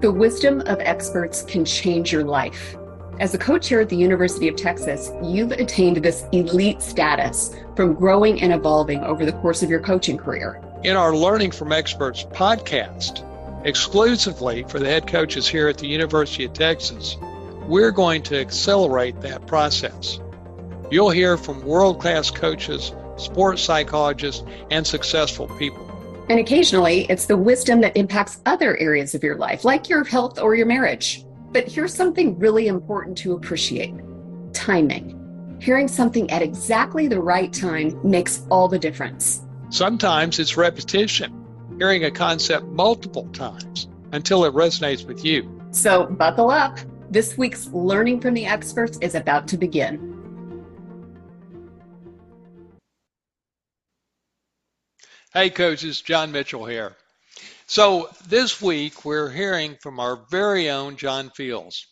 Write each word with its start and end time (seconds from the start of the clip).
The 0.00 0.12
wisdom 0.12 0.60
of 0.66 0.78
experts 0.78 1.42
can 1.42 1.64
change 1.64 2.12
your 2.12 2.22
life. 2.22 2.76
As 3.18 3.34
a 3.34 3.38
coach 3.38 3.66
here 3.68 3.80
at 3.80 3.88
the 3.88 3.96
University 3.96 4.46
of 4.46 4.54
Texas, 4.54 5.10
you've 5.24 5.50
attained 5.50 5.96
this 5.96 6.24
elite 6.30 6.80
status 6.80 7.52
from 7.74 7.94
growing 7.94 8.40
and 8.40 8.52
evolving 8.52 9.02
over 9.02 9.26
the 9.26 9.32
course 9.32 9.64
of 9.64 9.70
your 9.70 9.80
coaching 9.80 10.16
career. 10.16 10.62
In 10.84 10.94
our 10.94 11.16
Learning 11.16 11.50
from 11.50 11.72
Experts 11.72 12.22
podcast, 12.22 13.24
exclusively 13.66 14.62
for 14.68 14.78
the 14.78 14.86
head 14.86 15.08
coaches 15.08 15.48
here 15.48 15.66
at 15.66 15.78
the 15.78 15.88
University 15.88 16.44
of 16.44 16.52
Texas, 16.52 17.16
we're 17.66 17.90
going 17.90 18.22
to 18.22 18.38
accelerate 18.38 19.20
that 19.22 19.48
process. 19.48 20.20
You'll 20.92 21.10
hear 21.10 21.36
from 21.36 21.64
world 21.64 22.00
class 22.00 22.30
coaches, 22.30 22.92
sports 23.16 23.62
psychologists, 23.62 24.44
and 24.70 24.86
successful 24.86 25.48
people. 25.58 25.87
And 26.28 26.38
occasionally, 26.38 27.06
it's 27.08 27.24
the 27.24 27.36
wisdom 27.36 27.80
that 27.80 27.96
impacts 27.96 28.40
other 28.44 28.76
areas 28.76 29.14
of 29.14 29.22
your 29.22 29.36
life, 29.36 29.64
like 29.64 29.88
your 29.88 30.04
health 30.04 30.38
or 30.38 30.54
your 30.54 30.66
marriage. 30.66 31.24
But 31.52 31.66
here's 31.66 31.94
something 31.94 32.38
really 32.38 32.68
important 32.68 33.16
to 33.18 33.32
appreciate 33.32 33.94
timing. 34.52 35.14
Hearing 35.60 35.88
something 35.88 36.30
at 36.30 36.42
exactly 36.42 37.08
the 37.08 37.20
right 37.20 37.52
time 37.52 37.98
makes 38.04 38.42
all 38.50 38.68
the 38.68 38.78
difference. 38.78 39.42
Sometimes 39.70 40.38
it's 40.38 40.56
repetition, 40.56 41.44
hearing 41.78 42.04
a 42.04 42.10
concept 42.10 42.66
multiple 42.66 43.28
times 43.32 43.88
until 44.12 44.44
it 44.44 44.52
resonates 44.54 45.06
with 45.06 45.24
you. 45.24 45.50
So, 45.70 46.06
buckle 46.06 46.50
up. 46.50 46.78
This 47.10 47.38
week's 47.38 47.68
Learning 47.68 48.20
from 48.20 48.34
the 48.34 48.44
Experts 48.44 48.98
is 49.00 49.14
about 49.14 49.48
to 49.48 49.56
begin. 49.56 50.07
Hey, 55.34 55.50
coaches, 55.50 56.00
John 56.00 56.32
Mitchell 56.32 56.64
here. 56.64 56.96
So, 57.66 58.08
this 58.28 58.62
week 58.62 59.04
we're 59.04 59.28
hearing 59.28 59.76
from 59.76 60.00
our 60.00 60.16
very 60.16 60.70
own 60.70 60.96
John 60.96 61.28
Fields, 61.28 61.86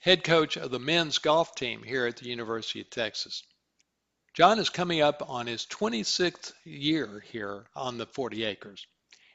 head 0.00 0.22
coach 0.22 0.58
of 0.58 0.70
the 0.70 0.78
men's 0.78 1.16
golf 1.16 1.54
team 1.54 1.82
here 1.82 2.06
at 2.06 2.18
the 2.18 2.28
University 2.28 2.82
of 2.82 2.90
Texas. 2.90 3.42
John 4.34 4.58
is 4.58 4.68
coming 4.68 5.00
up 5.00 5.22
on 5.30 5.46
his 5.46 5.64
26th 5.64 6.52
year 6.64 7.24
here 7.32 7.70
on 7.74 7.96
the 7.96 8.04
40 8.04 8.44
acres. 8.44 8.86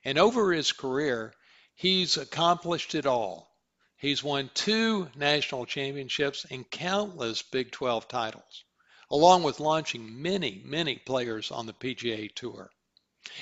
And 0.05 0.19
over 0.19 0.53
his 0.53 0.71
career, 0.71 1.33
he's 1.73 2.17
accomplished 2.17 2.93
it 2.93 3.07
all. 3.07 3.51
He's 3.97 4.23
won 4.23 4.51
two 4.53 5.09
national 5.15 5.65
championships 5.65 6.45
and 6.51 6.69
countless 6.69 7.41
Big 7.41 7.71
12 7.71 8.07
titles, 8.07 8.63
along 9.09 9.41
with 9.41 9.59
launching 9.59 10.21
many, 10.21 10.61
many 10.63 10.97
players 10.97 11.49
on 11.49 11.65
the 11.65 11.73
PGA 11.73 12.31
Tour. 12.35 12.69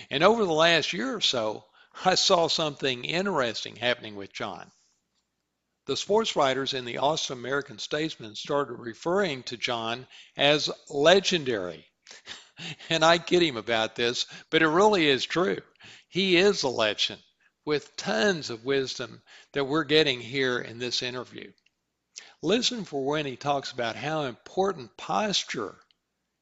And 0.10 0.24
over 0.24 0.46
the 0.46 0.54
last 0.54 0.94
year 0.94 1.16
or 1.16 1.22
so, 1.22 1.66
I 2.06 2.16
saw 2.16 2.48
something 2.48 3.06
interesting 3.06 3.76
happening 3.76 4.16
with 4.16 4.34
John. 4.34 4.72
The 5.86 5.98
sports 5.98 6.36
writers 6.36 6.74
in 6.74 6.86
the 6.86 6.98
Austin 6.98 7.38
American 7.38 7.80
Statesman 7.80 8.36
started 8.36 8.74
referring 8.74 9.44
to 9.44 9.58
John 9.58 10.08
as 10.36 10.70
legendary. 10.90 11.88
And 12.90 13.06
I 13.06 13.20
kid 13.20 13.44
him 13.44 13.56
about 13.56 13.96
this, 13.96 14.26
but 14.50 14.64
it 14.64 14.68
really 14.68 15.08
is 15.08 15.24
true. 15.24 15.60
He 16.10 16.38
is 16.38 16.64
a 16.64 16.70
legend 16.70 17.22
with 17.66 17.96
tons 17.96 18.50
of 18.50 18.66
wisdom 18.66 19.22
that 19.54 19.66
we're 19.66 19.84
getting 19.84 20.20
here 20.20 20.60
in 20.60 20.80
this 20.80 21.04
interview. 21.04 21.52
Listen 22.42 22.84
for 22.84 23.06
when 23.06 23.28
he 23.28 23.36
talks 23.36 23.72
about 23.72 23.96
how 23.96 24.24
important 24.24 24.98
posture 24.98 25.78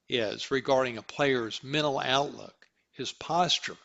is 0.07 0.51
regarding 0.51 0.97
a 0.97 1.01
player's 1.01 1.61
mental 1.63 1.99
outlook 1.99 2.54
his 2.95 3.11
posture. 3.11 3.77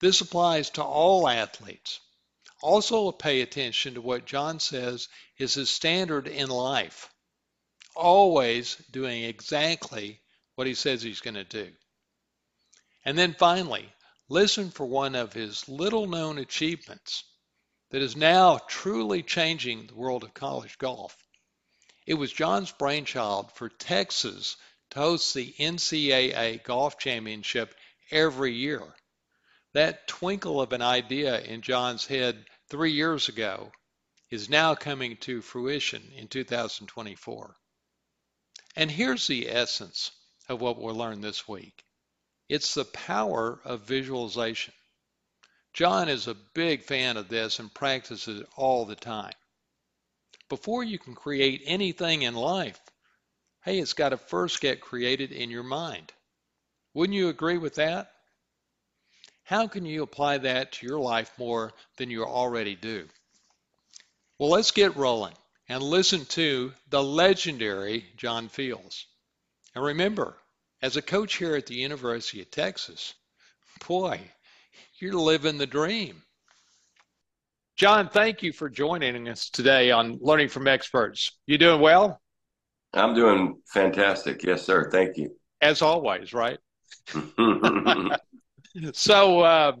This 0.00 0.20
applies 0.20 0.70
to 0.70 0.82
all 0.82 1.28
athletes. 1.28 2.00
Also, 2.62 3.10
pay 3.12 3.40
attention 3.40 3.94
to 3.94 4.00
what 4.00 4.26
John 4.26 4.60
says 4.60 5.08
is 5.38 5.54
his 5.54 5.70
standard 5.70 6.28
in 6.28 6.48
life. 6.50 7.08
Always 7.96 8.76
doing 8.90 9.24
exactly 9.24 10.20
what 10.54 10.66
he 10.66 10.74
says 10.74 11.02
he's 11.02 11.20
going 11.20 11.34
to 11.34 11.44
do. 11.44 11.72
And 13.04 13.16
then 13.16 13.34
finally, 13.34 13.90
listen 14.28 14.70
for 14.70 14.84
one 14.84 15.14
of 15.14 15.32
his 15.32 15.68
little 15.68 16.06
known 16.06 16.38
achievements 16.38 17.24
that 17.90 18.02
is 18.02 18.14
now 18.14 18.58
truly 18.58 19.22
changing 19.22 19.86
the 19.86 19.94
world 19.94 20.22
of 20.22 20.34
college 20.34 20.78
golf. 20.78 21.16
It 22.06 22.14
was 22.14 22.32
John's 22.32 22.72
brainchild 22.72 23.52
for 23.52 23.68
Texas 23.68 24.56
to 24.90 24.98
host 24.98 25.34
the 25.34 25.54
NCAA 25.58 26.62
Golf 26.62 26.98
Championship 26.98 27.74
every 28.10 28.52
year. 28.52 28.82
That 29.72 30.08
twinkle 30.08 30.60
of 30.60 30.72
an 30.72 30.82
idea 30.82 31.40
in 31.40 31.62
John's 31.62 32.06
head 32.06 32.44
three 32.68 32.92
years 32.92 33.28
ago 33.28 33.72
is 34.30 34.48
now 34.48 34.74
coming 34.74 35.16
to 35.18 35.42
fruition 35.42 36.12
in 36.16 36.28
2024. 36.28 37.56
And 38.76 38.90
here's 38.90 39.26
the 39.26 39.48
essence 39.48 40.10
of 40.48 40.60
what 40.60 40.78
we'll 40.78 40.94
learn 40.94 41.20
this 41.20 41.48
week 41.48 41.84
it's 42.48 42.74
the 42.74 42.84
power 42.84 43.60
of 43.64 43.82
visualization. 43.82 44.74
John 45.72 46.08
is 46.08 46.26
a 46.26 46.34
big 46.34 46.82
fan 46.82 47.16
of 47.16 47.28
this 47.28 47.60
and 47.60 47.72
practices 47.72 48.40
it 48.40 48.48
all 48.56 48.84
the 48.84 48.96
time. 48.96 49.34
Before 50.48 50.82
you 50.82 50.98
can 50.98 51.14
create 51.14 51.62
anything 51.64 52.22
in 52.22 52.34
life, 52.34 52.80
hey, 53.62 53.78
it's 53.78 53.92
got 53.92 54.08
to 54.08 54.16
first 54.16 54.60
get 54.60 54.80
created 54.80 55.30
in 55.30 55.50
your 55.50 55.62
mind. 55.62 56.12
Wouldn't 56.94 57.16
you 57.16 57.28
agree 57.28 57.58
with 57.58 57.76
that? 57.76 58.10
How 59.44 59.66
can 59.66 59.84
you 59.84 60.02
apply 60.02 60.38
that 60.38 60.72
to 60.72 60.86
your 60.86 61.00
life 61.00 61.32
more 61.38 61.72
than 61.96 62.10
you 62.10 62.24
already 62.24 62.76
do? 62.76 63.08
Well, 64.38 64.50
let's 64.50 64.70
get 64.70 64.96
rolling 64.96 65.34
and 65.68 65.82
listen 65.82 66.24
to 66.26 66.72
the 66.88 67.02
legendary 67.02 68.06
John 68.16 68.48
Fields. 68.48 69.06
And 69.74 69.84
remember, 69.84 70.36
as 70.82 70.96
a 70.96 71.02
coach 71.02 71.36
here 71.36 71.56
at 71.56 71.66
the 71.66 71.74
University 71.74 72.40
of 72.42 72.50
Texas, 72.50 73.14
boy, 73.86 74.20
you're 74.98 75.14
living 75.14 75.58
the 75.58 75.66
dream. 75.66 76.22
John, 77.76 78.08
thank 78.08 78.42
you 78.42 78.52
for 78.52 78.68
joining 78.68 79.28
us 79.28 79.48
today 79.48 79.90
on 79.90 80.18
Learning 80.20 80.48
from 80.48 80.68
Experts. 80.68 81.32
You 81.46 81.56
doing 81.56 81.80
well? 81.80 82.20
I'm 82.92 83.14
doing 83.14 83.60
fantastic. 83.66 84.42
Yes, 84.42 84.62
sir. 84.62 84.90
Thank 84.90 85.16
you. 85.16 85.36
As 85.60 85.82
always, 85.82 86.32
right? 86.32 86.58
So, 88.92 89.40
uh, 89.40 89.72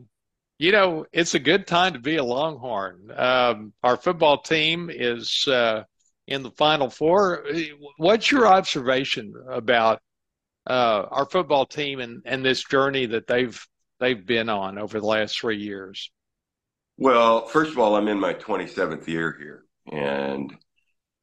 you 0.58 0.72
know, 0.72 1.06
it's 1.12 1.34
a 1.34 1.38
good 1.38 1.66
time 1.66 1.94
to 1.94 1.98
be 1.98 2.16
a 2.16 2.24
Longhorn. 2.24 3.10
Um, 3.14 3.72
our 3.82 3.96
football 3.96 4.42
team 4.42 4.90
is 4.92 5.46
uh, 5.48 5.84
in 6.26 6.42
the 6.42 6.50
Final 6.50 6.90
Four. 6.90 7.46
What's 7.96 8.30
your 8.30 8.46
observation 8.46 9.34
about 9.48 10.00
uh, 10.66 11.06
our 11.10 11.26
football 11.26 11.66
team 11.66 12.00
and, 12.00 12.22
and 12.24 12.44
this 12.44 12.62
journey 12.62 13.06
that 13.06 13.26
they've 13.26 13.60
they've 14.00 14.24
been 14.24 14.48
on 14.48 14.78
over 14.78 15.00
the 15.00 15.06
last 15.06 15.40
three 15.40 15.58
years? 15.58 16.10
Well, 16.98 17.46
first 17.46 17.72
of 17.72 17.78
all, 17.78 17.96
I'm 17.96 18.08
in 18.08 18.20
my 18.20 18.34
27th 18.34 19.06
year 19.06 19.34
here, 19.38 19.64
and 19.90 20.54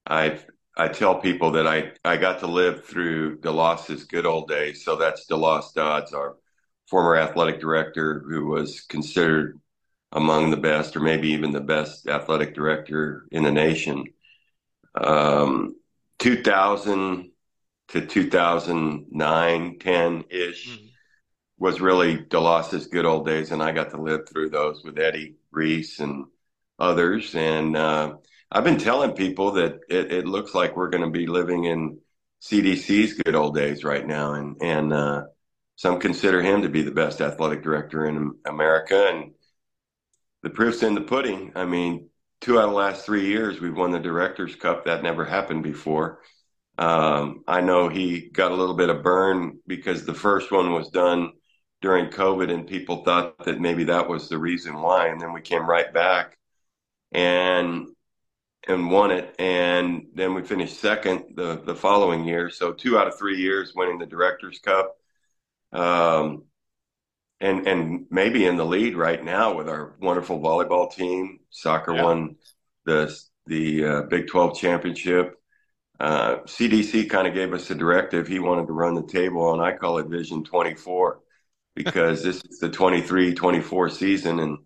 I 0.07 0.39
I 0.79 0.87
tell 0.87 1.15
people 1.15 1.51
that 1.51 1.65
I 1.65 1.91
I 2.05 2.17
got 2.17 2.39
to 2.39 2.47
live 2.47 2.85
through 2.85 3.39
DeLoss's 3.39 4.03
good 4.03 4.27
old 4.27 4.47
days. 4.47 4.85
So 4.85 4.95
that's 4.95 5.25
DeLoss 5.25 5.73
Dodds, 5.73 6.13
our 6.13 6.37
former 6.87 7.17
athletic 7.17 7.59
director 7.59 8.23
who 8.29 8.45
was 8.45 8.81
considered 8.81 9.59
among 10.11 10.51
the 10.51 10.57
best 10.57 10.95
or 10.95 10.99
maybe 10.99 11.29
even 11.29 11.51
the 11.51 11.59
best 11.59 12.07
athletic 12.07 12.53
director 12.53 13.25
in 13.31 13.43
the 13.43 13.51
nation. 13.51 14.05
Um, 14.93 15.75
2000 16.19 17.31
to 17.89 18.05
2009, 18.05 19.79
10 19.79 20.23
ish 20.29 20.69
mm-hmm. 20.69 20.85
was 21.57 21.81
really 21.81 22.17
DeLoss's 22.17 22.87
good 22.87 23.05
old 23.05 23.25
days. 23.25 23.51
And 23.51 23.63
I 23.63 23.71
got 23.71 23.91
to 23.91 24.01
live 24.01 24.29
through 24.29 24.51
those 24.51 24.83
with 24.83 24.99
Eddie 24.99 25.37
Reese 25.51 25.99
and 25.99 26.25
others. 26.77 27.33
And, 27.33 27.75
uh, 27.75 28.15
I've 28.51 28.63
been 28.63 28.77
telling 28.77 29.11
people 29.11 29.51
that 29.53 29.79
it, 29.89 30.11
it 30.11 30.27
looks 30.27 30.53
like 30.53 30.75
we're 30.75 30.89
going 30.89 31.03
to 31.03 31.09
be 31.09 31.27
living 31.27 31.65
in 31.65 31.99
CDC's 32.41 33.13
good 33.13 33.35
old 33.35 33.55
days 33.55 33.83
right 33.83 34.05
now. 34.05 34.33
And, 34.33 34.55
and, 34.61 34.93
uh, 34.93 35.23
some 35.75 35.99
consider 35.99 36.41
him 36.41 36.63
to 36.63 36.69
be 36.69 36.81
the 36.81 36.91
best 36.91 37.21
athletic 37.21 37.61
director 37.61 38.07
in 38.07 38.33
America. 38.45 39.09
And 39.09 39.33
the 40.41 40.49
proof's 40.49 40.81
in 40.81 40.95
the 40.95 41.01
pudding. 41.01 41.51
I 41.55 41.65
mean, 41.65 42.09
two 42.41 42.57
out 42.57 42.65
of 42.65 42.71
the 42.71 42.75
last 42.75 43.05
three 43.05 43.27
years, 43.27 43.61
we've 43.61 43.75
won 43.75 43.91
the 43.91 43.99
Directors 43.99 44.55
Cup. 44.55 44.85
That 44.85 45.03
never 45.03 45.23
happened 45.23 45.61
before. 45.63 46.21
Um, 46.79 47.43
I 47.47 47.61
know 47.61 47.89
he 47.89 48.29
got 48.29 48.51
a 48.51 48.55
little 48.55 48.75
bit 48.75 48.89
of 48.89 49.03
burn 49.03 49.59
because 49.67 50.05
the 50.05 50.13
first 50.13 50.51
one 50.51 50.73
was 50.73 50.89
done 50.89 51.33
during 51.81 52.09
COVID, 52.09 52.51
and 52.51 52.67
people 52.67 53.03
thought 53.03 53.45
that 53.45 53.59
maybe 53.59 53.83
that 53.85 54.09
was 54.09 54.29
the 54.29 54.37
reason 54.37 54.81
why. 54.81 55.09
And 55.09 55.21
then 55.21 55.31
we 55.31 55.41
came 55.41 55.69
right 55.69 55.93
back 55.93 56.37
and 57.11 57.87
and 58.69 58.91
won 58.91 59.11
it, 59.11 59.35
and 59.39 60.07
then 60.13 60.33
we 60.33 60.43
finished 60.43 60.79
second 60.79 61.35
the 61.35 61.61
the 61.63 61.75
following 61.75 62.25
year. 62.25 62.49
So 62.49 62.73
two 62.73 62.97
out 62.97 63.07
of 63.07 63.17
three 63.17 63.37
years 63.37 63.73
winning 63.75 63.99
the 63.99 64.05
Directors 64.05 64.59
Cup. 64.59 64.95
Um, 65.71 66.43
and 67.39 67.67
and 67.67 68.05
maybe 68.09 68.45
in 68.45 68.57
the 68.57 68.65
lead 68.65 68.95
right 68.95 69.23
now 69.23 69.55
with 69.55 69.69
our 69.69 69.95
wonderful 69.99 70.39
volleyball 70.39 70.91
team. 70.91 71.39
Soccer 71.49 71.93
yeah. 71.93 72.03
won 72.03 72.35
the 72.85 73.15
the 73.45 73.85
uh, 73.85 74.01
Big 74.03 74.27
12 74.27 74.57
championship. 74.57 75.35
Uh, 75.99 76.37
CDC 76.45 77.09
kind 77.09 77.27
of 77.27 77.33
gave 77.33 77.53
us 77.53 77.69
a 77.71 77.75
directive. 77.75 78.27
He 78.27 78.39
wanted 78.39 78.67
to 78.67 78.73
run 78.73 78.93
the 78.93 79.07
table, 79.07 79.53
and 79.53 79.61
I 79.61 79.75
call 79.75 79.97
it 79.97 80.07
Vision 80.07 80.43
24 80.43 81.19
because 81.75 82.23
this 82.23 82.43
is 82.43 82.59
the 82.59 82.69
23 82.69 83.33
24 83.33 83.89
season 83.89 84.39
and 84.39 84.57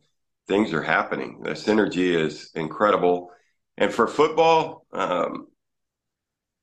things 0.47 0.73
are 0.73 0.81
happening. 0.81 1.41
The 1.43 1.51
synergy 1.51 2.15
is 2.15 2.51
incredible. 2.55 3.31
And 3.77 3.93
for 3.93 4.07
football, 4.07 4.85
um, 4.91 5.47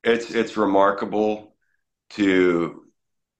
it's 0.04 0.30
it's 0.30 0.56
remarkable 0.56 1.54
to 2.10 2.84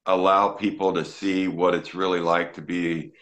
allow 0.07 0.49
people 0.51 0.95
to 0.95 1.05
see 1.05 1.49
what 1.49 1.75
it's 1.75 1.95
really 1.95 2.21
like 2.21 2.55
to 2.55 2.63
be 2.63 3.13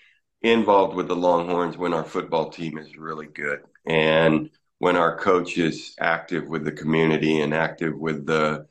involved 0.43 0.95
with 0.95 1.09
the 1.09 1.17
Longhorns 1.17 1.77
when 1.77 1.93
our 1.93 2.05
football 2.05 2.51
team 2.51 2.79
is 2.79 2.97
really 2.97 3.27
good 3.27 3.61
and 3.85 4.51
when 4.79 4.97
our 4.97 5.19
coach 5.19 5.59
is 5.59 5.95
active 5.99 6.47
with 6.47 6.65
the 6.65 6.73
community 6.73 7.41
and 7.41 7.55
active 7.55 7.97
with 7.99 8.27
the 8.27 8.67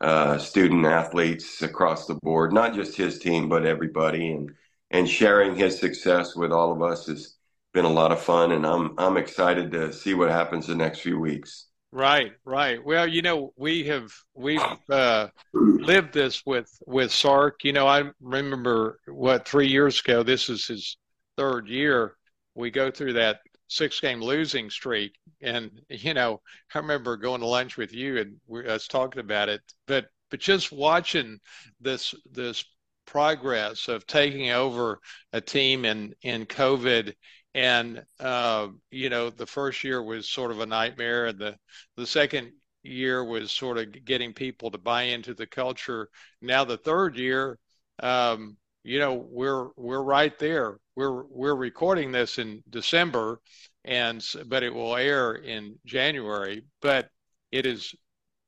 uh, 0.00 0.38
student 0.38 0.86
athletes 0.86 1.60
across 1.62 2.06
the 2.06 2.14
board, 2.14 2.52
not 2.52 2.74
just 2.74 2.96
his 2.96 3.18
team, 3.18 3.48
but 3.48 3.66
everybody, 3.66 4.30
and 4.30 4.52
and 4.90 5.08
sharing 5.08 5.54
his 5.54 5.78
success 5.78 6.34
with 6.34 6.50
all 6.52 6.72
of 6.72 6.80
us 6.80 7.06
has 7.06 7.34
been 7.72 7.84
a 7.84 7.90
lot 7.90 8.12
of 8.12 8.20
fun, 8.20 8.52
and 8.52 8.66
I'm 8.66 8.94
I'm 8.98 9.16
excited 9.16 9.72
to 9.72 9.92
see 9.92 10.14
what 10.14 10.30
happens 10.30 10.66
the 10.66 10.74
next 10.74 11.00
few 11.00 11.18
weeks. 11.18 11.66
Right, 11.90 12.32
right. 12.44 12.84
Well, 12.84 13.06
you 13.06 13.22
know, 13.22 13.52
we 13.56 13.84
have 13.84 14.12
we've 14.34 14.60
uh, 14.90 15.28
lived 15.52 16.12
this 16.12 16.44
with 16.44 16.70
with 16.86 17.12
Sark. 17.12 17.64
You 17.64 17.72
know, 17.72 17.86
I 17.86 18.04
remember 18.20 18.98
what 19.06 19.48
three 19.48 19.68
years 19.68 20.00
ago. 20.00 20.22
This 20.22 20.48
is 20.48 20.66
his 20.66 20.98
third 21.36 21.68
year. 21.68 22.16
We 22.54 22.70
go 22.70 22.90
through 22.90 23.14
that 23.14 23.40
six 23.68 24.00
game 24.00 24.20
losing 24.20 24.68
streak, 24.68 25.14
and 25.40 25.70
you 25.88 26.12
know, 26.14 26.40
I 26.74 26.78
remember 26.78 27.16
going 27.16 27.40
to 27.40 27.46
lunch 27.46 27.76
with 27.76 27.94
you 27.94 28.18
and 28.18 28.36
we, 28.46 28.66
us 28.66 28.86
talking 28.86 29.20
about 29.20 29.48
it. 29.48 29.62
But 29.86 30.06
but 30.30 30.40
just 30.40 30.72
watching 30.72 31.38
this 31.80 32.14
this 32.30 32.64
progress 33.06 33.88
of 33.88 34.06
taking 34.06 34.50
over 34.50 35.00
a 35.32 35.40
team 35.40 35.86
in 35.86 36.14
in 36.22 36.44
COVID 36.44 37.14
and 37.54 38.04
uh, 38.20 38.68
you 38.90 39.10
know 39.10 39.30
the 39.30 39.46
first 39.46 39.84
year 39.84 40.02
was 40.02 40.28
sort 40.28 40.50
of 40.50 40.60
a 40.60 40.66
nightmare 40.66 41.26
and 41.26 41.38
the 41.38 41.56
the 41.96 42.06
second 42.06 42.52
year 42.82 43.24
was 43.24 43.50
sort 43.50 43.78
of 43.78 44.04
getting 44.04 44.32
people 44.32 44.70
to 44.70 44.78
buy 44.78 45.02
into 45.02 45.34
the 45.34 45.46
culture. 45.46 46.08
Now 46.40 46.64
the 46.64 46.76
third 46.76 47.16
year 47.16 47.58
um, 48.02 48.56
you 48.84 48.98
know 48.98 49.14
we're 49.14 49.68
we're 49.76 50.02
right 50.02 50.38
there. 50.38 50.78
We're 50.96 51.24
we're 51.24 51.56
recording 51.56 52.12
this 52.12 52.38
in 52.38 52.62
december 52.68 53.40
and 53.84 54.24
but 54.46 54.62
it 54.62 54.74
will 54.74 54.96
air 54.96 55.34
in 55.34 55.78
january. 55.86 56.64
But 56.82 57.08
it 57.50 57.66
is 57.66 57.94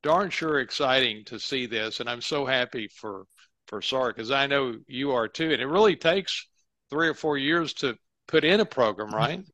darn 0.02 0.30
sure 0.30 0.60
exciting 0.60 1.24
to 1.26 1.38
see 1.38 1.66
this 1.66 2.00
and 2.00 2.08
i'm 2.08 2.22
so 2.22 2.46
happy 2.46 2.88
for 2.88 3.26
for 3.66 3.82
sark 3.82 4.16
because 4.16 4.30
i 4.30 4.46
know 4.46 4.74
you 4.86 5.12
are 5.12 5.28
too. 5.28 5.52
And 5.52 5.60
it 5.60 5.66
really 5.66 5.96
takes 5.96 6.46
three 6.90 7.08
or 7.08 7.14
four 7.14 7.38
years 7.38 7.72
to 7.74 7.96
put 8.30 8.44
in 8.44 8.60
a 8.60 8.64
program, 8.64 9.14
right? 9.14 9.44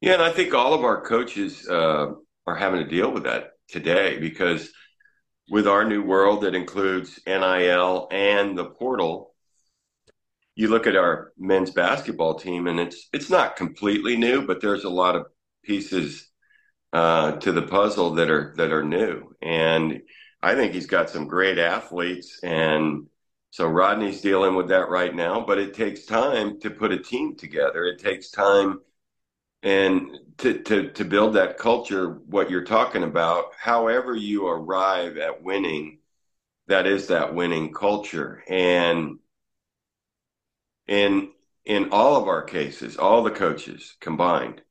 Yeah, 0.00 0.14
and 0.14 0.22
I 0.22 0.30
think 0.30 0.52
all 0.52 0.74
of 0.74 0.84
our 0.84 1.00
coaches 1.02 1.66
uh, 1.68 2.08
are 2.46 2.56
having 2.56 2.80
to 2.80 2.88
deal 2.88 3.10
with 3.12 3.24
that 3.24 3.52
today 3.68 4.18
because 4.18 4.70
with 5.50 5.66
our 5.66 5.84
new 5.84 6.02
world 6.02 6.42
that 6.42 6.54
includes 6.54 7.18
NIL 7.26 8.08
and 8.10 8.58
the 8.58 8.64
portal, 8.64 9.34
you 10.56 10.68
look 10.68 10.86
at 10.86 10.96
our 10.96 11.32
men's 11.38 11.70
basketball 11.70 12.34
team 12.34 12.66
and 12.66 12.80
it's 12.80 13.08
it's 13.12 13.30
not 13.30 13.56
completely 13.56 14.16
new, 14.16 14.44
but 14.46 14.60
there's 14.60 14.84
a 14.84 14.90
lot 14.90 15.14
of 15.14 15.26
pieces 15.64 16.28
uh, 16.92 17.32
to 17.32 17.52
the 17.52 17.62
puzzle 17.62 18.14
that 18.14 18.28
are 18.28 18.54
that 18.56 18.72
are 18.72 18.82
new, 18.82 19.34
and 19.40 20.02
I 20.42 20.54
think 20.54 20.72
he's 20.72 20.86
got 20.86 21.10
some 21.10 21.28
great 21.28 21.58
athletes 21.58 22.40
and 22.42 23.06
so 23.50 23.66
Rodney's 23.66 24.20
dealing 24.20 24.54
with 24.54 24.68
that 24.68 24.88
right 24.88 25.14
now, 25.14 25.44
but 25.46 25.58
it 25.58 25.74
takes 25.74 26.04
time 26.04 26.60
to 26.60 26.70
put 26.70 26.92
a 26.92 26.98
team 26.98 27.36
together. 27.36 27.86
It 27.86 27.98
takes 27.98 28.30
time 28.30 28.80
and 29.62 30.18
to, 30.38 30.62
to, 30.62 30.90
to 30.92 31.04
build 31.04 31.34
that 31.34 31.58
culture, 31.58 32.20
what 32.26 32.50
you're 32.50 32.64
talking 32.64 33.02
about, 33.02 33.46
however 33.58 34.14
you 34.14 34.46
arrive 34.46 35.16
at 35.16 35.42
winning, 35.42 35.98
that 36.68 36.86
is 36.86 37.08
that 37.08 37.34
winning 37.34 37.72
culture. 37.72 38.44
And 38.48 39.18
in 40.86 41.30
in 41.64 41.90
all 41.90 42.16
of 42.16 42.28
our 42.28 42.42
cases, 42.42 42.96
all 42.96 43.22
the 43.22 43.30
coaches 43.30 43.94
combined, 44.00 44.62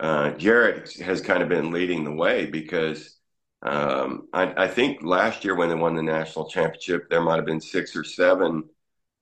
uh, 0.00 0.32
has 0.36 1.20
kind 1.20 1.42
of 1.42 1.48
been 1.48 1.70
leading 1.70 2.02
the 2.02 2.12
way 2.12 2.46
because 2.46 3.16
um, 3.62 4.28
I, 4.32 4.64
I, 4.64 4.68
think 4.68 5.02
last 5.02 5.44
year 5.44 5.54
when 5.54 5.68
they 5.68 5.74
won 5.74 5.94
the 5.94 6.02
national 6.02 6.48
championship, 6.48 7.10
there 7.10 7.20
might 7.20 7.36
have 7.36 7.44
been 7.44 7.60
six 7.60 7.94
or 7.94 8.04
seven 8.04 8.64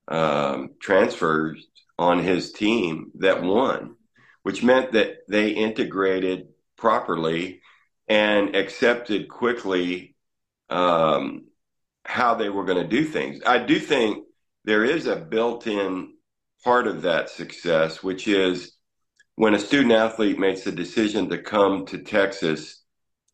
um, 0.06 0.70
transfers 0.81 1.67
on 1.99 2.23
his 2.23 2.52
team 2.52 3.11
that 3.17 3.43
won, 3.43 3.96
which 4.44 4.62
meant 4.62 4.93
that 4.93 5.26
they 5.29 5.50
integrated 5.50 6.49
properly 6.76 7.62
and 8.06 8.55
accepted 8.55 9.29
quickly 9.29 10.14
um, 10.70 11.46
how 12.05 12.34
they 12.34 12.49
were 12.49 12.64
going 12.64 12.82
to 12.82 12.88
do 12.88 13.05
things. 13.05 13.41
I 13.44 13.58
do 13.58 13.81
think 13.81 14.25
there 14.64 14.84
is 14.84 15.06
a 15.06 15.17
built 15.17 15.67
in 15.67 16.14
part 16.62 16.87
of 16.87 17.02
that 17.02 17.29
success, 17.29 18.02
which 18.02 18.29
is 18.29 18.73
when 19.34 19.55
a 19.55 19.58
student 19.58 19.93
athlete 19.93 20.38
makes 20.38 20.62
the 20.62 20.73
decision 20.73 21.29
to 21.29 21.38
come 21.38 21.87
to 21.87 21.99
Texas 21.99 22.78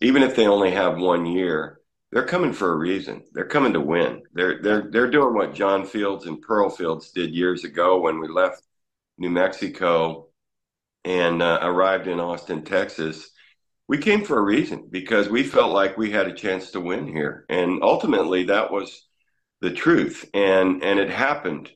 even 0.04 0.22
if 0.22 0.36
they 0.36 0.46
only 0.46 0.70
have 0.70 0.98
one 0.98 1.24
year, 1.24 1.80
they're 2.12 2.26
coming 2.26 2.52
for 2.52 2.72
a 2.72 2.76
reason. 2.76 3.24
They're 3.32 3.46
coming 3.46 3.72
to 3.72 3.80
win. 3.80 4.22
They're 4.34 4.60
they're 4.60 4.88
they're 4.90 5.10
doing 5.10 5.34
what 5.34 5.54
John 5.54 5.86
Fields 5.86 6.26
and 6.26 6.42
Pearl 6.42 6.68
Fields 6.68 7.10
did 7.10 7.34
years 7.34 7.64
ago 7.64 8.00
when 8.00 8.20
we 8.20 8.28
left 8.28 8.62
New 9.16 9.30
Mexico 9.30 10.28
and 11.04 11.42
uh, 11.42 11.58
arrived 11.62 12.06
in 12.06 12.20
Austin, 12.20 12.64
Texas. 12.64 13.30
We 13.88 13.98
came 13.98 14.24
for 14.24 14.38
a 14.38 14.42
reason 14.42 14.88
because 14.90 15.28
we 15.28 15.42
felt 15.42 15.72
like 15.72 15.96
we 15.96 16.10
had 16.10 16.28
a 16.28 16.34
chance 16.34 16.70
to 16.72 16.80
win 16.80 17.06
here, 17.06 17.46
and 17.48 17.82
ultimately 17.82 18.44
that 18.44 18.70
was 18.70 19.06
the 19.62 19.70
truth. 19.70 20.28
And 20.34 20.84
and 20.84 20.98
it 21.00 21.10
happened. 21.10 21.70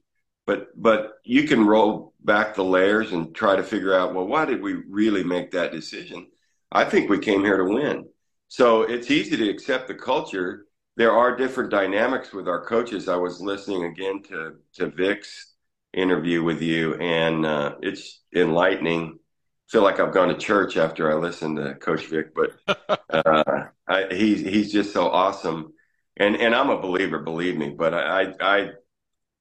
But 0.46 0.68
but 0.76 1.14
you 1.24 1.48
can 1.48 1.66
roll 1.66 2.12
back 2.22 2.54
the 2.54 2.64
layers 2.64 3.12
and 3.12 3.34
try 3.34 3.56
to 3.56 3.62
figure 3.62 3.94
out 3.94 4.14
well 4.14 4.26
why 4.26 4.44
did 4.44 4.60
we 4.60 4.74
really 4.74 5.24
make 5.24 5.52
that 5.52 5.72
decision? 5.72 6.28
I 6.70 6.84
think 6.84 7.08
we 7.08 7.18
came 7.18 7.42
here 7.42 7.56
to 7.56 7.64
win. 7.64 8.04
So 8.48 8.82
it's 8.82 9.10
easy 9.10 9.36
to 9.36 9.48
accept 9.50 9.88
the 9.88 9.94
culture. 9.94 10.66
There 10.96 11.12
are 11.12 11.36
different 11.36 11.70
dynamics 11.70 12.32
with 12.32 12.48
our 12.48 12.64
coaches. 12.64 13.08
I 13.08 13.16
was 13.16 13.40
listening 13.40 13.84
again 13.84 14.22
to 14.24 14.54
to 14.74 14.86
Vic's 14.86 15.54
interview 15.92 16.42
with 16.42 16.60
you, 16.62 16.94
and 16.94 17.46
uh, 17.46 17.76
it's 17.82 18.22
enlightening. 18.34 19.18
I 19.18 19.70
feel 19.70 19.82
like 19.82 20.00
I've 20.00 20.14
gone 20.14 20.28
to 20.28 20.34
church 20.36 20.76
after 20.76 21.12
I 21.12 21.16
listened 21.16 21.58
to 21.58 21.74
Coach 21.74 22.06
Vic, 22.06 22.34
but 22.34 23.00
uh, 23.10 23.64
I, 23.86 24.06
he's 24.10 24.40
he's 24.40 24.72
just 24.72 24.92
so 24.92 25.08
awesome, 25.08 25.74
and 26.16 26.34
and 26.36 26.54
I'm 26.54 26.70
a 26.70 26.80
believer, 26.80 27.18
believe 27.18 27.56
me. 27.56 27.70
But 27.70 27.94
I 27.94 28.34
I 28.40 28.70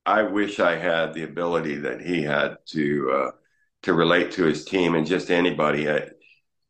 I 0.05 0.23
wish 0.23 0.59
I 0.59 0.75
had 0.77 1.13
the 1.13 1.23
ability 1.23 1.75
that 1.77 2.01
he 2.01 2.23
had 2.23 2.57
to 2.67 3.11
uh, 3.11 3.31
to 3.83 3.93
relate 3.93 4.31
to 4.33 4.43
his 4.43 4.65
team 4.65 4.95
and 4.95 5.07
just 5.07 5.31
anybody. 5.31 5.89
I, 5.89 6.09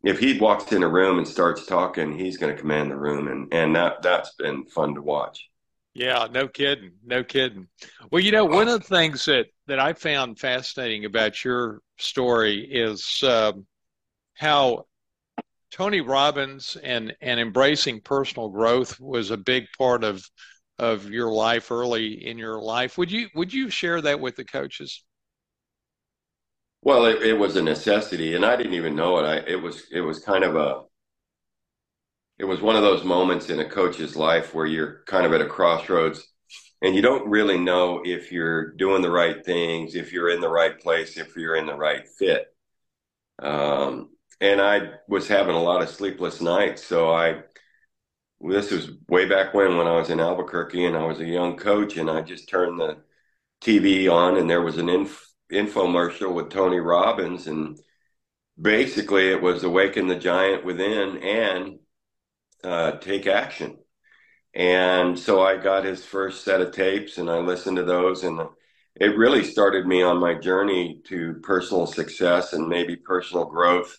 if 0.03 0.19
he 0.19 0.39
walks 0.39 0.71
in 0.71 0.83
a 0.83 0.87
room 0.87 1.17
and 1.17 1.27
starts 1.27 1.65
talking, 1.65 2.17
he's 2.17 2.37
going 2.37 2.55
to 2.55 2.59
command 2.59 2.91
the 2.91 2.97
room, 2.97 3.27
and 3.27 3.53
and 3.53 3.75
that 3.75 4.01
that's 4.01 4.33
been 4.35 4.65
fun 4.65 4.95
to 4.95 5.01
watch. 5.01 5.49
Yeah, 5.93 6.27
no 6.31 6.47
kidding, 6.47 6.91
no 7.03 7.23
kidding. 7.23 7.67
Well, 8.11 8.21
you 8.21 8.31
know, 8.31 8.45
one 8.45 8.67
of 8.67 8.81
the 8.81 8.87
things 8.87 9.25
that 9.25 9.47
that 9.65 9.79
I 9.79 9.93
found 9.93 10.39
fascinating 10.39 11.05
about 11.05 11.43
your 11.43 11.81
story 11.97 12.59
is 12.59 13.23
um, 13.23 13.65
how 14.35 14.85
Tony 15.71 16.01
Robbins 16.01 16.77
and 16.83 17.15
and 17.21 17.39
embracing 17.39 18.01
personal 18.01 18.49
growth 18.49 18.99
was 18.99 19.31
a 19.31 19.37
big 19.37 19.65
part 19.77 20.03
of 20.03 20.23
of 20.79 21.09
your 21.09 21.31
life 21.31 21.71
early 21.71 22.25
in 22.25 22.37
your 22.37 22.61
life. 22.61 22.97
Would 22.97 23.11
you 23.11 23.27
would 23.35 23.51
you 23.51 23.69
share 23.69 24.01
that 24.01 24.19
with 24.19 24.35
the 24.35 24.45
coaches? 24.45 25.03
Well, 26.87 27.03
it, 27.05 27.21
it 27.21 27.33
was 27.33 27.57
a 27.57 27.61
necessity, 27.61 28.33
and 28.33 28.45
I 28.45 28.55
didn't 28.55 28.75
even 28.75 28.95
know 28.95 29.17
it. 29.19 29.23
I 29.23 29.35
it 29.45 29.61
was 29.61 29.87
it 29.91 29.99
was 29.99 30.19
kind 30.19 30.45
of 30.45 30.55
a 30.55 30.83
it 32.39 32.45
was 32.45 32.61
one 32.61 32.75
of 32.75 32.81
those 32.81 33.03
moments 33.03 33.49
in 33.49 33.59
a 33.59 33.69
coach's 33.69 34.15
life 34.15 34.53
where 34.53 34.65
you're 34.65 35.03
kind 35.05 35.25
of 35.25 35.33
at 35.33 35.41
a 35.41 35.45
crossroads 35.45 36.25
and 36.81 36.95
you 36.95 37.01
don't 37.01 37.27
really 37.27 37.57
know 37.57 38.01
if 38.05 38.31
you're 38.31 38.71
doing 38.73 39.01
the 39.01 39.09
right 39.09 39.43
things, 39.43 39.95
if 39.95 40.13
you're 40.13 40.29
in 40.29 40.39
the 40.39 40.49
right 40.49 40.79
place, 40.79 41.17
if 41.17 41.35
you're 41.35 41.55
in 41.55 41.65
the 41.65 41.75
right 41.75 42.07
fit. 42.07 42.45
Um, 43.39 44.11
and 44.39 44.61
I 44.61 44.91
was 45.07 45.27
having 45.27 45.55
a 45.55 45.61
lot 45.61 45.81
of 45.81 45.89
sleepless 45.89 46.41
nights. 46.41 46.85
So 46.85 47.11
I, 47.11 47.41
this 48.41 48.71
was 48.71 48.91
way 49.09 49.25
back 49.27 49.53
when, 49.53 49.77
when 49.77 49.87
I 49.87 49.97
was 49.97 50.09
in 50.09 50.19
Albuquerque 50.19 50.85
and 50.85 50.95
I 50.95 51.05
was 51.05 51.19
a 51.19 51.25
young 51.25 51.57
coach 51.57 51.97
and 51.97 52.09
I 52.09 52.21
just 52.21 52.47
turned 52.47 52.79
the 52.79 52.97
TV 53.61 54.07
on 54.09 54.37
and 54.37 54.49
there 54.49 54.61
was 54.61 54.77
an 54.77 54.89
inf- 54.89 55.26
infomercial 55.51 56.33
with 56.33 56.49
Tony 56.49 56.79
Robbins, 56.79 57.47
and 57.47 57.79
basically 58.59 59.29
it 59.29 59.41
was 59.41 59.63
awaken 59.63 60.07
the 60.07 60.15
giant 60.15 60.65
within 60.65 61.17
and 61.17 61.79
uh, 62.63 62.91
take 62.97 63.27
action. 63.27 63.77
And 64.53 65.17
so 65.19 65.41
I 65.41 65.57
got 65.57 65.85
his 65.85 66.03
first 66.03 66.43
set 66.43 66.61
of 66.61 66.71
tapes, 66.71 67.17
and 67.17 67.29
I 67.29 67.37
listened 67.37 67.77
to 67.77 67.83
those, 67.83 68.23
and 68.23 68.41
it 68.95 69.17
really 69.17 69.43
started 69.43 69.85
me 69.85 70.01
on 70.01 70.17
my 70.17 70.33
journey 70.33 71.01
to 71.05 71.35
personal 71.43 71.85
success 71.85 72.53
and 72.53 72.67
maybe 72.67 72.95
personal 72.95 73.45
growth, 73.45 73.95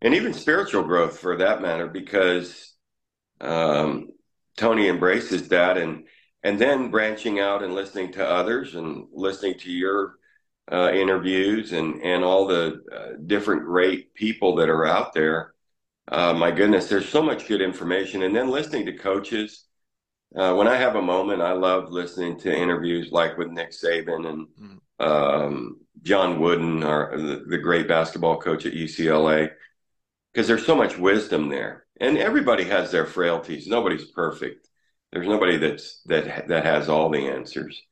and 0.00 0.14
even 0.14 0.32
spiritual 0.32 0.82
growth 0.82 1.18
for 1.18 1.36
that 1.36 1.60
matter, 1.60 1.86
because 1.86 2.74
um, 3.40 4.08
Tony 4.56 4.88
embraces 4.88 5.48
that 5.48 5.76
and 5.76 6.06
and 6.42 6.58
then 6.58 6.90
branching 6.90 7.38
out 7.38 7.62
and 7.62 7.74
listening 7.74 8.12
to 8.12 8.26
others 8.26 8.74
and 8.74 9.06
listening 9.12 9.58
to 9.58 9.70
your 9.70 10.14
uh, 10.72 10.90
interviews 10.92 11.72
and 11.72 12.00
and 12.02 12.24
all 12.24 12.46
the 12.46 12.82
uh, 12.92 13.16
different 13.26 13.64
great 13.64 14.14
people 14.14 14.56
that 14.56 14.68
are 14.68 14.86
out 14.86 15.12
there. 15.12 15.54
Uh, 16.08 16.32
my 16.32 16.50
goodness, 16.50 16.88
there's 16.88 17.08
so 17.08 17.22
much 17.22 17.46
good 17.46 17.60
information, 17.60 18.22
and 18.22 18.34
then 18.34 18.50
listening 18.50 18.86
to 18.86 18.96
coaches. 18.96 19.64
Uh, 20.36 20.54
when 20.54 20.68
I 20.68 20.76
have 20.76 20.94
a 20.94 21.02
moment, 21.02 21.42
I 21.42 21.52
love 21.52 21.90
listening 21.90 22.38
to 22.40 22.56
interviews 22.56 23.10
like 23.10 23.36
with 23.36 23.48
Nick 23.48 23.72
Saban 23.72 24.28
and 24.28 24.46
mm. 24.60 25.04
um, 25.04 25.80
John 26.02 26.40
Wooden, 26.40 26.84
our, 26.84 27.16
the, 27.16 27.44
the 27.48 27.58
great 27.58 27.88
basketball 27.88 28.38
coach 28.38 28.64
at 28.64 28.72
UCLA, 28.72 29.50
because 30.32 30.46
there's 30.46 30.64
so 30.64 30.76
much 30.76 30.96
wisdom 30.96 31.48
there, 31.48 31.84
and 32.00 32.16
everybody 32.16 32.62
has 32.64 32.92
their 32.92 33.06
frailties. 33.06 33.66
Nobody's 33.66 34.04
perfect 34.04 34.68
there's 35.12 35.26
nobody 35.26 35.56
that's 35.56 36.00
that 36.06 36.48
that 36.48 36.64
has 36.64 36.88
all 36.88 37.10
the 37.10 37.28
answers. 37.28 37.82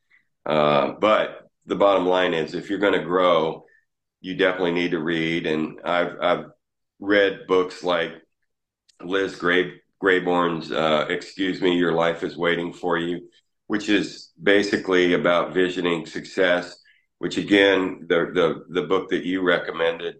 Uh, 0.47 0.93
but 1.01 1.48
the 1.69 1.77
bottom 1.77 2.07
line 2.07 2.35
is, 2.35 2.55
if 2.55 2.69
you're 2.69 2.79
going 2.79 2.99
to 2.99 3.05
grow, 3.05 3.65
you 4.21 4.35
definitely 4.35 4.73
need 4.73 4.91
to 4.93 4.99
read. 4.99 5.47
And 5.47 5.81
I've 5.85 6.17
I've 6.21 6.45
read 6.99 7.47
books 7.47 7.85
like 7.85 8.13
Liz 9.03 9.37
Gray 9.37 9.81
Grayborn's 10.03 10.73
uh, 10.73 11.07
"Excuse 11.09 11.61
Me, 11.61 11.77
Your 11.77 11.93
Life 11.93 12.25
Is 12.25 12.37
Waiting 12.37 12.73
for 12.73 12.99
You," 12.99 13.29
which 13.67 13.89
is 13.89 14.31
basically 14.43 15.15
about 15.15 15.55
visioning 15.55 16.07
success. 16.07 16.81
Which 17.19 17.37
again, 17.37 18.07
the 18.09 18.31
the 18.35 18.65
the 18.81 18.87
book 18.87 19.11
that 19.11 19.25
you 19.25 19.43
recommended, 19.43 20.17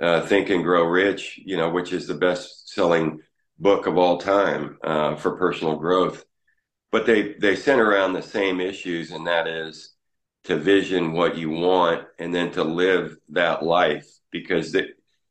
uh, 0.00 0.22
"Think 0.22 0.50
and 0.50 0.62
Grow 0.62 0.84
Rich," 0.84 1.40
you 1.44 1.56
know, 1.56 1.70
which 1.70 1.92
is 1.92 2.06
the 2.06 2.14
best 2.14 2.68
selling 2.70 3.20
book 3.58 3.86
of 3.86 3.98
all 3.98 4.18
time 4.18 4.78
uh, 4.82 5.16
for 5.16 5.36
personal 5.36 5.76
growth 5.76 6.24
but 6.92 7.06
they 7.06 7.34
they 7.34 7.56
center 7.56 7.88
around 7.88 8.12
the 8.12 8.22
same 8.22 8.60
issues, 8.60 9.10
and 9.10 9.26
that 9.26 9.46
is 9.46 9.94
to 10.44 10.56
vision 10.56 11.12
what 11.12 11.36
you 11.36 11.50
want 11.50 12.06
and 12.18 12.34
then 12.34 12.50
to 12.52 12.64
live 12.64 13.16
that 13.28 13.62
life 13.62 14.06
because 14.30 14.74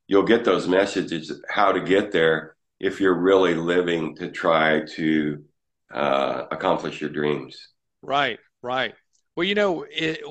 you'll 0.07 0.23
get 0.23 0.45
those 0.45 0.67
messages 0.67 1.41
how 1.49 1.71
to 1.71 1.81
get 1.81 2.11
there 2.11 2.55
if 2.79 3.01
you're 3.01 3.19
really 3.19 3.55
living 3.55 4.15
to 4.15 4.31
try 4.31 4.81
to 4.95 5.43
uh, 5.93 6.45
accomplish 6.51 7.01
your 7.01 7.09
dreams. 7.09 7.69
Right, 8.01 8.39
right. 8.61 8.93
Well, 9.35 9.47
you 9.47 9.55
know, 9.55 9.85
it, 9.89 10.21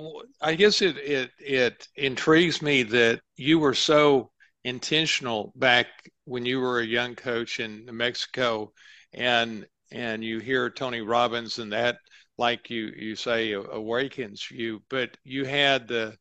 I 0.40 0.54
guess 0.54 0.82
it, 0.82 0.96
it 0.98 1.30
it 1.38 1.88
intrigues 1.96 2.60
me 2.60 2.82
that 2.84 3.20
you 3.36 3.58
were 3.58 3.74
so 3.74 4.30
intentional 4.64 5.52
back 5.56 5.86
when 6.24 6.44
you 6.44 6.60
were 6.60 6.80
a 6.80 6.86
young 6.86 7.14
coach 7.14 7.58
in 7.58 7.86
New 7.86 7.92
Mexico, 7.92 8.72
and 9.14 9.66
and 9.90 10.22
you 10.22 10.40
hear 10.40 10.68
Tony 10.68 11.00
Robbins 11.00 11.58
and 11.58 11.72
that, 11.72 11.96
like 12.38 12.70
you 12.70 12.92
you 12.96 13.16
say, 13.16 13.52
awakens 13.52 14.50
you. 14.50 14.82
But 14.88 15.16
you 15.24 15.44
had 15.44 15.88
the 15.88 16.16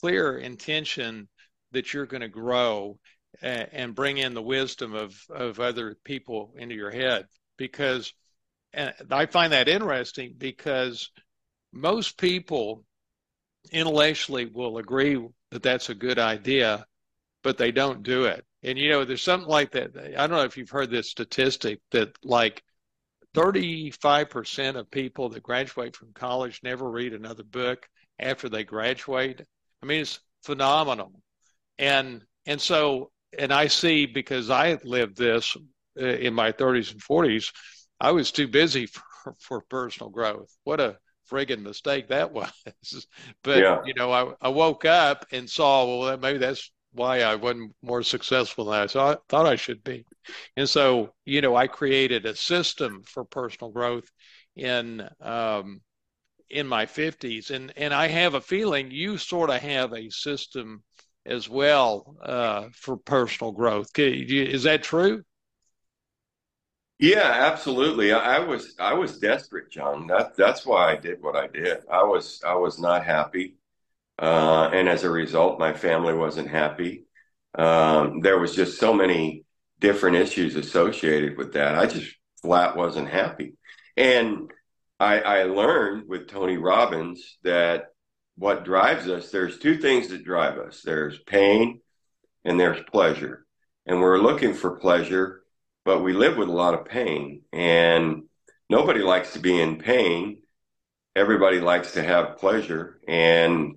clear 0.00 0.38
intention 0.38 1.28
that 1.72 1.92
you're 1.92 2.06
going 2.06 2.20
to 2.20 2.28
grow 2.28 2.98
and 3.42 3.94
bring 3.94 4.18
in 4.18 4.34
the 4.34 4.42
wisdom 4.42 4.94
of 4.94 5.18
of 5.30 5.58
other 5.58 5.96
people 6.04 6.54
into 6.56 6.74
your 6.74 6.90
head 6.90 7.26
because 7.56 8.12
and 8.72 8.92
I 9.10 9.26
find 9.26 9.52
that 9.52 9.68
interesting 9.68 10.34
because 10.36 11.10
most 11.72 12.18
people 12.18 12.84
intellectually 13.72 14.46
will 14.46 14.78
agree 14.78 15.20
that 15.50 15.62
that's 15.62 15.88
a 15.88 15.94
good 15.94 16.18
idea, 16.18 16.86
but 17.42 17.56
they 17.58 17.72
don't 17.72 18.02
do 18.02 18.24
it. 18.24 18.44
And 18.62 18.78
you 18.78 18.90
know, 18.90 19.04
there's 19.04 19.22
something 19.22 19.48
like 19.48 19.72
that. 19.72 19.96
I 19.96 20.26
don't 20.26 20.36
know 20.36 20.44
if 20.44 20.56
you've 20.56 20.70
heard 20.70 20.90
this 20.90 21.10
statistic 21.10 21.80
that 21.90 22.16
like 22.24 22.62
35% 23.34 24.76
of 24.76 24.90
people 24.90 25.28
that 25.28 25.42
graduate 25.42 25.96
from 25.96 26.12
college 26.14 26.60
never 26.62 26.88
read 26.88 27.12
another 27.12 27.42
book 27.42 27.86
after 28.18 28.48
they 28.48 28.64
graduate. 28.64 29.42
I 29.82 29.86
mean, 29.86 30.02
it's 30.02 30.20
phenomenal. 30.44 31.12
And, 31.78 32.22
and 32.46 32.60
so, 32.60 33.10
and 33.36 33.52
I 33.52 33.66
see 33.66 34.06
because 34.06 34.50
I 34.50 34.78
lived 34.84 35.16
this 35.16 35.56
uh, 36.00 36.04
in 36.04 36.32
my 36.32 36.52
30s 36.52 36.92
and 36.92 37.02
40s, 37.02 37.52
I 38.00 38.12
was 38.12 38.30
too 38.30 38.48
busy 38.48 38.86
for, 39.24 39.34
for 39.40 39.60
personal 39.68 40.10
growth. 40.10 40.54
What 40.62 40.80
a 40.80 40.96
friggin' 41.30 41.62
mistake 41.62 42.08
that 42.08 42.32
was. 42.32 42.52
but, 43.42 43.58
yeah. 43.58 43.82
you 43.84 43.94
know, 43.94 44.12
I, 44.12 44.32
I 44.40 44.48
woke 44.48 44.84
up 44.84 45.26
and 45.32 45.50
saw, 45.50 45.98
well, 45.98 46.16
maybe 46.18 46.38
that's 46.38 46.70
why 46.94 47.22
I 47.22 47.34
wasn't 47.36 47.74
more 47.82 48.02
successful 48.02 48.66
than 48.66 48.80
I 48.82 48.86
thought, 48.86 49.22
thought 49.28 49.46
I 49.46 49.56
should 49.56 49.84
be. 49.84 50.06
And 50.56 50.68
so, 50.68 51.14
you 51.24 51.40
know, 51.40 51.56
I 51.56 51.66
created 51.66 52.26
a 52.26 52.36
system 52.36 53.02
for 53.04 53.24
personal 53.24 53.70
growth 53.72 54.10
in 54.56 55.08
um, 55.20 55.80
in 56.50 56.66
my 56.66 56.86
50s, 56.86 57.50
and 57.50 57.72
and 57.76 57.92
I 57.94 58.08
have 58.08 58.34
a 58.34 58.40
feeling 58.40 58.90
you 58.90 59.18
sort 59.18 59.50
of 59.50 59.60
have 59.60 59.92
a 59.92 60.10
system 60.10 60.82
as 61.26 61.48
well 61.48 62.16
uh, 62.22 62.68
for 62.74 62.96
personal 62.96 63.52
growth. 63.52 63.88
Is 63.98 64.64
that 64.64 64.82
true? 64.82 65.24
Yeah, 66.98 67.22
absolutely. 67.50 68.12
I, 68.12 68.36
I 68.36 68.38
was 68.40 68.74
I 68.78 68.94
was 68.94 69.18
desperate, 69.18 69.70
John. 69.70 70.06
That 70.06 70.36
that's 70.36 70.64
why 70.64 70.92
I 70.92 70.96
did 70.96 71.22
what 71.22 71.36
I 71.36 71.46
did. 71.48 71.78
I 71.90 72.02
was 72.04 72.40
I 72.46 72.54
was 72.54 72.78
not 72.78 73.04
happy. 73.04 73.56
Uh, 74.18 74.70
and 74.72 74.88
as 74.88 75.04
a 75.04 75.10
result, 75.10 75.58
my 75.58 75.72
family 75.72 76.14
wasn't 76.14 76.48
happy. 76.48 77.04
Um, 77.56 78.20
there 78.20 78.38
was 78.38 78.54
just 78.54 78.78
so 78.78 78.92
many 78.92 79.44
different 79.80 80.16
issues 80.16 80.56
associated 80.56 81.36
with 81.36 81.54
that. 81.54 81.76
I 81.76 81.86
just 81.86 82.14
flat 82.42 82.76
wasn't 82.76 83.08
happy. 83.08 83.54
And 83.96 84.50
I, 85.00 85.20
I 85.20 85.42
learned 85.44 86.08
with 86.08 86.28
Tony 86.28 86.56
Robbins 86.56 87.38
that 87.42 87.86
what 88.36 88.64
drives 88.64 89.08
us, 89.08 89.30
there's 89.30 89.58
two 89.58 89.78
things 89.78 90.08
that 90.08 90.24
drive 90.24 90.58
us. 90.58 90.82
There's 90.82 91.18
pain 91.18 91.80
and 92.44 92.58
there's 92.58 92.82
pleasure. 92.90 93.46
And 93.86 94.00
we're 94.00 94.18
looking 94.18 94.54
for 94.54 94.78
pleasure, 94.78 95.42
but 95.84 96.02
we 96.02 96.12
live 96.12 96.36
with 96.36 96.48
a 96.48 96.52
lot 96.52 96.74
of 96.74 96.86
pain. 96.86 97.42
And 97.52 98.24
nobody 98.68 99.00
likes 99.00 99.34
to 99.34 99.38
be 99.38 99.60
in 99.60 99.78
pain. 99.78 100.42
Everybody 101.14 101.60
likes 101.60 101.92
to 101.92 102.02
have 102.02 102.38
pleasure. 102.38 102.98
And 103.06 103.76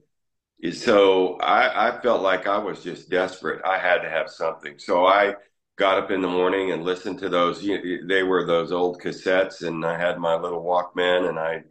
so 0.71 1.35
I, 1.35 1.89
I 1.89 2.01
felt 2.01 2.21
like 2.21 2.47
I 2.47 2.57
was 2.57 2.83
just 2.83 3.09
desperate. 3.09 3.63
I 3.65 3.77
had 3.77 3.99
to 3.99 4.09
have 4.09 4.29
something. 4.29 4.79
So 4.79 5.05
I 5.05 5.35
got 5.77 5.99
up 5.99 6.11
in 6.11 6.21
the 6.21 6.27
morning 6.27 6.71
and 6.71 6.83
listened 6.83 7.19
to 7.19 7.29
those. 7.29 7.61
They 7.61 8.23
were 8.23 8.45
those 8.45 8.71
old 8.71 8.99
cassettes, 9.01 9.65
and 9.65 9.85
I 9.85 9.97
had 9.97 10.17
my 10.17 10.35
little 10.35 10.63
Walkman, 10.63 11.29
and 11.29 11.37
I 11.37 11.63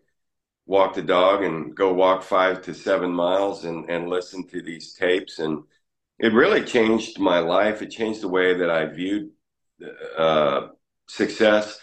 walk 0.66 0.94
the 0.94 1.02
dog 1.02 1.42
and 1.42 1.74
go 1.74 1.92
walk 1.92 2.22
five 2.22 2.62
to 2.62 2.74
seven 2.74 3.10
miles 3.10 3.64
and, 3.64 3.88
and 3.90 4.08
listen 4.08 4.46
to 4.48 4.62
these 4.62 4.94
tapes. 4.94 5.38
And 5.38 5.64
it 6.18 6.32
really 6.32 6.62
changed 6.62 7.18
my 7.18 7.40
life. 7.40 7.82
It 7.82 7.90
changed 7.90 8.22
the 8.22 8.28
way 8.28 8.54
that 8.54 8.70
I 8.70 8.86
viewed 8.86 9.30
uh, 10.16 10.68
success, 11.08 11.78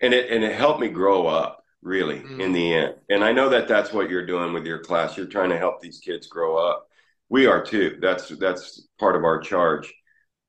and 0.00 0.12
it 0.12 0.30
and 0.30 0.44
it 0.44 0.54
helped 0.54 0.80
me 0.80 0.88
grow 0.88 1.26
up 1.26 1.64
really 1.86 2.20
mm. 2.20 2.40
in 2.40 2.52
the 2.52 2.74
end. 2.74 2.94
And 3.08 3.24
I 3.24 3.32
know 3.32 3.48
that 3.48 3.68
that's 3.68 3.92
what 3.92 4.10
you're 4.10 4.26
doing 4.26 4.52
with 4.52 4.66
your 4.66 4.80
class. 4.80 5.16
You're 5.16 5.26
trying 5.26 5.50
to 5.50 5.58
help 5.58 5.80
these 5.80 6.00
kids 6.00 6.26
grow 6.26 6.56
up. 6.56 6.88
We 7.28 7.46
are 7.46 7.64
too. 7.64 7.98
That's 8.00 8.28
that's 8.28 8.86
part 8.98 9.16
of 9.16 9.24
our 9.24 9.40
charge 9.40 9.92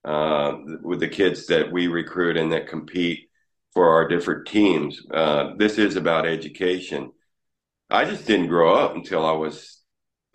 uh, 0.03 0.57
with 0.81 0.99
the 0.99 1.07
kids 1.07 1.47
that 1.47 1.71
we 1.71 1.87
recruit 1.87 2.37
and 2.37 2.51
that 2.51 2.67
compete 2.67 3.29
for 3.73 3.93
our 3.93 4.07
different 4.07 4.47
teams. 4.47 5.01
Uh, 5.11 5.53
this 5.57 5.77
is 5.77 5.95
about 5.95 6.25
education. 6.25 7.11
I 7.89 8.05
just 8.05 8.25
didn't 8.25 8.47
grow 8.47 8.75
up 8.75 8.95
until 8.95 9.25
I 9.25 9.31
was 9.31 9.81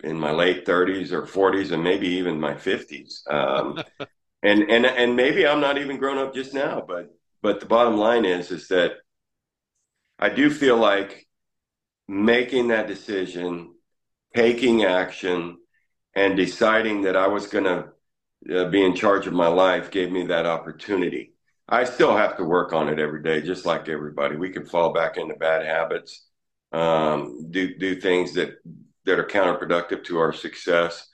in 0.03 0.19
my 0.19 0.31
late 0.31 0.65
30s 0.65 1.11
or 1.11 1.23
40s 1.23 1.71
and 1.71 1.83
maybe 1.83 2.07
even 2.07 2.39
my 2.39 2.53
50s. 2.53 3.29
Um, 3.31 3.83
and 4.43 4.63
and 4.69 4.85
and 4.85 5.15
maybe 5.15 5.45
I'm 5.45 5.61
not 5.61 5.77
even 5.77 5.97
grown 5.97 6.17
up 6.17 6.33
just 6.33 6.53
now, 6.53 6.83
but 6.85 7.13
but 7.41 7.59
the 7.59 7.65
bottom 7.65 7.97
line 7.97 8.25
is 8.25 8.51
is 8.51 8.67
that 8.69 8.93
I 10.23 10.29
do 10.29 10.49
feel 10.49 10.77
like 10.77 11.27
making 12.07 12.69
that 12.69 12.87
decision, 12.87 13.73
taking 14.33 14.85
action, 14.85 15.57
and 16.15 16.37
deciding 16.37 17.01
that 17.01 17.17
I 17.17 17.27
was 17.27 17.47
going 17.47 17.65
to 17.65 18.57
uh, 18.57 18.69
be 18.69 18.85
in 18.85 18.95
charge 18.95 19.27
of 19.27 19.33
my 19.33 19.47
life 19.47 19.91
gave 19.91 20.13
me 20.13 20.27
that 20.27 20.45
opportunity. 20.45 21.33
I 21.67 21.83
still 21.83 22.15
have 22.15 22.37
to 22.37 22.45
work 22.45 22.71
on 22.71 22.87
it 22.87 22.99
every 22.99 23.21
day, 23.21 23.41
just 23.41 23.65
like 23.65 23.89
everybody. 23.89 24.37
We 24.37 24.51
can 24.51 24.65
fall 24.65 24.93
back 24.93 25.17
into 25.17 25.35
bad 25.35 25.65
habits, 25.65 26.25
um, 26.71 27.51
do 27.51 27.77
do 27.77 27.99
things 27.99 28.33
that 28.35 28.51
that 29.03 29.19
are 29.19 29.25
counterproductive 29.25 30.05
to 30.05 30.19
our 30.19 30.31
success. 30.31 31.05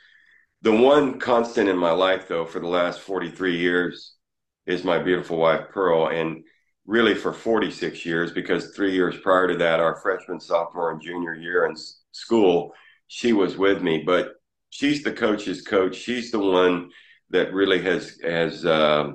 The 0.62 0.72
one 0.72 1.20
constant 1.20 1.68
in 1.68 1.78
my 1.78 1.94
life, 1.94 2.28
though, 2.28 2.46
for 2.46 2.60
the 2.60 2.68
last 2.68 3.00
43 3.00 3.58
years 3.58 4.14
is 4.68 4.84
my 4.84 5.00
beautiful 5.00 5.38
wife, 5.38 5.70
Pearl. 5.72 6.10
And 6.10 6.44
really 6.90 7.14
for 7.14 7.32
46 7.32 8.04
years, 8.04 8.32
because 8.32 8.72
three 8.72 8.94
years 8.94 9.16
prior 9.20 9.48
to 9.48 9.56
that, 9.58 9.80
our 9.80 9.98
freshman, 9.98 10.40
sophomore, 10.40 10.90
and 10.90 11.00
junior 11.00 11.36
year 11.36 11.68
in 11.68 11.76
school, 12.12 12.74
she 13.08 13.32
was 13.32 13.56
with 13.56 13.84
me. 13.84 14.02
But 14.04 14.34
she's 14.72 15.04
the 15.04 15.12
coach's 15.12 15.62
coach. 15.62 15.96
She's 15.96 16.32
the 16.32 16.40
one 16.40 16.90
that 17.30 17.54
really 17.54 17.80
has 17.84 18.20
has 18.24 18.66
uh, 18.66 19.12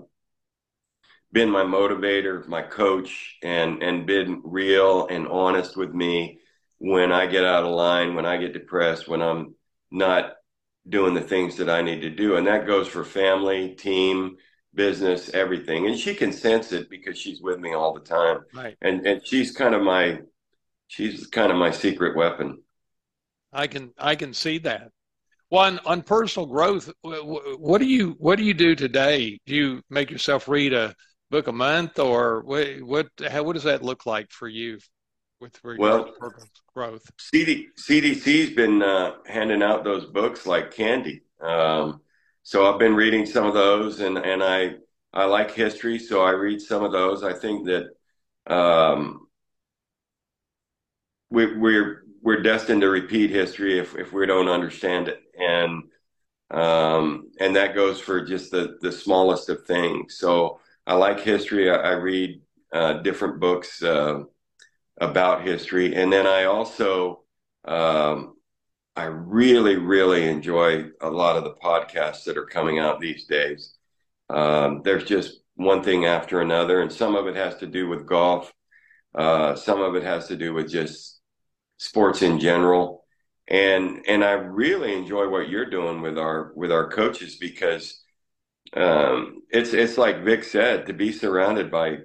been 1.32 1.50
my 1.50 1.64
motivator, 1.64 2.46
my 2.46 2.62
coach, 2.62 3.38
and 3.42 3.82
and 3.82 4.06
been 4.06 4.40
real 4.44 5.08
and 5.08 5.26
honest 5.26 5.76
with 5.76 5.92
me 5.92 6.38
when 6.78 7.10
I 7.10 7.26
get 7.26 7.44
out 7.44 7.64
of 7.64 7.72
line, 7.72 8.14
when 8.14 8.24
I 8.24 8.36
get 8.36 8.52
depressed, 8.52 9.08
when 9.08 9.20
I'm 9.20 9.56
not 9.90 10.34
doing 10.88 11.14
the 11.14 11.20
things 11.20 11.56
that 11.56 11.68
I 11.68 11.82
need 11.82 12.02
to 12.02 12.10
do. 12.10 12.36
And 12.36 12.46
that 12.46 12.68
goes 12.68 12.86
for 12.86 13.04
family, 13.04 13.74
team, 13.74 14.36
business, 14.74 15.30
everything. 15.30 15.86
And 15.86 15.98
she 15.98 16.14
can 16.14 16.32
sense 16.32 16.72
it 16.72 16.90
because 16.90 17.18
she's 17.18 17.40
with 17.40 17.58
me 17.58 17.74
all 17.74 17.94
the 17.94 18.00
time. 18.00 18.40
Right. 18.54 18.76
And 18.82 19.06
and 19.06 19.26
she's 19.26 19.52
kind 19.52 19.74
of 19.74 19.82
my 19.82 20.20
she's 20.88 21.26
kind 21.26 21.50
of 21.50 21.58
my 21.58 21.70
secret 21.70 22.16
weapon. 22.16 22.62
I 23.52 23.66
can 23.66 23.92
I 23.98 24.16
can 24.16 24.34
see 24.34 24.58
that. 24.58 24.90
One 25.48 25.78
on, 25.80 25.86
on 25.86 26.02
personal 26.02 26.46
growth, 26.46 26.90
what 27.02 27.78
do 27.78 27.86
you 27.86 28.16
what 28.18 28.36
do 28.36 28.44
you 28.44 28.54
do 28.54 28.74
today? 28.74 29.38
Do 29.46 29.54
you 29.54 29.82
make 29.90 30.10
yourself 30.10 30.48
read 30.48 30.72
a 30.72 30.94
book 31.30 31.46
a 31.46 31.52
month, 31.52 31.98
or 31.98 32.42
what 32.42 32.82
what 32.82 33.08
how, 33.28 33.44
what 33.44 33.52
does 33.52 33.64
that 33.64 33.82
look 33.82 34.06
like 34.06 34.30
for 34.30 34.48
you? 34.48 34.78
with 35.40 35.78
well, 35.78 36.10
growth? 36.74 37.02
CD, 37.18 37.68
CDC's 37.78 38.54
been 38.54 38.82
uh, 38.82 39.16
handing 39.26 39.62
out 39.62 39.84
those 39.84 40.06
books 40.06 40.46
like 40.46 40.70
candy. 40.70 41.22
Um, 41.40 42.00
so 42.44 42.72
I've 42.72 42.78
been 42.78 42.94
reading 42.94 43.26
some 43.26 43.46
of 43.46 43.54
those, 43.54 44.00
and 44.00 44.16
and 44.18 44.42
I 44.42 44.76
I 45.12 45.24
like 45.24 45.50
history, 45.50 45.98
so 45.98 46.22
I 46.22 46.30
read 46.30 46.60
some 46.60 46.84
of 46.84 46.92
those. 46.92 47.24
I 47.24 47.32
think 47.32 47.66
that 47.66 47.88
um, 48.46 49.26
we, 51.30 51.56
we're 51.56 52.04
we're 52.22 52.42
destined 52.42 52.82
to 52.82 52.88
repeat 52.90 53.30
history 53.30 53.78
if 53.78 53.96
if 53.96 54.12
we 54.12 54.26
don't 54.26 54.48
understand 54.48 55.08
it, 55.08 55.20
and 55.38 55.82
um, 56.50 57.30
and 57.40 57.56
that 57.56 57.74
goes 57.74 57.98
for 58.00 58.24
just 58.24 58.52
the 58.52 58.78
the 58.80 58.92
smallest 58.92 59.48
of 59.48 59.64
things. 59.66 60.18
So 60.18 60.60
I 60.86 60.94
like 60.94 61.20
history. 61.20 61.70
I, 61.70 61.76
I 61.76 61.92
read 61.92 62.40
uh, 62.72 62.94
different 63.02 63.40
books. 63.40 63.82
Uh, 63.82 64.24
about 64.98 65.42
history. 65.42 65.94
And 65.94 66.12
then 66.12 66.26
I 66.26 66.44
also, 66.44 67.22
um, 67.64 68.36
I 68.96 69.04
really, 69.04 69.76
really 69.76 70.28
enjoy 70.28 70.86
a 71.00 71.10
lot 71.10 71.36
of 71.36 71.44
the 71.44 71.54
podcasts 71.54 72.24
that 72.24 72.38
are 72.38 72.46
coming 72.46 72.78
out 72.78 73.00
these 73.00 73.26
days. 73.26 73.74
Um, 74.30 74.82
there's 74.84 75.04
just 75.04 75.40
one 75.56 75.82
thing 75.82 76.04
after 76.04 76.40
another, 76.40 76.80
and 76.80 76.92
some 76.92 77.16
of 77.16 77.26
it 77.26 77.34
has 77.34 77.56
to 77.56 77.66
do 77.66 77.88
with 77.88 78.06
golf. 78.06 78.52
Uh, 79.14 79.56
some 79.56 79.80
of 79.80 79.96
it 79.96 80.04
has 80.04 80.28
to 80.28 80.36
do 80.36 80.54
with 80.54 80.70
just 80.70 81.20
sports 81.78 82.22
in 82.22 82.38
general. 82.38 83.04
And 83.48 84.04
and 84.06 84.24
I 84.24 84.32
really 84.32 84.96
enjoy 84.96 85.28
what 85.28 85.48
you're 85.48 85.68
doing 85.68 86.00
with 86.00 86.16
our 86.18 86.52
with 86.54 86.72
our 86.72 86.88
coaches 86.88 87.36
because 87.36 88.00
um, 88.74 89.42
it's 89.50 89.74
it's 89.74 89.98
like 89.98 90.24
Vic 90.24 90.44
said 90.44 90.86
to 90.86 90.92
be 90.94 91.12
surrounded 91.12 91.70
by 91.70 91.98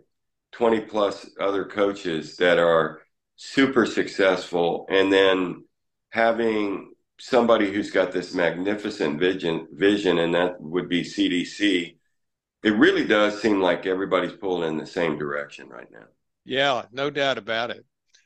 20 0.51 0.81
plus 0.81 1.29
other 1.39 1.65
coaches 1.65 2.36
that 2.38 2.60
are 2.60 3.01
super 3.38 3.86
successful 3.86 4.86
and 4.89 5.13
then 5.13 5.63
having 6.10 6.92
somebody 7.20 7.72
who's 7.72 7.92
got 7.92 8.12
this 8.12 8.34
magnificent 8.34 9.20
vision 9.20 9.68
vision 9.74 10.20
and 10.20 10.34
that 10.34 10.60
would 10.62 10.88
be 10.88 11.04
CDC 11.04 11.96
it 12.63 12.72
really 12.72 13.06
does 13.06 13.42
seem 13.42 13.62
like 13.62 13.86
everybody's 13.86 14.34
pulling 14.34 14.69
in 14.69 14.78
the 14.78 14.86
same 14.86 15.17
direction 15.17 15.67
right 15.67 15.91
now 15.91 16.06
yeah 16.45 16.84
no 16.91 17.10
doubt 17.10 17.38
about 17.38 17.72
it 17.72 17.86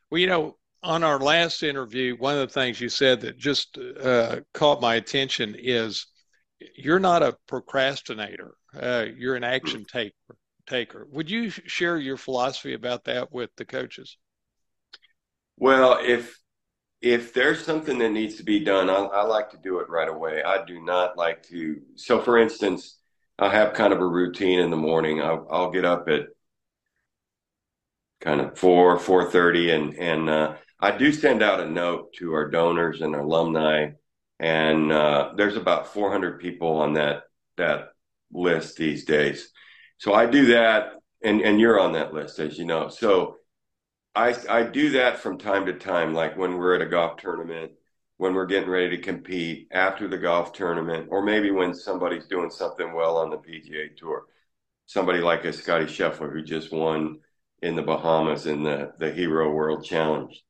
well 0.10 0.20
you 0.20 0.28
know 0.28 0.56
on 0.84 1.04
our 1.04 1.20
last 1.20 1.64
interview 1.64 2.16
one 2.18 2.38
of 2.38 2.48
the 2.48 2.54
things 2.54 2.80
you 2.80 2.90
said 2.90 3.22
that 3.22 3.38
just 3.38 3.78
uh, 4.02 4.38
caught 4.54 4.82
my 4.82 4.96
attention 4.96 5.56
is 5.58 6.08
you're 6.76 7.00
not 7.00 7.24
a 7.24 7.36
procrastinator 7.48 8.54
uh, 8.80 9.06
you're 9.18 9.36
an 9.36 9.44
action 9.44 9.86
taker 9.92 10.14
taker. 10.66 11.08
Would 11.12 11.30
you 11.30 11.50
share 11.50 11.98
your 11.98 12.18
philosophy 12.18 12.74
about 12.74 13.06
that 13.06 13.32
with 13.32 13.50
the 13.58 13.66
coaches? 13.66 14.18
Well, 15.58 16.00
if 16.02 16.38
if 17.04 17.34
there's 17.34 17.66
something 17.66 17.98
that 17.98 18.12
needs 18.12 18.36
to 18.36 18.44
be 18.44 18.62
done, 18.62 18.90
I, 18.90 18.94
I 18.94 19.24
like 19.24 19.50
to 19.52 19.58
do 19.58 19.80
it 19.80 19.90
right 19.90 20.08
away. 20.08 20.42
I 20.42 20.64
do 20.64 20.82
not 20.82 21.18
like 21.18 21.44
to. 21.50 21.82
So, 21.96 22.22
for 22.22 22.38
instance, 22.38 22.98
I 23.38 23.50
have 23.50 23.74
kind 23.74 23.92
of 23.92 24.00
a 24.00 24.08
routine 24.08 24.60
in 24.60 24.72
the 24.72 24.78
morning. 24.78 25.22
I'll, 25.22 25.46
I'll 25.52 25.72
get 25.72 25.84
up 25.84 26.08
at 26.08 26.28
kind 28.22 28.40
of 28.40 28.58
four 28.58 28.98
four 28.98 29.30
thirty, 29.30 29.72
and 29.72 29.94
and 29.96 30.30
uh, 30.30 30.56
I 30.80 30.98
do 30.98 31.12
send 31.12 31.44
out 31.44 31.60
a 31.60 31.70
note 31.70 32.14
to 32.20 32.34
our 32.36 32.50
donors 32.50 33.02
and 33.02 33.16
alumni, 33.16 33.90
and 34.40 34.90
uh, 34.90 35.34
there's 35.36 35.58
about 35.58 35.94
400 35.94 36.40
people 36.40 36.78
on 36.78 36.94
that 36.94 37.24
that 37.58 37.90
list 38.32 38.78
these 38.78 39.04
days. 39.04 39.52
So 39.98 40.14
I 40.14 40.26
do 40.26 40.46
that, 40.48 40.94
and 41.22 41.42
and 41.42 41.60
you're 41.60 41.82
on 41.82 41.94
that 41.94 42.14
list, 42.14 42.40
as 42.40 42.58
you 42.58 42.64
know. 42.64 42.88
So 42.88 43.40
I 44.16 44.36
I 44.50 44.64
do 44.64 44.92
that 44.92 45.20
from 45.20 45.38
time 45.38 45.66
to 45.66 45.74
time, 45.74 46.14
like 46.14 46.38
when 46.38 46.58
we're 46.58 46.76
at 46.76 46.82
a 46.82 46.86
golf 46.86 47.18
tournament, 47.18 47.72
when 48.18 48.34
we're 48.34 48.46
getting 48.46 48.70
ready 48.70 48.96
to 48.96 49.02
compete 49.02 49.68
after 49.72 50.08
the 50.08 50.18
golf 50.18 50.54
tournament, 50.54 51.08
or 51.10 51.24
maybe 51.24 51.52
when 51.52 51.74
somebody's 51.74 52.28
doing 52.28 52.50
something 52.50 52.94
well 52.94 53.18
on 53.18 53.30
the 53.30 53.38
PGA 53.38 53.96
Tour. 53.98 54.26
Somebody 54.86 55.20
like 55.20 55.46
a 55.46 55.54
Scotty 55.54 55.86
Scheffler 55.86 56.32
who 56.32 56.44
just 56.44 56.72
won 56.72 57.20
in 57.62 57.76
the 57.76 57.82
Bahamas 57.82 58.46
in 58.46 58.64
the 58.64 58.94
the 59.00 59.12
Hero 59.12 59.52
World 59.52 59.84
Challenge. 59.84 60.44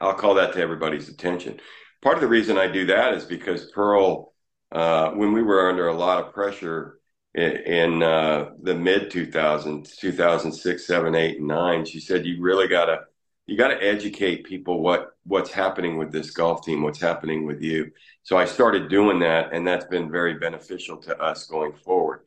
I'll 0.00 0.14
call 0.14 0.34
that 0.34 0.54
to 0.54 0.60
everybody's 0.60 1.08
attention. 1.08 1.60
Part 2.00 2.16
of 2.16 2.22
the 2.22 2.28
reason 2.28 2.58
I 2.58 2.66
do 2.68 2.86
that 2.86 3.14
is 3.14 3.24
because 3.24 3.70
Pearl, 3.72 4.32
uh, 4.72 5.10
when 5.12 5.32
we 5.32 5.42
were 5.42 5.68
under 5.68 5.88
a 5.88 5.94
lot 5.94 6.24
of 6.24 6.32
pressure 6.32 6.98
in 7.34 8.02
uh, 8.02 8.50
the 8.62 8.74
mid 8.74 9.10
2000s 9.10 9.96
2006 9.96 10.86
7 10.86 11.14
8 11.14 11.38
and 11.38 11.48
9 11.48 11.84
she 11.86 11.98
said 11.98 12.26
you 12.26 12.42
really 12.42 12.68
gotta 12.68 13.00
you 13.46 13.56
gotta 13.56 13.82
educate 13.82 14.44
people 14.44 14.80
what 14.82 15.16
what's 15.24 15.50
happening 15.50 15.96
with 15.96 16.12
this 16.12 16.30
golf 16.30 16.64
team 16.64 16.82
what's 16.82 17.00
happening 17.00 17.46
with 17.46 17.62
you. 17.62 17.90
So 18.22 18.36
i 18.36 18.44
started 18.44 18.88
doing 18.88 19.18
that 19.20 19.52
and 19.52 19.66
that's 19.66 19.86
been 19.86 20.10
very 20.10 20.34
beneficial 20.34 20.98
to 20.98 21.18
us 21.18 21.46
going 21.46 21.72
forward. 21.72 22.20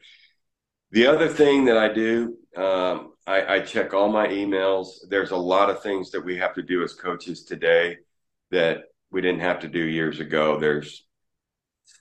The 0.91 1.07
other 1.07 1.27
thing 1.27 1.65
that 1.65 1.77
i 1.77 1.91
do 1.93 2.37
um, 2.57 3.11
I, 3.27 3.55
I 3.55 3.59
check 3.59 3.93
all 3.93 4.09
my 4.09 4.27
emails. 4.27 4.87
There's 5.09 5.31
a 5.31 5.37
lot 5.37 5.69
of 5.69 5.81
things 5.81 6.11
that 6.11 6.23
we 6.23 6.37
have 6.37 6.53
to 6.55 6.61
do 6.61 6.83
as 6.83 6.93
coaches 6.93 7.43
today 7.43 7.97
that 8.51 8.85
we 9.11 9.21
didn't 9.21 9.41
have 9.41 9.59
to 9.61 9.67
do 9.67 9.79
years 9.79 10.19
ago. 10.19 10.59
There's 10.59 11.05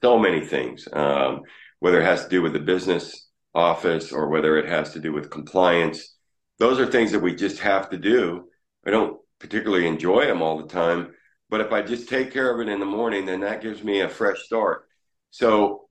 so 0.03 0.19
many 0.19 0.45
things 0.45 0.87
um, 0.93 1.43
whether 1.85 2.01
it 2.01 2.07
has 2.07 2.23
to 2.23 2.31
do 2.31 2.41
with 2.41 2.55
the 2.55 2.59
business 2.59 3.29
office 3.55 4.11
or 4.11 4.31
whether 4.31 4.57
it 4.57 4.67
has 4.67 4.95
to 4.95 4.99
do 4.99 5.13
with 5.13 5.29
compliance. 5.29 6.17
Those 6.59 6.81
are 6.81 6.87
things 6.87 7.13
that 7.13 7.21
we 7.21 7.35
just 7.35 7.59
have 7.59 7.91
to 7.91 7.99
do. 7.99 8.47
I 8.87 8.91
don't 8.91 9.21
particularly 9.39 9.87
enjoy 9.87 10.25
them 10.25 10.41
all 10.41 10.57
the 10.57 10.67
time, 10.67 11.13
but 11.51 11.61
if 11.61 11.73
I 11.73 11.83
just 11.83 12.09
take 12.09 12.33
care 12.33 12.51
of 12.51 12.67
it 12.67 12.73
in 12.73 12.81
the 12.81 12.87
morning, 12.87 13.27
then 13.27 13.41
that 13.41 13.61
gives 13.61 13.85
me 13.85 14.01
a 14.01 14.09
fresh 14.09 14.39
start. 14.45 14.89
So 15.31 15.91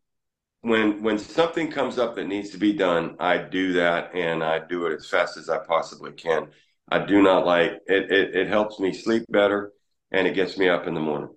when 0.62 1.04
when 1.04 1.20
something 1.20 1.70
comes 1.70 2.00
up 2.00 2.16
that 2.16 2.26
needs 2.26 2.50
to 2.50 2.58
be 2.58 2.74
done, 2.74 3.16
I 3.20 3.38
do 3.38 3.74
that 3.74 4.16
and 4.16 4.44
I 4.44 4.66
do 4.68 4.88
it 4.88 4.96
as 4.96 5.08
fast 5.08 5.38
as 5.38 5.48
I 5.48 5.60
possibly 5.60 6.14
can. 6.14 6.48
I 6.90 7.06
do 7.06 7.22
not 7.22 7.46
like 7.46 7.70
it, 7.86 8.12
it, 8.12 8.36
it 8.36 8.48
helps 8.48 8.80
me 8.80 8.94
sleep 8.94 9.26
better 9.30 9.72
and 10.12 10.26
it 10.26 10.34
gets 10.34 10.58
me 10.58 10.70
up 10.70 10.88
in 10.88 10.96
the 10.96 11.00
morning. 11.00 11.36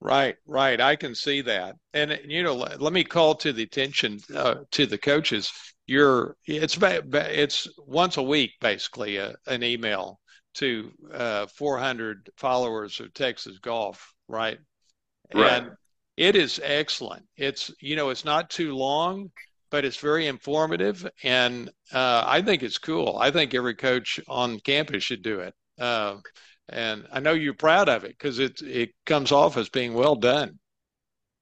Right, 0.00 0.36
right. 0.46 0.80
I 0.80 0.94
can 0.94 1.14
see 1.14 1.40
that. 1.42 1.74
And 1.92 2.18
you 2.24 2.42
know, 2.42 2.54
let 2.54 2.92
me 2.92 3.02
call 3.02 3.34
to 3.36 3.52
the 3.52 3.64
attention 3.64 4.20
uh, 4.34 4.56
to 4.72 4.86
the 4.86 4.98
coaches. 4.98 5.50
You're 5.86 6.36
it's 6.46 6.78
it's 6.80 7.66
once 7.86 8.16
a 8.16 8.22
week 8.22 8.52
basically 8.60 9.18
uh, 9.18 9.32
an 9.46 9.62
email 9.64 10.20
to 10.54 10.92
uh, 11.12 11.46
400 11.46 12.30
followers 12.36 13.00
of 13.00 13.12
Texas 13.14 13.58
Golf, 13.58 14.12
right? 14.28 14.58
Right. 15.34 15.52
And 15.52 15.70
it 16.16 16.36
is 16.36 16.60
excellent. 16.62 17.24
It's 17.36 17.72
you 17.80 17.96
know, 17.96 18.10
it's 18.10 18.24
not 18.24 18.50
too 18.50 18.76
long, 18.76 19.30
but 19.70 19.84
it's 19.84 19.98
very 19.98 20.26
informative, 20.26 21.08
and 21.24 21.68
uh, 21.92 22.22
I 22.26 22.42
think 22.42 22.62
it's 22.62 22.78
cool. 22.78 23.16
I 23.20 23.30
think 23.30 23.54
every 23.54 23.74
coach 23.74 24.20
on 24.28 24.60
campus 24.60 25.02
should 25.02 25.22
do 25.22 25.40
it. 25.40 25.54
And 26.70 27.06
I 27.12 27.20
know 27.20 27.32
you're 27.32 27.54
proud 27.54 27.88
of 27.88 28.04
it 28.04 28.10
because 28.18 28.38
it 28.38 28.62
it 28.62 28.94
comes 29.06 29.32
off 29.32 29.56
as 29.56 29.68
being 29.68 29.94
well 29.94 30.16
done. 30.16 30.58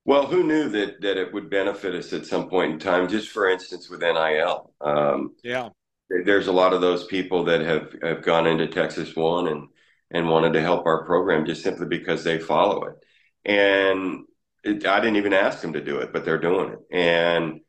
Well, 0.05 0.27
who 0.27 0.45
knew 0.45 0.69
that 0.71 1.01
that 1.01 1.17
it 1.17 1.33
would 1.33 1.51
benefit 1.51 1.95
us 1.95 2.13
at 2.13 2.27
some 2.27 2.49
point 2.49 2.73
in 2.73 2.79
time? 2.79 3.09
Just 3.09 3.29
for 3.31 3.49
instance, 3.49 3.91
with 3.91 4.03
NIL. 4.03 4.73
Um, 4.81 5.35
yeah, 5.43 5.71
there's 6.11 6.49
a 6.49 6.53
lot 6.53 6.73
of 6.75 6.81
those 6.81 7.07
people 7.07 7.45
that 7.45 7.61
have 7.63 7.95
have 8.03 8.23
gone 8.23 8.47
into 8.47 8.69
Texas 8.69 9.17
One 9.17 9.49
and 9.49 9.69
and 10.11 10.29
wanted 10.31 10.55
to 10.55 10.63
help 10.63 10.87
our 10.87 11.05
program 11.05 11.47
just 11.47 11.63
simply 11.65 11.87
because 11.87 12.25
they 12.25 12.39
follow 12.39 12.85
it. 12.87 12.97
and 13.45 14.25
it, 14.65 14.87
I 14.87 15.01
didn't 15.01 15.17
even 15.17 15.33
ask 15.35 15.61
them 15.63 15.75
to 15.75 15.83
do 15.85 15.99
it, 15.99 16.13
but 16.13 16.25
they're 16.25 16.39
doing 16.41 16.73
it. 16.75 16.81
And 16.93 17.61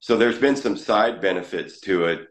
so 0.00 0.16
there's 0.16 0.38
been 0.38 0.56
some 0.56 0.76
side 0.76 1.20
benefits 1.20 1.80
to 1.82 2.06
it. 2.06 2.28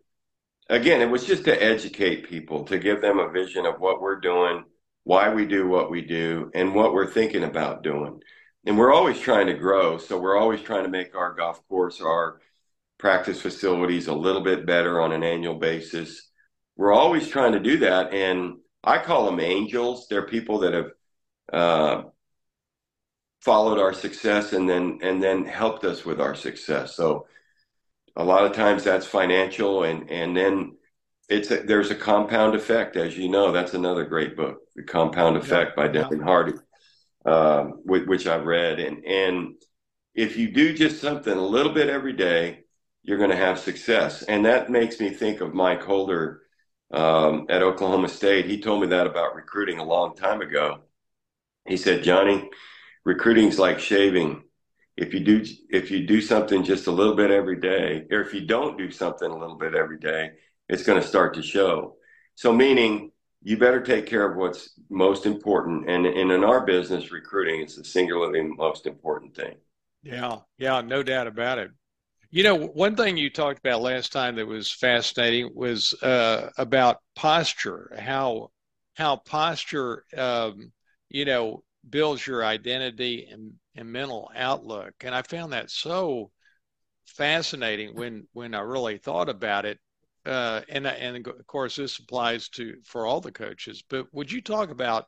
Again, 0.69 1.01
it 1.01 1.09
was 1.09 1.25
just 1.25 1.45
to 1.45 1.63
educate 1.63 2.29
people, 2.29 2.63
to 2.65 2.79
give 2.79 3.01
them 3.01 3.19
a 3.19 3.29
vision 3.29 3.65
of 3.65 3.79
what 3.79 4.01
we're 4.01 4.19
doing, 4.19 4.63
why 5.03 5.33
we 5.33 5.45
do 5.45 5.67
what 5.67 5.91
we 5.91 6.01
do, 6.01 6.49
and 6.53 6.73
what 6.73 6.93
we're 6.93 7.11
thinking 7.11 7.43
about 7.43 7.83
doing. 7.83 8.21
And 8.65 8.77
we're 8.77 8.93
always 8.93 9.19
trying 9.19 9.47
to 9.47 9.53
grow. 9.53 9.97
So 9.97 10.17
we're 10.19 10.37
always 10.37 10.61
trying 10.61 10.83
to 10.83 10.89
make 10.89 11.15
our 11.15 11.33
golf 11.33 11.67
course, 11.67 11.99
our 11.99 12.39
practice 12.97 13.41
facilities 13.41 14.07
a 14.07 14.13
little 14.13 14.41
bit 14.41 14.65
better 14.65 15.01
on 15.01 15.11
an 15.11 15.23
annual 15.23 15.55
basis. 15.55 16.29
We're 16.77 16.93
always 16.93 17.27
trying 17.27 17.51
to 17.51 17.59
do 17.59 17.77
that. 17.79 18.13
And 18.13 18.59
I 18.83 18.99
call 18.99 19.25
them 19.25 19.41
angels. 19.41 20.07
They're 20.09 20.25
people 20.25 20.59
that 20.59 20.73
have 20.73 20.91
uh, 21.51 22.03
followed 23.41 23.79
our 23.79 23.93
success 23.93 24.53
and 24.53 24.69
then 24.69 24.99
and 25.01 25.21
then 25.21 25.45
helped 25.45 25.83
us 25.83 26.05
with 26.05 26.21
our 26.21 26.35
success. 26.35 26.95
So 26.95 27.27
a 28.15 28.23
lot 28.23 28.45
of 28.45 28.53
times 28.53 28.83
that's 28.83 29.05
financial 29.05 29.83
and 29.83 30.09
and 30.09 30.35
then 30.35 30.77
it's 31.29 31.49
a, 31.51 31.63
there's 31.63 31.89
a 31.89 31.95
compound 31.95 32.55
effect 32.55 32.95
as 32.95 33.17
you 33.17 33.29
know 33.29 33.51
that's 33.51 33.73
another 33.73 34.05
great 34.05 34.35
book 34.35 34.59
the 34.75 34.83
compound 34.83 35.37
effect 35.37 35.73
yeah, 35.77 35.83
by 35.83 35.89
Darren 35.91 36.19
yeah. 36.19 36.23
Hardy 36.23 36.53
um, 37.25 37.81
which, 37.83 38.05
which 38.05 38.27
I've 38.27 38.45
read. 38.45 38.79
And 38.79 39.05
and 39.05 39.55
if 40.13 40.37
you 40.37 40.51
do 40.51 40.73
just 40.73 41.01
something 41.01 41.33
a 41.33 41.45
little 41.45 41.73
bit 41.73 41.89
every 41.89 42.13
day 42.13 42.59
you're 43.05 43.17
going 43.17 43.29
to 43.29 43.35
have 43.35 43.59
success. 43.59 44.23
And 44.23 44.45
that 44.45 44.69
makes 44.69 44.97
me 44.97 45.09
think 45.09 45.41
of 45.41 45.53
Mike 45.53 45.83
Holder 45.83 46.41
um, 46.93 47.47
at 47.49 47.61
Oklahoma 47.61 48.07
State. 48.07 48.45
He 48.45 48.61
told 48.61 48.79
me 48.79 48.87
that 48.87 49.07
about 49.07 49.35
recruiting 49.35 49.79
a 49.79 49.83
long 49.83 50.15
time 50.15 50.41
ago. 50.41 50.83
He 51.67 51.75
said 51.75 52.03
Johnny 52.03 52.49
recruiting's 53.03 53.59
like 53.59 53.79
shaving. 53.79 54.43
If 54.95 55.13
you 55.13 55.21
do 55.21 55.43
if 55.69 55.89
you 55.89 56.05
do 56.05 56.21
something 56.21 56.63
just 56.63 56.87
a 56.87 56.91
little 56.91 57.15
bit 57.15 57.31
every 57.31 57.59
day, 57.59 58.05
or 58.11 58.21
if 58.21 58.33
you 58.33 58.45
don't 58.45 58.77
do 58.77 58.91
something 58.91 59.29
a 59.29 59.37
little 59.37 59.57
bit 59.57 59.73
every 59.73 59.99
day, 59.99 60.31
it's 60.69 60.83
going 60.83 61.01
to 61.01 61.07
start 61.07 61.33
to 61.35 61.41
show. 61.41 61.95
So 62.35 62.53
meaning 62.53 63.11
you 63.41 63.57
better 63.57 63.81
take 63.81 64.05
care 64.05 64.29
of 64.29 64.37
what's 64.37 64.79
most 64.89 65.25
important. 65.25 65.89
And, 65.89 66.05
and 66.05 66.31
in 66.31 66.43
our 66.43 66.65
business, 66.65 67.11
recruiting 67.11 67.61
is 67.61 67.75
the 67.75 67.83
singularly 67.83 68.41
most 68.43 68.87
important 68.87 69.35
thing. 69.35 69.55
Yeah, 70.01 70.37
yeah, 70.57 70.81
no 70.81 71.03
doubt 71.03 71.27
about 71.27 71.59
it. 71.59 71.71
You 72.31 72.43
know, 72.43 72.55
one 72.55 72.95
thing 72.95 73.17
you 73.17 73.29
talked 73.29 73.59
about 73.59 73.81
last 73.81 74.11
time 74.11 74.37
that 74.37 74.47
was 74.47 74.71
fascinating 74.71 75.51
was 75.53 75.93
uh, 76.01 76.49
about 76.57 76.97
posture. 77.15 77.95
How 77.99 78.49
how 78.95 79.17
posture, 79.17 80.03
um, 80.17 80.71
you 81.09 81.25
know, 81.25 81.63
builds 81.89 82.25
your 82.25 82.45
identity 82.45 83.27
and, 83.31 83.53
and 83.75 83.91
mental 83.91 84.31
outlook. 84.35 84.93
And 85.01 85.13
I 85.13 85.21
found 85.21 85.53
that 85.53 85.69
so 85.69 86.31
fascinating 87.05 87.95
when 87.95 88.27
when 88.33 88.55
I 88.55 88.61
really 88.61 88.97
thought 88.97 89.29
about 89.29 89.65
it. 89.65 89.79
Uh, 90.25 90.61
and 90.69 90.87
and 90.87 91.27
of 91.27 91.47
course, 91.47 91.75
this 91.75 91.99
applies 91.99 92.47
to 92.49 92.75
for 92.85 93.05
all 93.05 93.19
the 93.19 93.31
coaches. 93.31 93.83
But 93.87 94.13
would 94.13 94.31
you 94.31 94.41
talk 94.41 94.69
about 94.69 95.07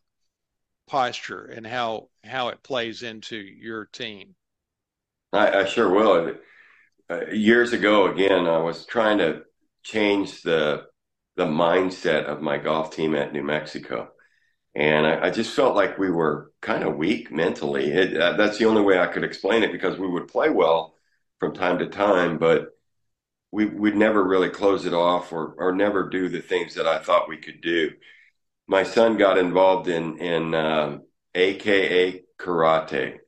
posture 0.88 1.46
and 1.46 1.66
how 1.66 2.10
how 2.24 2.50
it 2.50 2.64
plays 2.64 3.02
into 3.02 3.38
your 3.38 3.86
team? 3.86 4.36
I, 5.32 5.62
I 5.62 5.66
sure 5.66 5.90
will. 5.90 6.36
Uh, 7.10 7.28
years 7.28 7.72
ago, 7.72 8.12
again, 8.12 8.48
I 8.48 8.58
was 8.58 8.86
trying 8.86 9.20
to 9.20 9.44
change 9.84 10.42
the 10.42 10.84
the 11.38 11.46
mindset 11.46 12.26
of 12.26 12.42
my 12.42 12.58
golf 12.58 12.96
team 12.96 13.16
at 13.16 13.32
New 13.32 13.44
Mexico 13.44 14.10
and 14.76 15.08
I, 15.08 15.28
I, 15.28 15.30
just 15.30 15.56
felt 15.56 15.76
like 15.76 15.98
we 15.98 16.12
were 16.12 16.52
kind 16.62 16.84
of 16.84 16.98
weak 16.98 17.32
mentally. 17.32 17.92
It, 17.92 18.20
uh, 18.20 18.34
that's 18.34 18.58
the 18.58 18.66
only 18.66 18.82
way 18.82 19.00
I 19.00 19.08
could 19.08 19.24
explain 19.24 19.64
it 19.64 19.72
because 19.72 19.98
we 19.98 20.08
would 20.08 20.28
play 20.28 20.50
well 20.50 20.96
from 21.40 21.54
time 21.54 21.80
to 21.80 21.88
time, 21.88 22.38
but 22.38 22.72
we 23.52 23.66
would 23.66 23.96
never 23.96 24.22
really 24.22 24.50
close 24.50 24.86
it 24.86 24.94
off 24.94 25.32
or 25.32 25.56
or 25.58 25.72
never 25.74 26.10
do 26.10 26.28
the 26.28 26.42
things 26.42 26.76
that 26.76 26.88
I 26.88 27.00
thought 27.00 27.30
we 27.30 27.38
could 27.38 27.62
do. 27.62 27.92
My 28.68 28.84
son 28.84 29.18
got 29.18 29.38
involved 29.38 29.88
in 29.88 30.18
in 30.18 30.54
um, 30.54 31.04
AKA 31.34 32.24
karate, 32.38 33.20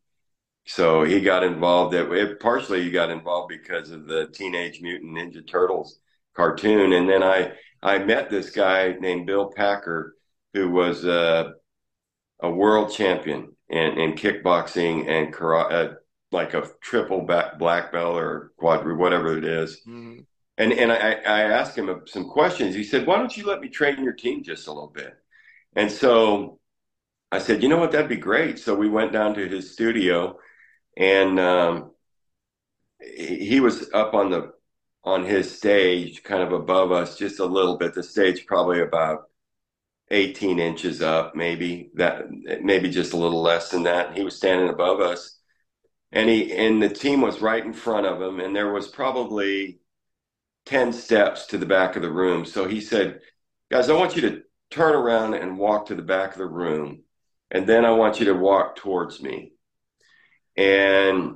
so 0.65 1.03
he 1.03 1.21
got 1.21 1.43
involved. 1.43 1.93
It, 1.95 2.39
partially 2.41 2.83
he 2.83 2.91
got 2.91 3.09
involved 3.09 3.49
because 3.49 3.91
of 3.91 4.05
the 4.05 4.27
Teenage 4.27 4.81
Mutant 4.81 5.15
Ninja 5.17 5.47
Turtles 5.47 5.99
cartoon, 6.35 6.91
and 6.91 7.09
then 7.09 7.23
I 7.23 7.53
I 7.81 7.99
met 7.99 8.29
this 8.29 8.49
guy 8.49 8.97
named 8.99 9.27
Bill 9.27 9.49
Packer 9.55 10.16
who 10.53 10.69
was 10.71 11.05
uh, 11.05 11.51
a 12.41 12.49
world 12.49 12.91
champion 12.91 13.55
in, 13.69 13.99
in 13.99 14.13
kickboxing 14.13 15.07
and 15.07 15.33
karate, 15.33 15.71
uh, 15.71 15.93
like 16.31 16.53
a 16.53 16.67
triple 16.81 17.21
back, 17.21 17.57
black 17.57 17.91
belt 17.91 18.17
or 18.17 18.51
quadruple, 18.57 18.97
whatever 18.97 19.37
it 19.37 19.45
is. 19.45 19.81
Mm-hmm. 19.87 20.21
And 20.59 20.73
and 20.73 20.91
I, 20.91 21.13
I 21.13 21.41
asked 21.43 21.77
him 21.77 22.01
some 22.07 22.29
questions. 22.29 22.73
He 22.73 22.83
said, 22.83 23.05
"Why 23.05 23.17
don't 23.17 23.35
you 23.35 23.45
let 23.45 23.61
me 23.61 23.69
train 23.69 24.03
your 24.03 24.13
team 24.13 24.43
just 24.43 24.67
a 24.67 24.73
little 24.73 24.89
bit?" 24.89 25.13
And 25.75 25.91
so 25.91 26.59
I 27.31 27.37
said, 27.37 27.61
"You 27.61 27.69
know 27.69 27.77
what? 27.77 27.91
That'd 27.91 28.09
be 28.09 28.15
great." 28.15 28.57
So 28.57 28.73
we 28.73 28.89
went 28.89 29.13
down 29.13 29.35
to 29.35 29.47
his 29.47 29.73
studio, 29.73 30.39
and 30.97 31.39
um, 31.39 31.91
he 32.99 33.59
was 33.59 33.91
up 33.93 34.15
on 34.15 34.31
the 34.31 34.51
on 35.03 35.23
his 35.23 35.55
stage, 35.55 36.23
kind 36.23 36.41
of 36.41 36.51
above 36.51 36.91
us, 36.91 37.17
just 37.17 37.39
a 37.39 37.45
little 37.45 37.77
bit. 37.77 37.93
The 37.93 38.03
stage 38.03 38.45
probably 38.47 38.81
about 38.81 39.29
18 40.09 40.59
inches 40.59 41.01
up, 41.01 41.35
maybe 41.35 41.91
that, 41.95 42.25
maybe 42.61 42.89
just 42.89 43.13
a 43.13 43.17
little 43.17 43.41
less 43.41 43.69
than 43.69 43.83
that. 43.83 44.15
He 44.15 44.23
was 44.23 44.35
standing 44.35 44.69
above 44.69 45.01
us, 45.01 45.37
and 46.11 46.29
he 46.29 46.53
and 46.53 46.81
the 46.81 46.89
team 46.89 47.21
was 47.21 47.41
right 47.41 47.63
in 47.63 47.73
front 47.73 48.05
of 48.05 48.21
him, 48.21 48.39
and 48.39 48.55
there 48.55 48.71
was 48.71 48.87
probably 48.87 49.79
10 50.65 50.93
steps 50.93 51.47
to 51.47 51.57
the 51.57 51.65
back 51.65 51.95
of 51.95 52.01
the 52.01 52.11
room. 52.11 52.45
So 52.45 52.67
he 52.67 52.81
said, 52.81 53.21
"Guys, 53.69 53.89
I 53.89 53.93
want 53.93 54.15
you 54.15 54.21
to 54.23 54.43
turn 54.71 54.95
around 54.95 55.33
and 55.33 55.57
walk 55.57 55.87
to 55.87 55.95
the 55.95 56.01
back 56.01 56.31
of 56.31 56.37
the 56.39 56.45
room, 56.47 57.03
and 57.51 57.67
then 57.67 57.85
I 57.85 57.91
want 57.91 58.19
you 58.19 58.27
to 58.27 58.33
walk 58.33 58.77
towards 58.77 59.21
me." 59.21 59.53
And 60.55 61.35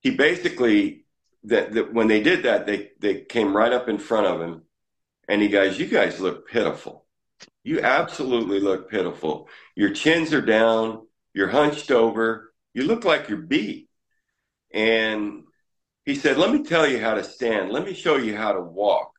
he 0.00 0.10
basically 0.10 1.04
that, 1.44 1.72
that 1.72 1.92
when 1.92 2.08
they 2.08 2.22
did 2.22 2.44
that, 2.44 2.66
they 2.66 2.90
they 3.00 3.22
came 3.22 3.56
right 3.56 3.72
up 3.72 3.88
in 3.88 3.98
front 3.98 4.26
of 4.26 4.40
him 4.40 4.62
and 5.30 5.40
he 5.40 5.46
goes, 5.46 5.78
You 5.78 5.86
guys 5.86 6.18
look 6.18 6.48
pitiful. 6.48 7.06
You 7.62 7.80
absolutely 7.80 8.58
look 8.58 8.90
pitiful. 8.90 9.48
Your 9.76 9.90
chins 9.90 10.34
are 10.34 10.42
down. 10.42 11.06
You're 11.32 11.48
hunched 11.48 11.92
over. 11.92 12.52
You 12.74 12.82
look 12.82 13.04
like 13.04 13.28
you're 13.28 13.38
beat. 13.38 13.88
And 14.74 15.44
he 16.04 16.16
said, 16.16 16.36
Let 16.36 16.50
me 16.52 16.64
tell 16.64 16.84
you 16.84 17.00
how 17.00 17.14
to 17.14 17.22
stand. 17.22 17.70
Let 17.70 17.84
me 17.84 17.94
show 17.94 18.16
you 18.16 18.36
how 18.36 18.52
to 18.52 18.60
walk. 18.60 19.12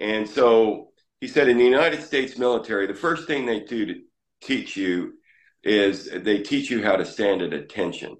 And 0.00 0.26
so 0.26 0.92
he 1.20 1.28
said, 1.28 1.48
In 1.48 1.58
the 1.58 1.64
United 1.64 2.02
States 2.02 2.38
military, 2.38 2.86
the 2.86 2.94
first 2.94 3.26
thing 3.26 3.44
they 3.44 3.60
do 3.60 3.84
to 3.84 4.00
teach 4.40 4.78
you 4.78 5.12
is 5.62 6.08
they 6.10 6.38
teach 6.38 6.70
you 6.70 6.82
how 6.82 6.96
to 6.96 7.04
stand 7.04 7.42
at 7.42 7.52
attention. 7.52 8.16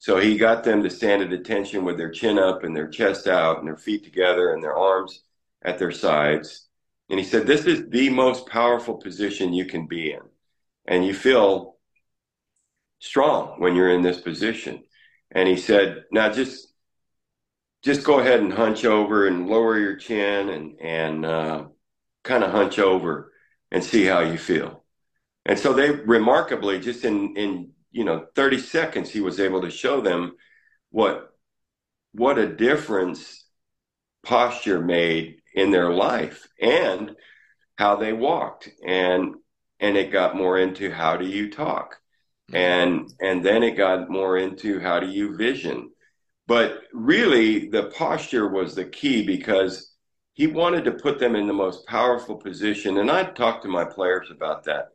So 0.00 0.18
he 0.18 0.36
got 0.36 0.64
them 0.64 0.82
to 0.82 0.90
stand 0.90 1.22
at 1.22 1.32
attention 1.32 1.84
with 1.84 1.96
their 1.96 2.10
chin 2.10 2.40
up 2.40 2.64
and 2.64 2.76
their 2.76 2.88
chest 2.88 3.28
out 3.28 3.58
and 3.58 3.68
their 3.68 3.76
feet 3.76 4.02
together 4.02 4.52
and 4.52 4.60
their 4.60 4.76
arms 4.76 5.20
at 5.62 5.78
their 5.78 5.92
sides. 5.92 6.66
And 7.08 7.18
he 7.18 7.24
said, 7.24 7.46
This 7.46 7.66
is 7.66 7.88
the 7.88 8.10
most 8.10 8.46
powerful 8.46 8.94
position 8.94 9.52
you 9.52 9.64
can 9.64 9.86
be 9.86 10.12
in. 10.12 10.20
And 10.86 11.04
you 11.04 11.14
feel 11.14 11.76
strong 12.98 13.60
when 13.60 13.74
you're 13.74 13.92
in 13.92 14.02
this 14.02 14.20
position. 14.20 14.84
And 15.30 15.48
he 15.48 15.56
said, 15.56 16.04
Now 16.12 16.30
just 16.30 16.68
just 17.82 18.04
go 18.04 18.20
ahead 18.20 18.40
and 18.40 18.52
hunch 18.52 18.84
over 18.84 19.26
and 19.26 19.48
lower 19.48 19.78
your 19.78 19.96
chin 19.96 20.48
and 20.50 20.80
and 20.80 21.24
uh, 21.24 21.64
kind 22.22 22.44
of 22.44 22.50
hunch 22.50 22.78
over 22.78 23.32
and 23.70 23.82
see 23.82 24.04
how 24.04 24.20
you 24.20 24.38
feel. 24.38 24.84
And 25.46 25.58
so 25.58 25.72
they 25.72 25.90
remarkably, 25.90 26.80
just 26.80 27.04
in 27.04 27.36
in 27.36 27.70
you 27.90 28.04
know 28.04 28.26
30 28.34 28.58
seconds, 28.58 29.10
he 29.10 29.20
was 29.20 29.40
able 29.40 29.62
to 29.62 29.70
show 29.70 30.00
them 30.00 30.36
what 30.90 31.30
what 32.12 32.38
a 32.38 32.54
difference 32.54 33.44
posture 34.22 34.80
made 34.80 35.39
in 35.54 35.70
their 35.70 35.90
life 35.90 36.46
and 36.60 37.16
how 37.76 37.96
they 37.96 38.12
walked. 38.12 38.68
And 38.84 39.34
and 39.80 39.96
it 39.96 40.12
got 40.12 40.36
more 40.36 40.58
into 40.58 40.90
how 40.90 41.16
do 41.16 41.26
you 41.26 41.50
talk? 41.50 41.96
Mm-hmm. 42.50 42.56
And 42.56 43.12
and 43.20 43.44
then 43.44 43.62
it 43.62 43.76
got 43.76 44.10
more 44.10 44.36
into 44.36 44.80
how 44.80 45.00
do 45.00 45.08
you 45.08 45.36
vision? 45.36 45.90
But 46.46 46.80
really 46.92 47.68
the 47.68 47.84
posture 47.96 48.48
was 48.48 48.74
the 48.74 48.84
key 48.84 49.24
because 49.24 49.94
he 50.32 50.46
wanted 50.46 50.84
to 50.84 50.92
put 50.92 51.18
them 51.18 51.36
in 51.36 51.46
the 51.46 51.52
most 51.52 51.86
powerful 51.86 52.36
position. 52.36 52.98
And 52.98 53.10
i 53.10 53.24
talk 53.24 53.62
to 53.62 53.68
my 53.68 53.84
players 53.84 54.30
about 54.30 54.64
that 54.64 54.90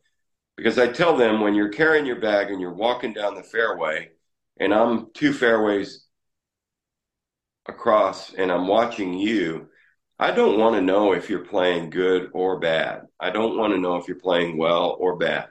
because 0.56 0.80
i 0.80 0.88
tell 0.88 1.16
them 1.16 1.42
when 1.42 1.54
you're 1.54 1.70
carrying 1.70 2.06
your 2.06 2.20
bag 2.20 2.50
and 2.50 2.62
you're 2.62 2.74
walking 2.74 3.14
down 3.14 3.36
the 3.36 3.44
fairway 3.44 4.10
and 4.60 4.74
i'm 4.74 5.08
two 5.14 5.34
fairways 5.34 6.06
across 7.68 8.34
and 8.34 8.52
i'm 8.52 8.68
watching 8.68 9.14
you 9.14 9.68
I 10.18 10.32
don't 10.32 10.58
want 10.58 10.76
to 10.76 10.82
know 10.82 11.14
if 11.14 11.30
you're 11.30 11.46
playing 11.46 11.90
good 11.90 12.30
or 12.34 12.60
bad. 12.60 13.04
I 13.20 13.32
don't 13.32 13.58
want 13.58 13.74
to 13.74 13.80
know 13.80 13.98
if 13.98 14.08
you're 14.08 14.20
playing 14.20 14.58
well 14.58 14.96
or 15.00 15.18
bad. 15.18 15.48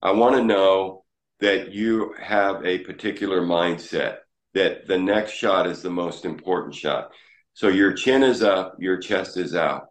I 0.00 0.12
want 0.12 0.36
to 0.36 0.44
know 0.44 1.04
that 1.40 1.72
you 1.72 2.14
have 2.18 2.64
a 2.64 2.78
particular 2.78 3.42
mindset 3.42 4.18
that 4.54 4.86
the 4.86 4.98
next 4.98 5.32
shot 5.32 5.66
is 5.66 5.82
the 5.82 5.90
most 5.90 6.24
important 6.24 6.74
shot. 6.74 7.10
So 7.52 7.68
your 7.68 7.92
chin 7.92 8.22
is 8.22 8.42
up, 8.42 8.76
your 8.78 8.96
chest 8.98 9.36
is 9.36 9.54
out. 9.54 9.88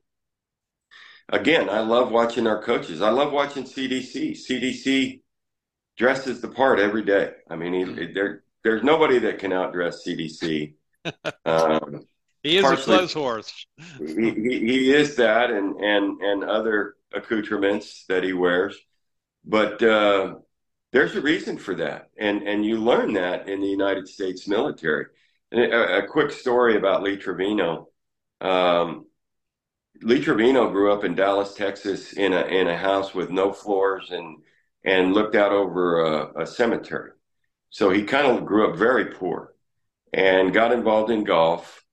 Again, 1.29 1.69
I 1.69 1.79
love 1.79 2.11
watching 2.11 2.47
our 2.47 2.61
coaches. 2.61 3.01
I 3.01 3.09
love 3.09 3.31
watching 3.31 3.63
CDC. 3.63 4.31
CDC 4.31 5.21
dresses 5.97 6.41
the 6.41 6.47
part 6.47 6.79
every 6.79 7.03
day. 7.03 7.31
I 7.49 7.55
mean, 7.55 7.73
he, 7.73 7.83
mm-hmm. 7.83 8.13
there, 8.13 8.43
there's 8.63 8.83
nobody 8.83 9.19
that 9.19 9.39
can 9.39 9.51
outdress 9.51 9.97
CDC. 10.05 10.73
Um, 11.45 12.07
he 12.45 12.57
is 12.57 12.63
partially, 12.63 12.93
a 12.93 12.97
clothes 12.99 13.13
horse. 13.13 13.65
he, 13.97 14.29
he, 14.29 14.59
he 14.59 14.93
is 14.93 15.15
that, 15.15 15.49
and 15.49 15.81
and 15.81 16.21
and 16.21 16.43
other 16.43 16.95
accoutrements 17.11 18.05
that 18.07 18.23
he 18.23 18.33
wears. 18.33 18.77
But 19.43 19.81
uh, 19.81 20.35
there's 20.91 21.15
a 21.15 21.21
reason 21.21 21.57
for 21.57 21.73
that, 21.75 22.09
and 22.19 22.43
and 22.43 22.63
you 22.63 22.77
learn 22.77 23.13
that 23.13 23.49
in 23.49 23.61
the 23.61 23.67
United 23.67 24.07
States 24.07 24.47
military. 24.47 25.07
A, 25.51 26.03
a, 26.03 26.07
quick 26.07 26.31
story 26.31 26.75
about 26.75 27.01
Lee 27.01 27.17
Trevino. 27.17 27.87
Um, 28.41 29.05
Lee 30.01 30.21
Trevino 30.21 30.69
grew 30.69 30.91
up 30.93 31.03
in 31.03 31.15
Dallas, 31.15 31.55
Texas, 31.55 32.13
in 32.13 32.31
a 32.31 32.41
in 32.41 32.67
a 32.67 32.77
house 32.77 33.15
with 33.15 33.31
no 33.31 33.53
floors 33.53 34.11
and 34.11 34.37
and 34.83 35.13
looked 35.13 35.35
out 35.35 35.51
over 35.51 36.03
a, 36.03 36.43
a 36.43 36.45
cemetery. 36.45 37.11
So 37.71 37.89
he 37.89 38.03
kind 38.03 38.27
of 38.27 38.45
grew 38.45 38.69
up 38.69 38.77
very 38.77 39.05
poor, 39.15 39.55
and 40.13 40.53
got 40.53 40.71
involved 40.71 41.09
in 41.09 41.23
golf 41.23 41.84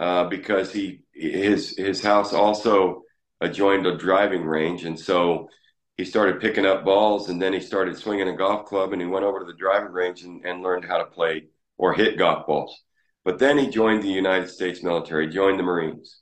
uh, 0.00 0.24
because 0.24 0.72
he 0.72 1.02
his 1.12 1.76
his 1.76 2.02
house 2.02 2.32
also 2.32 3.02
adjoined 3.40 3.86
a 3.86 3.96
driving 3.96 4.44
range, 4.44 4.84
and 4.84 4.98
so 4.98 5.48
he 5.96 6.04
started 6.06 6.40
picking 6.40 6.64
up 6.64 6.84
balls, 6.84 7.28
and 7.28 7.40
then 7.40 7.52
he 7.52 7.60
started 7.60 7.96
swinging 7.96 8.28
a 8.28 8.36
golf 8.36 8.64
club, 8.64 8.92
and 8.92 9.02
he 9.02 9.06
went 9.06 9.24
over 9.24 9.38
to 9.38 9.44
the 9.44 9.52
driving 9.52 9.92
range 9.92 10.22
and, 10.22 10.44
and 10.46 10.62
learned 10.62 10.86
how 10.86 10.96
to 10.96 11.04
play 11.04 11.44
or 11.76 11.92
hit 11.92 12.16
golf 12.18 12.46
balls. 12.46 12.82
But 13.24 13.38
then 13.38 13.58
he 13.58 13.68
joined 13.68 14.02
the 14.02 14.08
United 14.08 14.48
States 14.48 14.82
military, 14.82 15.28
joined 15.28 15.58
the 15.58 15.62
Marines. 15.62 16.20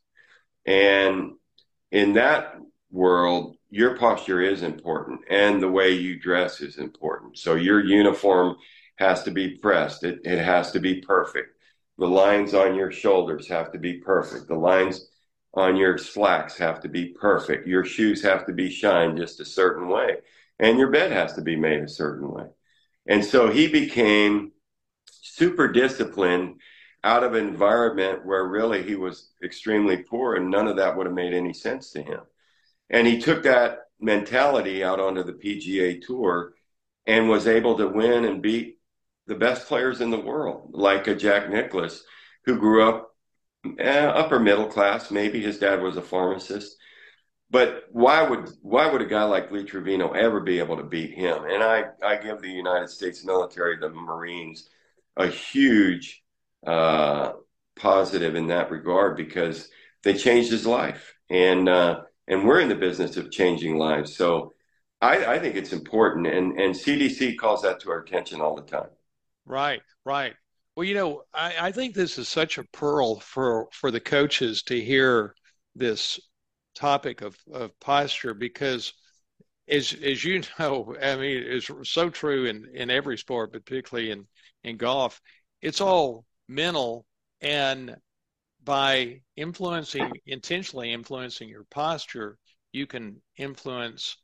And 0.67 1.35
in 1.93 2.15
that 2.15 2.57
world, 2.91 3.57
your 3.71 3.97
posture 3.97 4.41
is 4.41 4.63
important 4.63 5.21
and 5.31 5.63
the 5.63 5.71
way 5.71 5.93
you 5.93 6.19
dress 6.19 6.61
is 6.61 6.79
important. 6.79 7.39
So 7.39 7.55
your 7.55 7.85
uniform 7.85 8.57
has 8.97 9.23
to 9.25 9.31
be 9.31 9.57
pressed. 9.59 10.05
It, 10.05 10.21
it 10.25 10.43
has 10.43 10.73
to 10.73 10.81
be 10.81 11.01
perfect. 11.01 11.58
The 11.99 12.07
lines 12.07 12.55
on 12.55 12.75
your 12.75 12.93
shoulders 12.93 13.49
have 13.49 13.73
to 13.73 13.79
be 13.79 13.95
perfect. 13.95 14.47
The 14.47 14.55
lines 14.55 15.09
on 15.55 15.77
your 15.77 15.99
slacks 15.99 16.57
have 16.59 16.81
to 16.81 16.89
be 16.89 17.07
perfect. 17.07 17.67
Your 17.67 17.85
shoes 17.85 18.23
have 18.23 18.47
to 18.47 18.53
be 18.53 18.71
shined 18.71 19.19
just 19.19 19.41
a 19.41 19.45
certain 19.45 19.89
way. 19.89 20.19
And 20.61 20.79
your 20.79 20.91
bed 20.91 21.13
has 21.13 21.35
to 21.35 21.43
be 21.43 21.57
made 21.57 21.83
a 21.83 21.89
certain 21.89 22.31
way. 22.31 22.47
And 23.07 23.25
so 23.25 23.51
he 23.51 23.67
became 23.67 24.53
super 25.11 25.69
disciplined 25.69 26.61
out 27.03 27.25
of 27.25 27.35
an 27.35 27.47
environment 27.47 28.27
where 28.27 28.45
really 28.47 28.83
he 28.83 28.95
was 28.95 29.31
extremely 29.43 29.99
poor 29.99 30.35
and 30.35 30.51
none 30.51 30.69
of 30.69 30.77
that 30.77 30.97
would 30.97 31.07
have 31.07 31.15
made 31.15 31.33
any 31.33 31.53
sense 31.53 31.91
to 31.93 32.03
him. 32.03 32.21
And 32.91 33.07
he 33.07 33.21
took 33.21 33.43
that 33.45 33.81
mentality 34.01 34.85
out 34.85 35.01
onto 35.01 35.23
the 35.23 35.33
PGA 35.33 36.01
tour 36.01 36.55
and 37.07 37.29
was 37.29 37.47
able 37.47 37.77
to 37.79 37.89
win 37.89 38.25
and 38.25 38.43
beat 38.43 38.78
the 39.29 39.35
best 39.35 39.69
players 39.69 40.01
in 40.01 40.11
the 40.11 40.19
world, 40.19 40.71
like 40.73 41.07
a 41.07 41.15
Jack 41.15 41.51
Nicklaus, 41.51 42.03
who 42.45 42.59
grew 42.59 42.89
up 42.89 43.15
eh, 43.79 44.07
upper 44.07 44.41
middle 44.41 44.67
class. 44.67 45.11
Maybe 45.11 45.41
his 45.41 45.59
dad 45.59 45.83
was 45.83 45.97
a 45.97 46.03
pharmacist, 46.03 46.77
but 47.51 47.85
why 47.93 48.23
would 48.23 48.51
why 48.63 48.91
would 48.91 49.03
a 49.03 49.07
guy 49.07 49.25
like 49.25 49.51
Lee 49.51 49.65
Trevino 49.65 50.13
ever 50.13 50.41
be 50.41 50.59
able 50.59 50.79
to 50.79 50.83
beat 50.83 51.13
him? 51.13 51.45
And 51.45 51.63
I 51.63 51.85
I 52.03 52.17
give 52.17 52.41
the 52.41 52.51
United 52.51 52.89
States 52.89 53.25
military, 53.25 53.77
the 53.77 53.91
Marines, 53.91 54.69
a 55.17 55.27
huge 55.29 56.23
uh, 56.67 57.33
positive 57.77 58.35
in 58.35 58.49
that 58.49 58.71
regard 58.71 59.17
because 59.17 59.69
they 60.05 60.15
changed 60.15 60.51
his 60.51 60.67
life, 60.67 61.15
and 61.29 61.69
uh, 61.69 62.01
and 62.27 62.47
we're 62.47 62.61
in 62.61 62.69
the 62.71 62.75
business 62.75 63.19
of 63.19 63.31
changing 63.31 63.77
lives. 63.77 64.17
So 64.17 64.55
I, 65.03 65.35
I 65.35 65.39
think 65.39 65.55
it's 65.57 65.75
important, 65.75 66.27
and 66.27 66.59
and 66.59 66.75
CDC 66.75 67.37
calls 67.37 67.63
that 67.63 67.81
to 67.81 67.91
our 67.91 68.01
attention 68.01 68.41
all 68.41 68.57
the 68.57 68.63
time. 68.63 68.89
Right, 69.49 69.83
right. 70.05 70.35
Well, 70.77 70.85
you 70.85 70.95
know, 70.95 71.23
I, 71.35 71.55
I 71.69 71.73
think 71.73 71.95
this 71.95 72.19
is 72.19 72.29
such 72.29 72.57
a 72.59 72.65
pearl 72.65 73.19
for 73.21 73.69
for 73.73 73.91
the 73.91 73.99
coaches 74.01 74.63
to 74.65 74.81
hear 74.81 75.35
this 75.75 76.21
topic 76.77 77.21
of, 77.23 77.37
of 77.53 77.79
posture 77.81 78.35
because 78.35 78.93
as 79.69 79.93
as 79.95 80.25
you 80.25 80.43
know, 80.61 80.97
I 81.03 81.17
mean, 81.17 81.43
it's 81.47 81.71
so 81.85 82.11
true 82.11 82.47
in, 82.47 82.67
in 82.75 82.91
every 82.91 83.19
sport, 83.19 83.53
but 83.53 83.67
particularly 83.67 84.11
in, 84.13 84.27
in 84.65 84.77
golf, 84.79 85.21
it's 85.63 85.81
all 85.81 86.27
mental 86.49 87.07
and 87.41 87.97
by 88.65 89.21
influencing 89.37 90.19
intentionally 90.27 90.93
influencing 90.93 91.49
your 91.49 91.65
posture 91.65 92.39
you 92.73 92.87
can 92.87 93.21
influence 93.37 94.17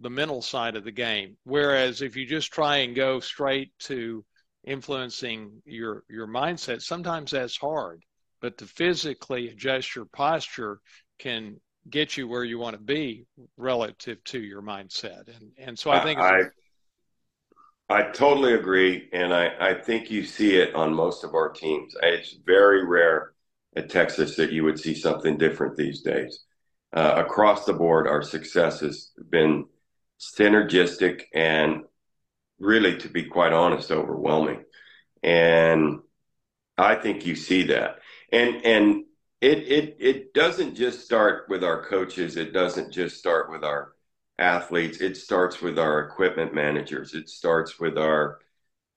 the 0.00 0.10
mental 0.10 0.42
side 0.42 0.76
of 0.76 0.84
the 0.84 0.90
game 0.92 1.36
whereas 1.44 2.02
if 2.02 2.16
you 2.16 2.26
just 2.26 2.52
try 2.52 2.78
and 2.78 2.94
go 2.96 3.20
straight 3.20 3.70
to 3.78 4.24
influencing 4.64 5.60
your 5.64 6.04
your 6.08 6.26
mindset 6.26 6.82
sometimes 6.82 7.32
that's 7.32 7.56
hard 7.56 8.02
but 8.40 8.56
to 8.58 8.66
physically 8.66 9.48
adjust 9.48 9.96
your 9.96 10.04
posture 10.06 10.80
can 11.18 11.56
get 11.90 12.16
you 12.16 12.28
where 12.28 12.44
you 12.44 12.58
want 12.58 12.76
to 12.76 12.82
be 12.82 13.26
relative 13.56 14.22
to 14.24 14.40
your 14.40 14.62
mindset 14.62 15.26
and 15.36 15.50
and 15.58 15.78
so 15.78 15.90
i 15.90 16.02
think 16.02 16.18
I, 16.18 16.42
I 17.92 18.04
totally 18.04 18.54
agree, 18.54 19.10
and 19.12 19.34
I, 19.34 19.50
I 19.60 19.74
think 19.74 20.10
you 20.10 20.24
see 20.24 20.56
it 20.56 20.74
on 20.74 20.94
most 20.94 21.24
of 21.24 21.34
our 21.34 21.50
teams. 21.50 21.94
It's 22.02 22.38
very 22.46 22.86
rare 22.86 23.32
at 23.76 23.90
Texas 23.90 24.34
that 24.36 24.50
you 24.50 24.64
would 24.64 24.80
see 24.80 24.94
something 24.94 25.36
different 25.36 25.76
these 25.76 26.00
days. 26.00 26.44
Uh, 26.94 27.14
across 27.16 27.66
the 27.66 27.74
board, 27.74 28.06
our 28.06 28.22
success 28.22 28.80
has 28.80 29.10
been 29.28 29.66
synergistic 30.18 31.24
and 31.34 31.82
really, 32.62 32.98
to 32.98 33.08
be 33.08 33.24
quite 33.24 33.52
honest, 33.52 33.90
overwhelming. 33.90 34.64
And 35.22 36.00
I 36.78 36.94
think 36.94 37.26
you 37.26 37.36
see 37.36 37.64
that. 37.64 37.98
And 38.32 38.64
and 38.64 39.04
it 39.40 39.58
it 39.58 39.96
it 40.00 40.34
doesn't 40.34 40.74
just 40.76 41.04
start 41.04 41.46
with 41.48 41.62
our 41.64 41.84
coaches. 41.84 42.36
It 42.36 42.52
doesn't 42.52 42.92
just 42.92 43.18
start 43.18 43.50
with 43.50 43.64
our 43.64 43.92
athletes, 44.38 45.00
it 45.00 45.16
starts 45.16 45.60
with 45.60 45.78
our 45.78 46.00
equipment 46.00 46.54
managers. 46.54 47.14
It 47.14 47.28
starts 47.28 47.78
with 47.78 47.96
our 47.98 48.40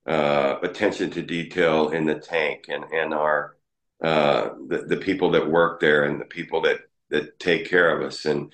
uh, 0.06 0.58
attention 0.62 1.12
to 1.12 1.21
detail 1.21 1.89
in 1.89 2.06
the 2.06 2.15
tank 2.15 2.65
and, 2.69 2.84
and 2.86 3.13
our 3.13 3.58
uh, 4.04 4.49
the, 4.67 4.86
the 4.88 4.97
people 4.97 5.32
that 5.32 5.49
work 5.49 5.80
there 5.80 6.04
and 6.04 6.19
the 6.19 6.25
people 6.25 6.62
that, 6.62 6.80
that 7.10 7.39
take 7.39 7.69
care 7.69 7.97
of 7.97 8.06
us 8.06 8.25
and 8.25 8.51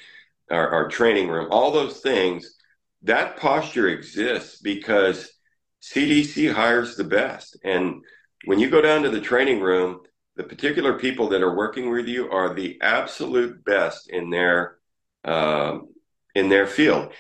our, 0.49 0.69
our 0.69 0.87
training 0.87 1.29
room, 1.29 1.47
all 1.51 1.71
those 1.71 1.99
things. 1.99 2.57
That 3.03 3.37
posture 3.37 3.87
exists 3.87 4.61
because 4.61 5.31
CDC 5.81 6.53
hires 6.53 6.95
the 6.95 7.03
best. 7.03 7.57
And 7.63 8.03
when 8.45 8.59
you 8.59 8.69
go 8.69 8.81
down 8.81 9.03
to 9.03 9.09
the 9.09 9.21
training 9.21 9.61
room, 9.61 10.01
the 10.35 10.43
particular 10.43 10.97
people 10.97 11.29
that 11.29 11.41
are 11.41 11.55
working 11.55 11.89
with 11.89 12.07
you 12.07 12.29
are 12.29 12.53
the 12.53 12.79
absolute 12.81 13.63
best 13.65 14.09
in 14.09 14.29
their 14.29 14.77
um, 15.23 15.89
in 16.33 16.49
their 16.49 16.67
field. 16.67 17.11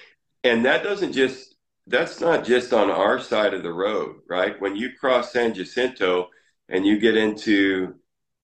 And 0.43 0.65
that 0.65 0.83
doesn't 0.83 1.13
just, 1.13 1.55
that's 1.87 2.19
not 2.19 2.45
just 2.45 2.73
on 2.73 2.89
our 2.89 3.19
side 3.19 3.53
of 3.53 3.63
the 3.63 3.73
road, 3.73 4.17
right? 4.27 4.59
When 4.59 4.75
you 4.75 4.91
cross 4.99 5.31
San 5.31 5.53
Jacinto 5.53 6.29
and 6.69 6.85
you 6.85 6.99
get 6.99 7.17
into 7.17 7.95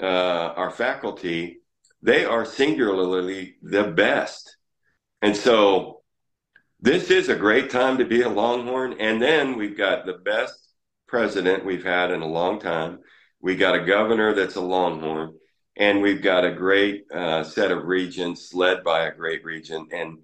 uh, 0.01 0.05
our 0.55 0.69
faculty, 0.69 1.59
they 2.01 2.25
are 2.25 2.45
singularly 2.45 3.55
the 3.61 3.85
best. 3.85 4.57
And 5.21 5.35
so 5.35 5.96
this 6.87 7.11
is 7.11 7.27
a 7.27 7.35
great 7.35 7.69
time 7.69 7.97
to 7.97 8.05
be 8.05 8.21
a 8.21 8.29
Longhorn. 8.29 8.95
And 9.01 9.21
then 9.21 9.57
we've 9.57 9.77
got 9.77 10.05
the 10.05 10.13
best 10.13 10.69
president 11.05 11.65
we've 11.65 11.83
had 11.83 12.11
in 12.11 12.21
a 12.21 12.27
long 12.27 12.61
time. 12.61 12.99
We 13.41 13.57
got 13.57 13.75
a 13.75 13.85
governor 13.85 14.33
that's 14.33 14.55
a 14.55 14.61
Longhorn, 14.61 15.37
and 15.75 16.01
we've 16.01 16.21
got 16.21 16.45
a 16.45 16.53
great 16.53 17.03
uh, 17.13 17.43
set 17.43 17.71
of 17.71 17.83
regents 17.83 18.53
led 18.53 18.85
by 18.85 19.05
a 19.05 19.13
great 19.13 19.43
regent. 19.43 19.91
And 19.91 20.19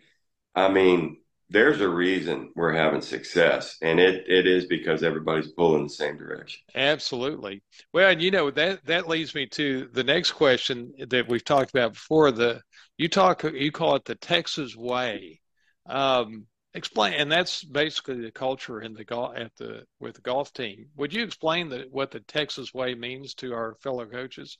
I 0.56 0.70
mean, 0.70 1.18
there's 1.50 1.82
a 1.82 1.90
reason 1.90 2.54
we're 2.56 2.72
having 2.72 3.02
success, 3.02 3.78
and 3.82 4.00
it, 4.00 4.24
it 4.30 4.48
is 4.48 4.66
because 4.66 5.04
everybody's 5.04 5.52
pulling 5.52 5.84
the 5.84 5.90
same 5.90 6.18
direction. 6.18 6.62
Absolutely. 6.74 7.62
Well, 7.92 8.10
and 8.10 8.22
you 8.22 8.32
know 8.32 8.50
that 8.52 8.86
that 8.86 9.10
leads 9.10 9.36
me 9.36 9.48
to 9.48 9.90
the 9.92 10.04
next 10.04 10.32
question 10.32 10.94
that 11.10 11.28
we've 11.28 11.44
talked 11.44 11.72
about 11.72 11.94
before. 11.94 12.32
The 12.32 12.62
you 12.98 13.10
talk 13.10 13.44
you 13.44 13.72
call 13.74 13.98
it 13.98 14.06
the 14.06 14.16
Texas 14.16 14.78
way. 14.78 15.42
Um, 15.86 16.48
explain, 16.74 17.14
and 17.14 17.32
that's 17.32 17.64
basically 17.64 18.22
the 18.22 18.32
culture 18.32 18.82
in 18.82 18.94
the 18.94 19.04
golf 19.04 19.36
at 19.36 19.56
the 19.58 19.86
with 20.00 20.16
the 20.16 20.22
golf 20.22 20.54
team. 20.54 20.88
Would 20.96 21.14
you 21.14 21.24
explain 21.24 21.70
the, 21.70 21.88
what 21.92 22.12
the 22.12 22.20
Texas 22.22 22.74
way 22.74 22.96
means 22.96 23.34
to 23.36 23.54
our 23.54 23.76
fellow 23.82 24.06
coaches? 24.06 24.58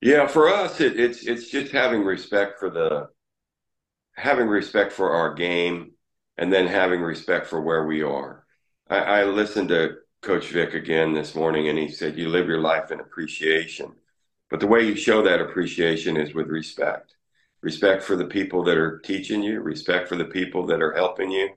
Yeah, 0.00 0.26
for 0.26 0.48
us, 0.48 0.80
it, 0.80 0.98
it's 0.98 1.26
it's 1.26 1.48
just 1.48 1.72
having 1.72 2.04
respect 2.04 2.58
for 2.58 2.70
the 2.70 3.08
having 4.14 4.48
respect 4.48 4.92
for 4.92 5.12
our 5.12 5.34
game 5.34 5.92
and 6.36 6.52
then 6.52 6.66
having 6.66 7.00
respect 7.00 7.46
for 7.46 7.60
where 7.60 7.86
we 7.86 8.02
are. 8.02 8.44
I, 8.88 8.98
I 8.98 9.24
listened 9.24 9.68
to 9.68 9.96
Coach 10.22 10.48
Vic 10.48 10.74
again 10.74 11.14
this 11.14 11.34
morning, 11.34 11.68
and 11.68 11.78
he 11.78 11.88
said, 11.88 12.18
You 12.18 12.28
live 12.28 12.46
your 12.46 12.60
life 12.60 12.90
in 12.90 13.00
appreciation. 13.00 13.92
But 14.50 14.60
the 14.60 14.66
way 14.66 14.86
you 14.86 14.96
show 14.96 15.22
that 15.22 15.40
appreciation 15.40 16.16
is 16.16 16.34
with 16.34 16.48
respect 16.48 17.14
respect 17.60 18.02
for 18.02 18.16
the 18.16 18.26
people 18.26 18.64
that 18.64 18.76
are 18.76 18.98
teaching 19.00 19.42
you, 19.42 19.60
respect 19.60 20.08
for 20.08 20.16
the 20.16 20.24
people 20.24 20.66
that 20.66 20.82
are 20.82 20.92
helping 20.92 21.30
you, 21.30 21.50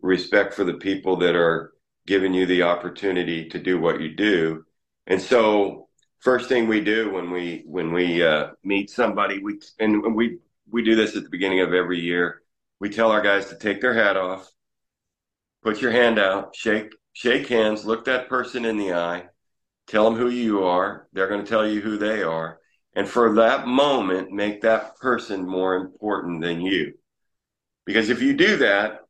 respect 0.00 0.54
for 0.54 0.64
the 0.64 0.74
people 0.74 1.16
that 1.16 1.36
are 1.36 1.72
giving 2.06 2.34
you 2.34 2.46
the 2.46 2.62
opportunity 2.62 3.48
to 3.48 3.58
do 3.58 3.80
what 3.80 4.00
you 4.00 4.14
do. 4.14 4.64
And 5.06 5.20
so, 5.20 5.88
first 6.20 6.48
thing 6.48 6.68
we 6.68 6.80
do 6.80 7.12
when 7.12 7.30
we 7.30 7.64
when 7.66 7.92
we 7.92 8.24
uh, 8.24 8.50
meet 8.64 8.90
somebody, 8.90 9.38
we 9.38 9.60
and 9.78 10.14
we 10.14 10.38
we 10.70 10.82
do 10.82 10.94
this 10.94 11.16
at 11.16 11.24
the 11.24 11.30
beginning 11.30 11.60
of 11.60 11.74
every 11.74 12.00
year. 12.00 12.42
We 12.80 12.88
tell 12.88 13.10
our 13.10 13.22
guys 13.22 13.48
to 13.48 13.56
take 13.56 13.80
their 13.80 13.94
hat 13.94 14.16
off, 14.16 14.50
put 15.62 15.80
your 15.80 15.92
hand 15.92 16.18
out, 16.18 16.56
shake 16.56 16.92
shake 17.12 17.48
hands, 17.48 17.84
look 17.84 18.04
that 18.06 18.28
person 18.28 18.64
in 18.64 18.78
the 18.78 18.94
eye, 18.94 19.24
tell 19.86 20.04
them 20.04 20.18
who 20.18 20.28
you 20.28 20.64
are. 20.64 21.08
They're 21.12 21.28
going 21.28 21.44
to 21.44 21.48
tell 21.48 21.66
you 21.66 21.80
who 21.80 21.98
they 21.98 22.22
are. 22.22 22.58
And 22.94 23.08
for 23.08 23.34
that 23.34 23.66
moment, 23.66 24.30
make 24.30 24.62
that 24.62 24.98
person 24.98 25.46
more 25.46 25.76
important 25.76 26.42
than 26.42 26.60
you. 26.60 26.94
Because 27.86 28.10
if 28.10 28.20
you 28.20 28.34
do 28.34 28.58
that, 28.58 29.00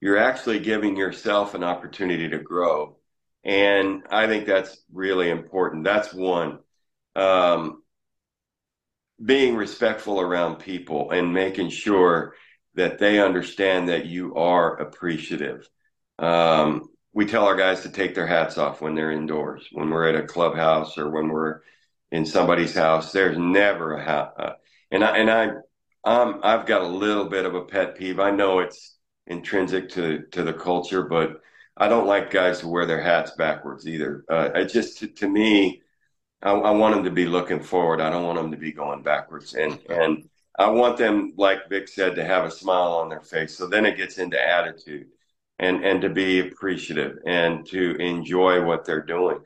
you're 0.00 0.18
actually 0.18 0.60
giving 0.60 0.96
yourself 0.96 1.54
an 1.54 1.64
opportunity 1.64 2.28
to 2.28 2.38
grow. 2.38 2.96
And 3.44 4.02
I 4.10 4.26
think 4.26 4.46
that's 4.46 4.82
really 4.92 5.30
important. 5.30 5.84
That's 5.84 6.12
one. 6.12 6.60
Um, 7.16 7.82
being 9.24 9.54
respectful 9.54 10.20
around 10.20 10.56
people 10.56 11.10
and 11.10 11.32
making 11.32 11.70
sure 11.70 12.34
that 12.74 12.98
they 12.98 13.20
understand 13.20 13.88
that 13.88 14.06
you 14.06 14.34
are 14.34 14.76
appreciative. 14.76 15.68
Um, 16.18 16.88
we 17.12 17.26
tell 17.26 17.44
our 17.44 17.56
guys 17.56 17.82
to 17.82 17.90
take 17.90 18.14
their 18.14 18.26
hats 18.26 18.56
off 18.56 18.80
when 18.80 18.94
they're 18.94 19.12
indoors, 19.12 19.68
when 19.72 19.90
we're 19.90 20.08
at 20.08 20.22
a 20.24 20.26
clubhouse 20.26 20.96
or 20.96 21.10
when 21.10 21.28
we're 21.28 21.60
in 22.12 22.26
somebody's 22.26 22.74
house. 22.74 23.10
There's 23.10 23.38
never 23.38 23.94
a 23.94 24.04
hat. 24.04 24.34
Uh, 24.38 24.52
and 24.92 25.02
I 25.02 25.16
and 25.16 25.30
I, 25.30 25.48
um, 26.04 26.40
I've 26.44 26.66
got 26.66 26.82
a 26.82 26.86
little 26.86 27.28
bit 27.28 27.46
of 27.46 27.54
a 27.54 27.64
pet 27.64 27.96
peeve. 27.96 28.20
I 28.20 28.30
know 28.30 28.60
it's 28.60 28.96
intrinsic 29.26 29.88
to 29.90 30.24
to 30.32 30.44
the 30.44 30.52
culture, 30.52 31.02
but 31.02 31.40
I 31.76 31.88
don't 31.88 32.06
like 32.06 32.30
guys 32.30 32.60
who 32.60 32.68
wear 32.68 32.86
their 32.86 33.00
hats 33.00 33.32
backwards 33.32 33.88
either. 33.88 34.24
Uh, 34.30 34.50
it 34.54 34.66
just 34.66 34.98
to, 34.98 35.08
to 35.08 35.28
me, 35.28 35.82
I, 36.42 36.52
I, 36.52 36.70
want 36.72 36.94
them 36.94 37.04
to 37.04 37.10
be 37.10 37.24
looking 37.24 37.60
forward. 37.60 38.00
I 38.00 38.10
don't 38.10 38.24
want 38.24 38.38
them 38.38 38.50
to 38.50 38.58
be 38.58 38.72
going 38.72 39.02
backwards. 39.02 39.54
And 39.54 39.80
and 39.88 40.28
I 40.58 40.68
want 40.70 40.98
them, 40.98 41.32
like 41.38 41.70
Vic 41.70 41.88
said, 41.88 42.14
to 42.16 42.24
have 42.24 42.44
a 42.44 42.50
smile 42.50 42.92
on 42.92 43.08
their 43.08 43.22
face. 43.22 43.56
So 43.56 43.66
then 43.66 43.86
it 43.86 43.96
gets 43.96 44.18
into 44.18 44.40
attitude 44.40 45.06
and 45.58 45.82
and 45.84 46.02
to 46.02 46.10
be 46.10 46.40
appreciative 46.40 47.18
and 47.24 47.66
to 47.68 47.96
enjoy 47.96 48.62
what 48.62 48.84
they're 48.84 49.06
doing. 49.06 49.38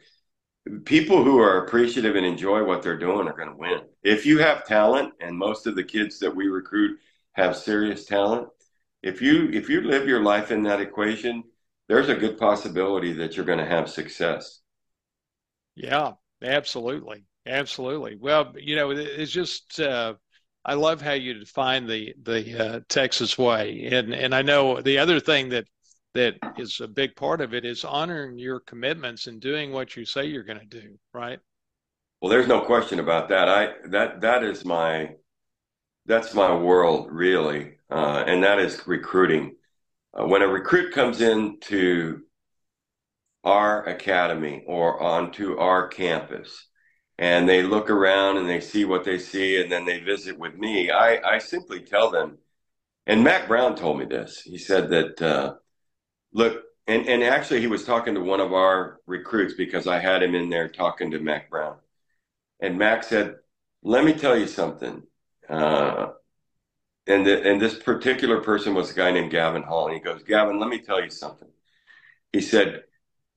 People 0.84 1.22
who 1.22 1.38
are 1.38 1.64
appreciative 1.64 2.16
and 2.16 2.26
enjoy 2.26 2.64
what 2.64 2.82
they're 2.82 2.98
doing 2.98 3.28
are 3.28 3.36
going 3.36 3.50
to 3.50 3.56
win. 3.56 3.80
If 4.02 4.26
you 4.26 4.38
have 4.38 4.66
talent, 4.66 5.14
and 5.20 5.36
most 5.36 5.66
of 5.66 5.76
the 5.76 5.84
kids 5.84 6.18
that 6.18 6.34
we 6.34 6.48
recruit 6.48 6.98
have 7.32 7.56
serious 7.56 8.04
talent, 8.04 8.48
if 9.02 9.22
you 9.22 9.48
if 9.52 9.68
you 9.68 9.82
live 9.82 10.08
your 10.08 10.22
life 10.22 10.50
in 10.50 10.62
that 10.64 10.80
equation, 10.80 11.44
there's 11.88 12.08
a 12.08 12.16
good 12.16 12.36
possibility 12.38 13.12
that 13.12 13.36
you're 13.36 13.46
going 13.46 13.58
to 13.60 13.64
have 13.66 13.88
success. 13.88 14.60
Yeah, 15.76 16.12
absolutely, 16.42 17.26
absolutely. 17.46 18.16
Well, 18.16 18.54
you 18.56 18.74
know, 18.74 18.90
it's 18.90 19.30
just 19.30 19.78
uh, 19.78 20.14
I 20.64 20.74
love 20.74 21.00
how 21.00 21.12
you 21.12 21.34
define 21.34 21.86
the 21.86 22.14
the 22.20 22.58
uh, 22.58 22.80
Texas 22.88 23.38
way, 23.38 23.88
and 23.92 24.12
and 24.12 24.34
I 24.34 24.42
know 24.42 24.80
the 24.80 24.98
other 24.98 25.20
thing 25.20 25.50
that 25.50 25.66
that 26.16 26.34
is 26.58 26.80
a 26.80 26.88
big 26.88 27.14
part 27.16 27.40
of 27.40 27.54
it 27.54 27.64
is 27.64 27.84
honoring 27.84 28.38
your 28.38 28.60
commitments 28.60 29.26
and 29.26 29.40
doing 29.40 29.72
what 29.72 29.96
you 29.96 30.04
say 30.04 30.26
you're 30.26 30.42
going 30.42 30.60
to 30.60 30.66
do, 30.66 30.98
right? 31.12 31.38
Well, 32.20 32.30
there's 32.30 32.48
no 32.48 32.60
question 32.62 32.98
about 32.98 33.28
that. 33.28 33.48
I 33.48 33.74
that 33.90 34.22
that 34.22 34.42
is 34.42 34.64
my 34.64 35.14
that's 36.06 36.34
my 36.34 36.54
world 36.54 37.08
really, 37.10 37.74
uh, 37.90 38.24
and 38.26 38.42
that 38.42 38.58
is 38.58 38.86
recruiting. 38.86 39.56
Uh, 40.18 40.26
when 40.26 40.42
a 40.42 40.48
recruit 40.48 40.94
comes 40.94 41.20
into 41.20 42.22
our 43.44 43.84
academy 43.84 44.64
or 44.66 45.02
onto 45.02 45.58
our 45.58 45.88
campus, 45.88 46.66
and 47.18 47.48
they 47.48 47.62
look 47.62 47.90
around 47.90 48.38
and 48.38 48.48
they 48.48 48.60
see 48.60 48.84
what 48.84 49.04
they 49.04 49.18
see 49.18 49.60
and 49.60 49.70
then 49.70 49.84
they 49.84 50.00
visit 50.00 50.38
with 50.38 50.54
me, 50.54 50.90
I, 50.90 51.34
I 51.34 51.38
simply 51.38 51.80
tell 51.80 52.10
them, 52.10 52.38
and 53.06 53.22
Mack 53.22 53.46
Brown 53.46 53.76
told 53.76 53.98
me 53.98 54.06
this. 54.06 54.40
He 54.40 54.58
said 54.58 54.90
that, 54.90 55.22
uh, 55.22 55.54
look, 56.36 56.64
and, 56.86 57.08
and 57.08 57.22
actually 57.24 57.60
he 57.60 57.66
was 57.66 57.84
talking 57.84 58.14
to 58.14 58.20
one 58.20 58.40
of 58.40 58.52
our 58.52 59.00
recruits 59.06 59.54
because 59.54 59.86
I 59.86 59.98
had 59.98 60.22
him 60.22 60.34
in 60.34 60.50
there 60.50 60.68
talking 60.68 61.10
to 61.12 61.18
Mack 61.18 61.50
Brown. 61.50 61.76
And 62.60 62.78
Mack 62.78 63.04
said, 63.04 63.36
let 63.82 64.04
me 64.04 64.12
tell 64.12 64.36
you 64.38 64.46
something. 64.46 65.02
Uh, 65.48 66.08
and, 67.06 67.26
the, 67.26 67.42
and 67.42 67.60
this 67.60 67.78
particular 67.78 68.42
person 68.42 68.74
was 68.74 68.90
a 68.90 68.94
guy 68.94 69.12
named 69.12 69.30
Gavin 69.30 69.62
Hall. 69.62 69.86
And 69.86 69.94
he 69.94 70.00
goes, 70.00 70.22
Gavin, 70.24 70.60
let 70.60 70.68
me 70.68 70.78
tell 70.78 71.02
you 71.02 71.08
something. 71.08 71.48
He 72.34 72.42
said, 72.42 72.82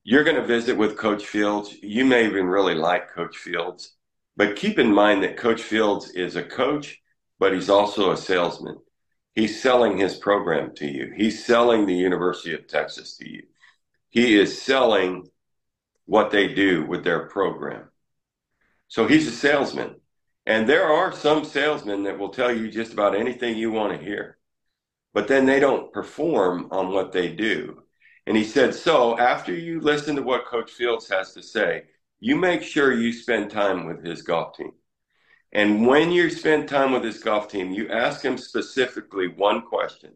you're 0.04 0.24
going 0.24 0.36
to 0.36 0.46
visit 0.46 0.76
with 0.76 0.98
Coach 0.98 1.24
Fields. 1.24 1.74
You 1.82 2.04
may 2.04 2.26
even 2.26 2.46
really 2.46 2.74
like 2.74 3.14
Coach 3.14 3.38
Fields, 3.38 3.94
but 4.36 4.56
keep 4.56 4.78
in 4.78 4.92
mind 4.92 5.22
that 5.22 5.38
Coach 5.38 5.62
Fields 5.62 6.10
is 6.10 6.36
a 6.36 6.42
coach, 6.42 7.00
but 7.38 7.54
he's 7.54 7.70
also 7.70 8.12
a 8.12 8.16
salesman. 8.16 8.76
He's 9.34 9.62
selling 9.62 9.98
his 9.98 10.16
program 10.16 10.74
to 10.76 10.86
you. 10.86 11.12
He's 11.16 11.44
selling 11.44 11.86
the 11.86 11.94
University 11.94 12.54
of 12.54 12.66
Texas 12.66 13.16
to 13.18 13.28
you. 13.28 13.44
He 14.08 14.38
is 14.38 14.60
selling 14.60 15.28
what 16.06 16.30
they 16.30 16.48
do 16.48 16.84
with 16.84 17.04
their 17.04 17.28
program. 17.28 17.84
So 18.88 19.06
he's 19.06 19.28
a 19.28 19.32
salesman. 19.32 19.94
And 20.46 20.68
there 20.68 20.86
are 20.86 21.12
some 21.12 21.44
salesmen 21.44 22.02
that 22.04 22.18
will 22.18 22.30
tell 22.30 22.54
you 22.54 22.70
just 22.70 22.92
about 22.92 23.14
anything 23.14 23.56
you 23.56 23.70
want 23.70 23.96
to 23.96 24.04
hear, 24.04 24.38
but 25.14 25.28
then 25.28 25.46
they 25.46 25.60
don't 25.60 25.92
perform 25.92 26.68
on 26.72 26.92
what 26.92 27.12
they 27.12 27.28
do. 27.28 27.84
And 28.26 28.36
he 28.36 28.44
said, 28.44 28.74
So 28.74 29.18
after 29.18 29.54
you 29.54 29.80
listen 29.80 30.16
to 30.16 30.22
what 30.22 30.46
Coach 30.46 30.72
Fields 30.72 31.08
has 31.08 31.34
to 31.34 31.42
say, 31.42 31.84
you 32.18 32.36
make 32.36 32.62
sure 32.62 32.92
you 32.92 33.12
spend 33.12 33.50
time 33.50 33.86
with 33.86 34.04
his 34.04 34.22
golf 34.22 34.56
team. 34.56 34.72
And 35.52 35.86
when 35.86 36.12
you 36.12 36.30
spend 36.30 36.68
time 36.68 36.92
with 36.92 37.02
his 37.02 37.18
golf 37.18 37.48
team, 37.48 37.72
you 37.72 37.88
ask 37.88 38.24
him 38.24 38.38
specifically 38.38 39.28
one 39.28 39.62
question 39.62 40.12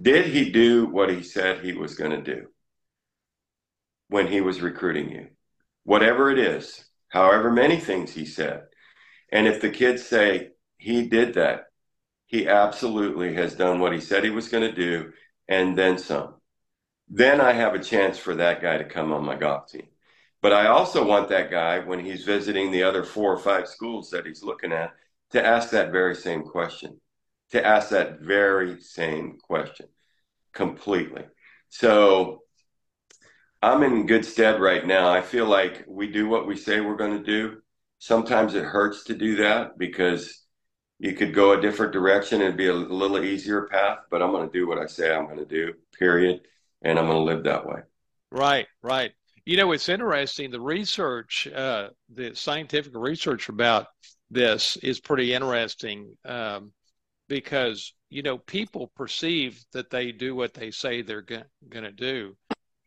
Did 0.00 0.26
he 0.26 0.50
do 0.50 0.86
what 0.86 1.10
he 1.10 1.22
said 1.22 1.60
he 1.60 1.72
was 1.72 1.94
going 1.94 2.10
to 2.10 2.22
do 2.22 2.48
when 4.08 4.26
he 4.26 4.40
was 4.40 4.60
recruiting 4.60 5.10
you? 5.10 5.28
Whatever 5.84 6.30
it 6.30 6.38
is, 6.38 6.84
however 7.08 7.50
many 7.50 7.78
things 7.78 8.12
he 8.12 8.26
said. 8.26 8.64
And 9.32 9.46
if 9.46 9.60
the 9.60 9.70
kids 9.70 10.04
say 10.04 10.50
he 10.76 11.06
did 11.06 11.34
that, 11.34 11.66
he 12.26 12.48
absolutely 12.48 13.34
has 13.34 13.54
done 13.54 13.78
what 13.78 13.92
he 13.92 14.00
said 14.00 14.24
he 14.24 14.30
was 14.30 14.48
going 14.48 14.68
to 14.68 14.74
do 14.74 15.12
and 15.48 15.76
then 15.76 15.98
some 15.98 16.34
then 17.10 17.40
I 17.40 17.52
have 17.52 17.74
a 17.74 17.82
chance 17.82 18.18
for 18.18 18.36
that 18.36 18.62
guy 18.62 18.78
to 18.78 18.84
come 18.84 19.12
on 19.12 19.24
my 19.24 19.34
golf 19.34 19.66
team. 19.66 19.88
But 20.42 20.52
I 20.52 20.68
also 20.68 21.04
want 21.04 21.28
that 21.28 21.50
guy, 21.50 21.80
when 21.80 22.04
he's 22.04 22.24
visiting 22.24 22.70
the 22.70 22.82
other 22.82 23.04
four 23.04 23.32
or 23.32 23.38
five 23.38 23.68
schools 23.68 24.10
that 24.10 24.26
he's 24.26 24.42
looking 24.42 24.72
at, 24.72 24.94
to 25.32 25.44
ask 25.44 25.70
that 25.70 25.92
very 25.92 26.14
same 26.14 26.42
question, 26.42 27.00
to 27.50 27.64
ask 27.64 27.90
that 27.90 28.20
very 28.20 28.80
same 28.80 29.38
question 29.38 29.86
completely. 30.52 31.24
So 31.68 32.42
I'm 33.62 33.82
in 33.82 34.06
good 34.06 34.24
stead 34.24 34.60
right 34.60 34.86
now. 34.86 35.10
I 35.10 35.20
feel 35.20 35.46
like 35.46 35.84
we 35.86 36.10
do 36.10 36.28
what 36.28 36.46
we 36.46 36.56
say 36.56 36.80
we're 36.80 36.96
going 36.96 37.18
to 37.18 37.24
do. 37.24 37.58
Sometimes 37.98 38.54
it 38.54 38.64
hurts 38.64 39.04
to 39.04 39.14
do 39.14 39.36
that 39.36 39.76
because 39.76 40.42
you 40.98 41.12
could 41.12 41.34
go 41.34 41.52
a 41.52 41.60
different 41.60 41.92
direction 41.92 42.40
and 42.40 42.56
be 42.56 42.68
a 42.68 42.74
little 42.74 43.22
easier 43.22 43.66
path, 43.66 43.98
but 44.10 44.22
I'm 44.22 44.32
going 44.32 44.48
to 44.48 44.58
do 44.58 44.66
what 44.66 44.78
I 44.78 44.86
say 44.86 45.14
I'm 45.14 45.26
going 45.26 45.38
to 45.38 45.44
do, 45.44 45.74
period 45.98 46.40
and 46.82 46.98
I'm 46.98 47.06
going 47.06 47.18
to 47.18 47.22
live 47.22 47.44
that 47.44 47.66
way. 47.66 47.80
Right, 48.30 48.66
right. 48.82 49.12
You 49.50 49.56
know, 49.56 49.72
it's 49.72 49.88
interesting. 49.88 50.52
The 50.52 50.60
research, 50.60 51.48
uh, 51.48 51.88
the 52.08 52.36
scientific 52.36 52.92
research 52.94 53.48
about 53.48 53.88
this 54.30 54.76
is 54.76 55.00
pretty 55.00 55.34
interesting 55.34 56.16
um, 56.24 56.72
because, 57.28 57.92
you 58.10 58.22
know, 58.22 58.38
people 58.38 58.92
perceive 58.94 59.60
that 59.72 59.90
they 59.90 60.12
do 60.12 60.36
what 60.36 60.54
they 60.54 60.70
say 60.70 61.02
they're 61.02 61.22
going 61.22 61.42
to 61.68 61.90
do. 61.90 62.36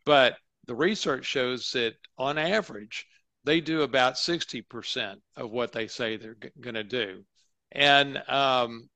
But 0.06 0.38
the 0.66 0.74
research 0.74 1.26
shows 1.26 1.70
that 1.72 1.96
on 2.16 2.38
average, 2.38 3.04
they 3.44 3.60
do 3.60 3.82
about 3.82 4.14
60% 4.14 5.16
of 5.36 5.50
what 5.50 5.72
they 5.72 5.86
say 5.86 6.16
they're 6.16 6.38
g- 6.42 6.48
going 6.58 6.76
to 6.76 6.82
do. 6.82 7.26
And 7.72 8.22
um, 8.26 8.88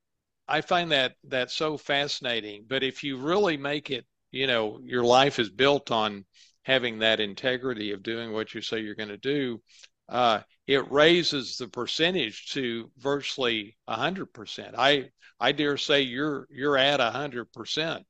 I 0.49 0.62
find 0.62 0.93
that 0.93 1.16
that 1.25 1.51
so 1.51 1.77
fascinating. 1.77 2.64
But 2.66 2.83
if 2.83 3.05
you 3.05 3.19
really 3.19 3.59
make 3.59 3.91
it 3.91 4.07
you 4.31 4.47
know 4.47 4.79
your 4.83 5.05
life 5.05 5.39
is 5.39 5.51
built 5.51 5.91
on 5.91 6.25
having 6.64 6.98
that 6.98 7.20
integrity 7.20 7.92
of 7.92 8.02
doing 8.02 8.32
what 8.32 8.54
you 8.54 8.61
say 8.61 8.80
you're 8.80 8.94
going 8.94 9.09
to 9.09 9.16
do 9.16 9.61
uh, 10.09 10.40
it 10.66 10.90
raises 10.90 11.56
the 11.56 11.68
percentage 11.68 12.50
to 12.50 12.90
virtually 12.98 13.76
100% 13.88 14.74
i 14.76 15.09
i 15.40 15.52
dare 15.52 15.76
say 15.76 16.02
you're 16.02 16.46
you're 16.50 16.78
at 16.78 17.00
100% 17.00 18.04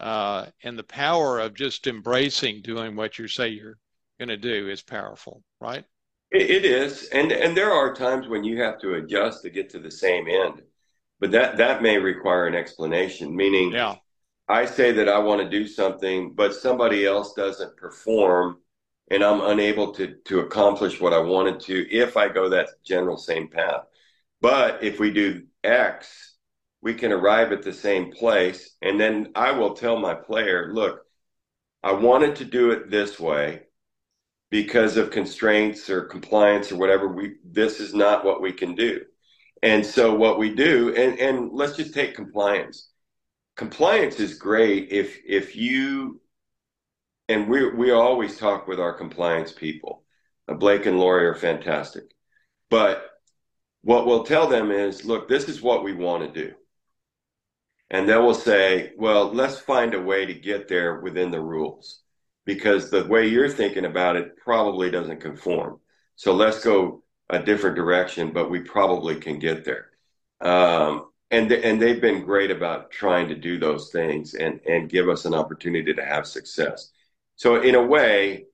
uh, 0.00 0.46
and 0.62 0.78
the 0.78 0.84
power 0.84 1.38
of 1.40 1.54
just 1.54 1.86
embracing 1.86 2.62
doing 2.62 2.96
what 2.96 3.18
you 3.18 3.28
say 3.28 3.48
you're 3.48 3.78
going 4.18 4.28
to 4.28 4.36
do 4.36 4.68
is 4.68 4.82
powerful, 4.82 5.42
right? 5.60 5.84
It, 6.30 6.50
it 6.50 6.64
is, 6.64 7.08
and 7.08 7.32
and 7.32 7.56
there 7.56 7.72
are 7.72 7.94
times 7.94 8.28
when 8.28 8.44
you 8.44 8.60
have 8.62 8.80
to 8.80 8.94
adjust 8.94 9.42
to 9.42 9.50
get 9.50 9.70
to 9.70 9.78
the 9.78 9.90
same 9.90 10.28
end, 10.28 10.62
but 11.20 11.30
that 11.30 11.56
that 11.58 11.82
may 11.82 11.98
require 11.98 12.46
an 12.46 12.54
explanation. 12.54 13.34
Meaning, 13.34 13.72
yeah. 13.72 13.96
I 14.48 14.66
say 14.66 14.92
that 14.92 15.08
I 15.08 15.18
want 15.18 15.40
to 15.42 15.48
do 15.48 15.66
something, 15.66 16.34
but 16.34 16.54
somebody 16.54 17.06
else 17.06 17.32
doesn't 17.34 17.76
perform, 17.76 18.58
and 19.10 19.22
I'm 19.24 19.40
unable 19.40 19.92
to 19.94 20.16
to 20.26 20.40
accomplish 20.40 21.00
what 21.00 21.12
I 21.12 21.18
wanted 21.20 21.60
to 21.60 21.88
if 21.90 22.16
I 22.16 22.28
go 22.28 22.48
that 22.50 22.68
general 22.84 23.16
same 23.16 23.48
path. 23.48 23.84
But 24.40 24.84
if 24.84 25.00
we 25.00 25.10
do 25.10 25.46
X, 25.62 26.34
we 26.82 26.94
can 26.94 27.12
arrive 27.12 27.52
at 27.52 27.62
the 27.62 27.72
same 27.72 28.12
place. 28.12 28.76
And 28.82 29.00
then 29.00 29.30
I 29.34 29.52
will 29.52 29.74
tell 29.74 29.98
my 29.98 30.14
player, 30.14 30.70
look, 30.72 31.00
I 31.82 31.92
wanted 31.92 32.36
to 32.36 32.44
do 32.44 32.70
it 32.72 32.90
this 32.90 33.18
way 33.18 33.62
because 34.50 34.98
of 34.98 35.10
constraints 35.10 35.88
or 35.88 36.02
compliance 36.02 36.70
or 36.70 36.76
whatever. 36.76 37.08
We 37.08 37.36
this 37.44 37.80
is 37.80 37.94
not 37.94 38.24
what 38.24 38.42
we 38.42 38.52
can 38.52 38.74
do. 38.74 39.00
And 39.62 39.84
so 39.84 40.14
what 40.14 40.38
we 40.38 40.54
do, 40.54 40.94
and, 40.94 41.18
and 41.18 41.50
let's 41.52 41.76
just 41.76 41.94
take 41.94 42.14
compliance. 42.14 42.90
Compliance 43.56 44.18
is 44.18 44.34
great 44.34 44.90
if 44.90 45.18
if 45.26 45.54
you 45.54 46.20
and 47.28 47.48
we 47.48 47.70
we 47.70 47.90
always 47.90 48.36
talk 48.36 48.66
with 48.66 48.80
our 48.80 48.92
compliance 48.92 49.52
people. 49.52 50.04
Blake 50.46 50.86
and 50.86 50.98
Lori 50.98 51.26
are 51.26 51.34
fantastic. 51.34 52.04
But 52.68 53.10
what 53.82 54.06
we'll 54.06 54.24
tell 54.24 54.46
them 54.46 54.70
is, 54.70 55.04
look, 55.04 55.28
this 55.28 55.48
is 55.48 55.62
what 55.62 55.84
we 55.84 55.94
want 55.94 56.22
to 56.34 56.42
do. 56.46 56.54
And 57.90 58.08
they 58.08 58.16
will 58.16 58.34
say, 58.34 58.92
well, 58.96 59.32
let's 59.32 59.58
find 59.58 59.94
a 59.94 60.02
way 60.02 60.26
to 60.26 60.34
get 60.34 60.68
there 60.68 61.00
within 61.00 61.30
the 61.30 61.40
rules 61.40 62.00
because 62.44 62.90
the 62.90 63.04
way 63.06 63.26
you're 63.26 63.48
thinking 63.48 63.84
about 63.84 64.16
it 64.16 64.36
probably 64.36 64.90
doesn't 64.90 65.20
conform. 65.20 65.80
So 66.16 66.34
let's 66.34 66.62
go 66.62 67.02
a 67.30 67.38
different 67.38 67.76
direction, 67.76 68.32
but 68.32 68.50
we 68.50 68.60
probably 68.60 69.16
can 69.16 69.38
get 69.38 69.64
there. 69.64 69.90
Um, 70.40 71.06
and, 71.30 71.50
and 71.50 71.80
they've 71.80 72.00
been 72.00 72.24
great 72.24 72.50
about 72.50 72.90
trying 72.90 73.28
to 73.28 73.34
do 73.34 73.58
those 73.58 73.90
things 73.90 74.34
and, 74.34 74.60
and 74.66 74.88
give 74.88 75.08
us 75.08 75.24
an 75.24 75.34
opportunity 75.34 75.92
to 75.94 76.04
have 76.04 76.26
success. 76.26 76.90
So 77.36 77.60
in 77.62 77.74
a 77.74 77.82
way, 77.82 78.46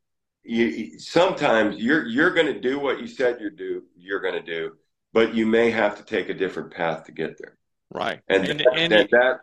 you, 0.43 0.99
sometimes 0.99 1.77
you're, 1.77 2.07
you're 2.07 2.33
going 2.33 2.47
to 2.47 2.61
do 2.61 2.79
what 2.79 3.01
you 3.01 3.07
said 3.07 3.41
you 3.41 3.51
do, 3.51 3.83
you're 3.97 4.21
going 4.21 4.35
to 4.35 4.43
do 4.43 4.73
but 5.13 5.35
you 5.35 5.47
may 5.47 5.71
have 5.71 5.97
to 5.97 6.05
take 6.05 6.29
a 6.29 6.35
different 6.35 6.71
path 6.71 7.05
to 7.05 7.13
get 7.13 7.39
there. 7.39 7.57
Right. 7.91 8.21
And, 8.29 8.47
and, 8.47 8.61
that, 8.61 8.73
and, 8.77 8.93
and 8.93 9.09
that 9.11 9.41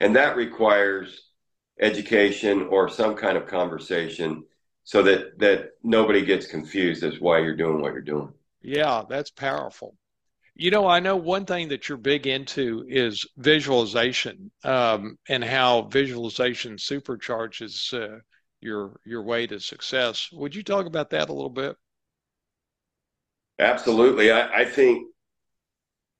and 0.00 0.16
that 0.16 0.36
requires 0.36 1.30
education 1.80 2.68
or 2.70 2.88
some 2.88 3.16
kind 3.16 3.36
of 3.36 3.46
conversation 3.46 4.44
so 4.84 5.02
that 5.02 5.38
that 5.38 5.70
nobody 5.82 6.24
gets 6.24 6.46
confused 6.46 7.02
as 7.02 7.20
why 7.20 7.38
you're 7.38 7.56
doing 7.56 7.80
what 7.80 7.92
you're 7.92 8.02
doing. 8.02 8.32
Yeah, 8.62 9.02
that's 9.08 9.30
powerful. 9.30 9.96
You 10.54 10.70
know, 10.70 10.86
I 10.86 11.00
know 11.00 11.16
one 11.16 11.46
thing 11.46 11.68
that 11.68 11.88
you're 11.88 11.98
big 11.98 12.26
into 12.26 12.84
is 12.88 13.26
visualization 13.36 14.50
um, 14.64 15.18
and 15.28 15.42
how 15.42 15.82
visualization 15.82 16.76
supercharges 16.76 17.92
uh, 17.94 18.20
your 18.60 19.00
your 19.04 19.22
way 19.22 19.46
to 19.46 19.60
success. 19.60 20.28
Would 20.32 20.54
you 20.54 20.62
talk 20.62 20.86
about 20.86 21.10
that 21.10 21.28
a 21.30 21.32
little 21.32 21.50
bit? 21.50 21.76
Absolutely. 23.58 24.30
I, 24.30 24.60
I 24.60 24.64
think 24.66 25.06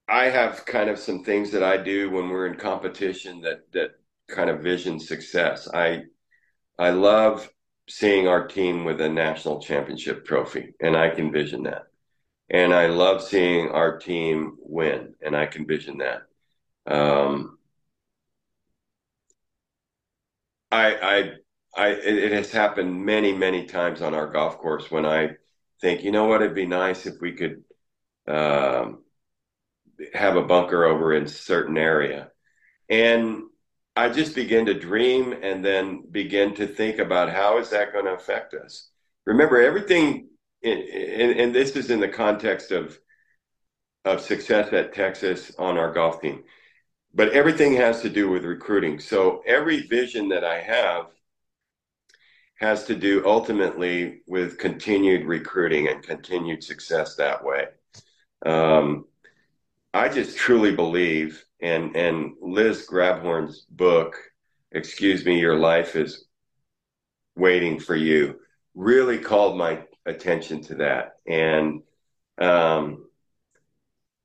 I 0.09 0.27
have 0.27 0.65
kind 0.65 0.89
of 0.89 0.99
some 0.99 1.25
things 1.25 1.51
that 1.51 1.65
I 1.65 1.77
do 1.77 2.09
when 2.11 2.29
we're 2.29 2.47
in 2.47 2.57
competition 2.57 3.41
that 3.41 3.71
that 3.73 3.97
kind 4.29 4.49
of 4.49 4.61
vision 4.63 5.01
success. 5.01 5.67
I 5.75 6.05
I 6.79 6.91
love 6.91 7.51
seeing 7.89 8.29
our 8.29 8.47
team 8.49 8.85
with 8.85 9.01
a 9.01 9.09
national 9.09 9.63
championship 9.63 10.27
trophy, 10.27 10.75
and 10.81 10.97
I 10.97 11.11
can 11.11 11.33
vision 11.33 11.65
that. 11.65 11.92
And 12.51 12.75
I 12.75 12.87
love 12.87 13.23
seeing 13.23 13.71
our 13.71 13.99
team 13.99 14.57
win, 14.61 15.15
and 15.23 15.35
I 15.35 15.47
can 15.47 15.67
vision 15.67 15.99
that. 15.99 16.23
Um, 16.87 17.59
I, 20.71 20.95
I, 20.95 21.33
I, 21.75 21.89
it 21.89 22.33
has 22.33 22.51
happened 22.51 23.05
many, 23.05 23.33
many 23.33 23.67
times 23.67 24.03
on 24.03 24.15
our 24.15 24.27
golf 24.27 24.59
course 24.59 24.91
when 24.91 25.07
I 25.07 25.31
think, 25.81 26.03
you 26.03 26.13
know 26.13 26.27
what, 26.27 26.43
it'd 26.43 26.55
be 26.55 26.67
nice 26.67 27.07
if 27.07 27.15
we 27.21 27.33
could 27.33 27.63
um, 28.27 29.03
have 30.15 30.37
a 30.37 30.45
bunker 30.45 30.85
over 30.85 31.15
in 31.15 31.27
certain 31.27 31.77
area. 31.77 32.31
And 32.89 33.45
I 33.95 34.09
just 34.09 34.35
begin 34.35 34.67
to 34.67 34.75
dream 34.75 35.33
and 35.43 35.65
then 35.65 36.05
begin 36.11 36.55
to 36.57 36.67
think 36.67 36.99
about 36.99 37.31
how 37.31 37.59
is 37.59 37.71
that 37.71 37.93
going 37.93 38.07
to 38.07 38.15
affect 38.15 38.55
us. 38.55 38.89
Remember, 39.27 39.61
everything, 39.61 40.29
and 40.65 41.55
this 41.55 41.77
is 41.77 41.91
in 41.91 42.01
the 42.01 42.09
context 42.09 42.71
of 42.71 42.99
of 44.05 44.21
success 44.21 44.73
at 44.73 44.95
Texas 44.95 45.53
on 45.59 45.79
our 45.79 45.93
golf 45.93 46.21
team, 46.21 46.43
but 47.15 47.31
everything 47.33 47.75
has 47.75 48.03
to 48.03 48.11
do 48.11 48.29
with 48.29 48.45
recruiting. 48.45 48.99
So 48.99 49.43
every 49.47 49.87
vision 49.87 50.29
that 50.31 50.45
I 50.45 50.61
have 50.61 51.07
has 52.57 52.85
to 52.85 52.95
do 52.95 53.23
ultimately 53.27 54.23
with 54.27 54.59
continued 54.59 55.27
recruiting 55.27 55.89
and 55.89 56.03
continued 56.03 56.63
success 56.63 57.17
that 57.17 57.45
way. 57.45 57.67
Um, 58.47 59.07
I 59.95 60.09
just 60.09 60.37
truly 60.37 60.75
believe, 60.75 61.45
and 61.61 61.95
and 61.97 62.33
Liz 62.41 62.87
Grabhorn's 62.91 63.67
book, 63.69 64.17
"Excuse 64.71 65.25
Me, 65.25 65.39
Your 65.39 65.57
Life 65.57 65.97
is 65.97 66.25
Waiting 67.37 67.79
for 67.79 67.97
You," 67.97 68.41
really 68.75 69.19
called 69.19 69.57
my 69.57 69.85
attention 70.07 70.63
to 70.65 70.75
that, 70.77 71.17
and 71.27 71.83
um, 72.39 73.07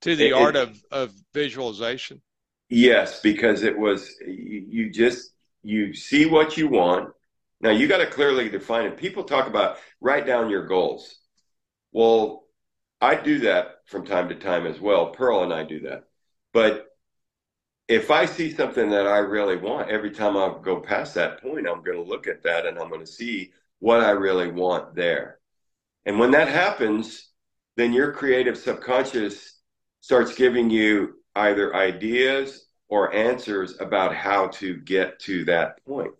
to 0.01 0.15
the 0.15 0.30
it, 0.30 0.34
art 0.34 0.55
of 0.55 0.82
of 0.91 1.13
visualization. 1.34 2.21
Yes, 2.69 3.21
because 3.21 3.63
it 3.63 3.78
was 3.78 4.15
you, 4.25 4.65
you 4.67 4.89
just 4.89 5.32
you 5.63 5.93
see 5.93 6.25
what 6.25 6.57
you 6.57 6.67
want 6.67 7.13
now 7.59 7.71
you 7.71 7.88
got 7.88 7.97
to 7.97 8.07
clearly 8.07 8.49
define 8.49 8.86
it. 8.86 8.97
People 8.97 9.23
talk 9.23 9.47
about 9.47 9.78
write 9.99 10.28
down 10.28 10.49
your 10.49 10.67
goals. 10.67 11.17
Well, 11.91 12.45
I 13.01 13.15
do 13.15 13.39
that 13.39 13.82
from 13.86 14.05
time 14.05 14.30
to 14.30 14.36
time 14.36 14.67
as 14.67 14.80
well. 14.80 15.11
Pearl 15.11 15.43
and 15.43 15.53
I 15.53 15.63
do 15.63 15.82
that. 15.82 16.03
But 16.53 16.88
if 17.88 18.11
I 18.11 18.25
see 18.25 18.51
something 18.51 18.89
that 18.89 19.07
I 19.07 19.19
really 19.19 19.55
want, 19.55 19.89
every 19.89 20.11
time 20.11 20.36
I 20.36 20.53
go 20.61 20.80
past 20.80 21.15
that 21.15 21.41
point, 21.41 21.67
I'm 21.67 21.84
going 21.84 21.97
to 21.97 22.03
look 22.03 22.28
at 22.28 22.43
that 22.43 22.65
and 22.65 22.78
I'm 22.78 22.89
going 22.89 23.05
to 23.05 23.11
see 23.11 23.51
what 23.80 24.01
I 24.01 24.11
really 24.11 24.51
want 24.51 24.95
there. 24.95 25.36
And 26.08 26.20
when 26.20 26.32
that 26.32 26.47
happens, 26.47 27.32
then 27.76 27.91
your 27.91 28.14
creative 28.14 28.58
subconscious 28.58 29.60
starts 29.99 30.34
giving 30.36 30.70
you 30.70 31.16
either 31.36 31.76
ideas 31.76 32.66
or 32.88 33.14
answers 33.14 33.76
about 33.82 34.16
how 34.16 34.47
to 34.47 34.78
get 34.78 35.20
to 35.20 35.43
that 35.45 35.84
point. 35.86 36.14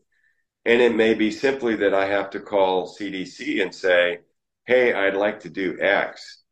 And 0.66 0.82
it 0.82 0.94
may 0.94 1.14
be 1.14 1.32
simply 1.32 1.78
that 1.78 1.94
I 1.94 2.06
have 2.08 2.30
to 2.32 2.42
call 2.42 2.94
CDC 2.94 3.62
and 3.62 3.74
say, 3.74 4.20
"Hey, 4.66 4.94
I'd 4.94 5.16
like 5.16 5.40
to 5.42 5.50
do 5.50 5.78
X," 5.80 6.44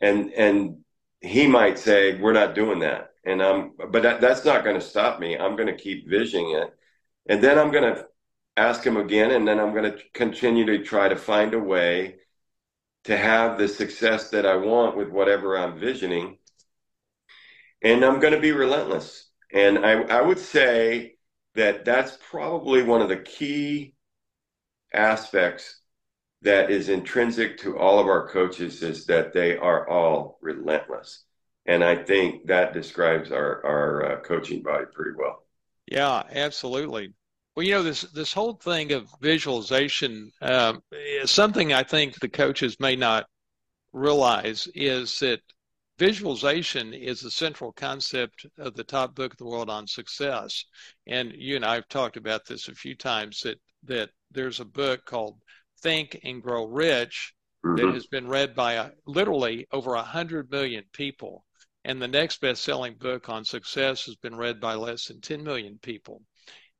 and 0.00 0.32
and 0.34 0.84
he 1.20 1.48
might 1.48 1.80
say, 1.80 2.14
"We're 2.20 2.32
not 2.32 2.54
doing 2.54 2.78
that," 2.80 3.10
and 3.24 3.42
I'm, 3.42 3.72
but 3.90 4.02
that, 4.02 4.20
that's 4.20 4.44
not 4.44 4.62
going 4.62 4.78
to 4.78 4.86
stop 4.86 5.18
me. 5.18 5.36
I'm 5.36 5.56
going 5.56 5.66
to 5.66 5.82
keep 5.82 6.08
visioning 6.08 6.52
it, 6.52 6.72
and 7.28 7.42
then 7.42 7.58
I'm 7.58 7.72
going 7.72 7.96
to 7.96 8.06
ask 8.56 8.84
him 8.84 8.96
again, 8.96 9.32
and 9.32 9.46
then 9.48 9.58
I'm 9.58 9.72
going 9.74 9.90
to 9.90 9.98
continue 10.14 10.66
to 10.66 10.84
try 10.84 11.08
to 11.08 11.16
find 11.16 11.52
a 11.52 11.58
way 11.58 12.18
to 13.06 13.16
have 13.16 13.56
the 13.56 13.68
success 13.68 14.30
that 14.30 14.44
I 14.44 14.56
want 14.56 14.96
with 14.96 15.08
whatever 15.08 15.56
I'm 15.56 15.78
visioning, 15.78 16.38
and 17.82 18.04
I'm 18.04 18.20
going 18.20 18.32
to 18.32 18.40
be 18.40 18.52
relentless. 18.52 19.30
And 19.52 19.78
I, 19.78 20.02
I 20.02 20.22
would 20.22 20.40
say 20.40 21.14
that 21.54 21.84
that's 21.84 22.18
probably 22.30 22.82
one 22.82 23.02
of 23.02 23.08
the 23.08 23.16
key 23.16 23.94
aspects 24.92 25.80
that 26.42 26.70
is 26.70 26.88
intrinsic 26.88 27.58
to 27.58 27.78
all 27.78 28.00
of 28.00 28.08
our 28.08 28.28
coaches 28.28 28.82
is 28.82 29.06
that 29.06 29.32
they 29.32 29.56
are 29.56 29.88
all 29.88 30.38
relentless. 30.42 31.24
And 31.64 31.84
I 31.84 31.96
think 31.96 32.46
that 32.46 32.72
describes 32.72 33.30
our, 33.30 33.64
our 33.64 34.12
uh, 34.12 34.20
coaching 34.20 34.62
body 34.62 34.84
pretty 34.92 35.12
well. 35.16 35.44
Yeah, 35.86 36.24
absolutely. 36.30 37.14
Well, 37.56 37.64
you 37.64 37.72
know, 37.72 37.82
this, 37.82 38.02
this 38.02 38.34
whole 38.34 38.52
thing 38.52 38.92
of 38.92 39.08
visualization 39.22 40.30
um, 40.42 40.82
is 40.92 41.30
something 41.30 41.72
I 41.72 41.84
think 41.84 42.20
the 42.20 42.28
coaches 42.28 42.78
may 42.78 42.96
not 42.96 43.24
realize 43.94 44.68
is 44.74 45.18
that 45.20 45.40
visualization 45.98 46.92
is 46.92 47.22
the 47.22 47.30
central 47.30 47.72
concept 47.72 48.44
of 48.58 48.74
the 48.74 48.84
top 48.84 49.14
book 49.14 49.32
of 49.32 49.38
the 49.38 49.46
world 49.46 49.70
on 49.70 49.86
success. 49.86 50.66
And 51.06 51.32
you 51.34 51.56
and 51.56 51.64
I 51.64 51.76
have 51.76 51.88
talked 51.88 52.18
about 52.18 52.44
this 52.44 52.68
a 52.68 52.74
few 52.74 52.94
times 52.94 53.40
that, 53.40 53.58
that 53.84 54.10
there's 54.30 54.60
a 54.60 54.66
book 54.66 55.06
called 55.06 55.38
Think 55.80 56.20
and 56.24 56.42
Grow 56.42 56.66
Rich 56.66 57.32
mm-hmm. 57.64 57.76
that 57.76 57.94
has 57.94 58.06
been 58.06 58.28
read 58.28 58.54
by 58.54 58.74
a, 58.74 58.90
literally 59.06 59.66
over 59.72 59.94
a 59.94 60.02
hundred 60.02 60.50
million 60.50 60.84
people. 60.92 61.46
And 61.86 62.02
the 62.02 62.08
next 62.08 62.42
best 62.42 62.62
selling 62.62 62.96
book 62.96 63.30
on 63.30 63.46
success 63.46 64.04
has 64.04 64.16
been 64.16 64.36
read 64.36 64.60
by 64.60 64.74
less 64.74 65.06
than 65.06 65.22
10 65.22 65.42
million 65.42 65.78
people. 65.80 66.20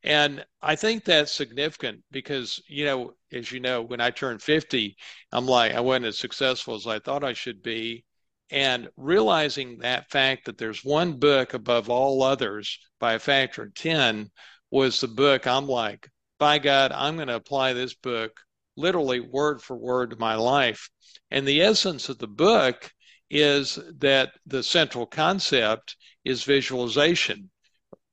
And 0.07 0.47
I 0.63 0.77
think 0.77 1.05
that's 1.05 1.33
significant 1.33 2.05
because, 2.13 2.63
you 2.69 2.85
know, 2.85 3.15
as 3.33 3.51
you 3.51 3.59
know, 3.59 3.83
when 3.83 4.01
I 4.01 4.11
turned 4.11 4.41
50, 4.41 4.97
I'm 5.33 5.47
like, 5.47 5.75
I 5.75 5.81
wasn't 5.81 6.07
as 6.07 6.19
successful 6.19 6.77
as 6.77 6.87
I 6.87 7.01
thought 7.01 7.25
I 7.25 7.33
should 7.33 7.61
be. 7.61 8.05
And 8.51 8.89
realizing 8.97 9.79
that 9.79 10.09
fact 10.09 10.45
that 10.45 10.59
there's 10.59 10.85
one 10.85 11.19
book 11.19 11.55
above 11.55 11.91
all 11.91 12.23
others 12.23 12.79
by 13.01 13.15
a 13.15 13.19
factor 13.19 13.65
of 13.65 13.75
10 13.75 14.31
was 14.71 15.01
the 15.01 15.09
book 15.09 15.45
I'm 15.45 15.67
like, 15.67 16.09
by 16.39 16.61
God, 16.61 16.93
I'm 16.93 17.17
going 17.17 17.27
to 17.27 17.35
apply 17.35 17.73
this 17.73 17.95
book 17.95 18.41
literally 18.77 19.19
word 19.19 19.61
for 19.61 19.77
word 19.77 20.11
to 20.11 20.17
my 20.17 20.37
life. 20.37 20.89
And 21.33 21.49
the 21.49 21.63
essence 21.63 22.09
of 22.09 22.19
the 22.19 22.29
book 22.29 22.93
is 23.29 23.77
that 23.99 24.31
the 24.47 24.63
central 24.63 25.07
concept 25.07 25.97
is 26.25 26.45
visualization. 26.45 27.51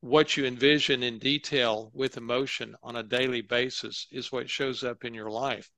What 0.03 0.35
you 0.35 0.43
envision 0.43 1.01
in 1.01 1.17
detail 1.17 1.89
with 1.93 2.17
emotion 2.17 2.75
on 2.83 2.97
a 2.97 3.03
daily 3.03 3.39
basis 3.39 4.05
is 4.11 4.33
what 4.33 4.49
shows 4.49 4.83
up 4.83 5.05
in 5.05 5.13
your 5.13 5.31
life. 5.31 5.71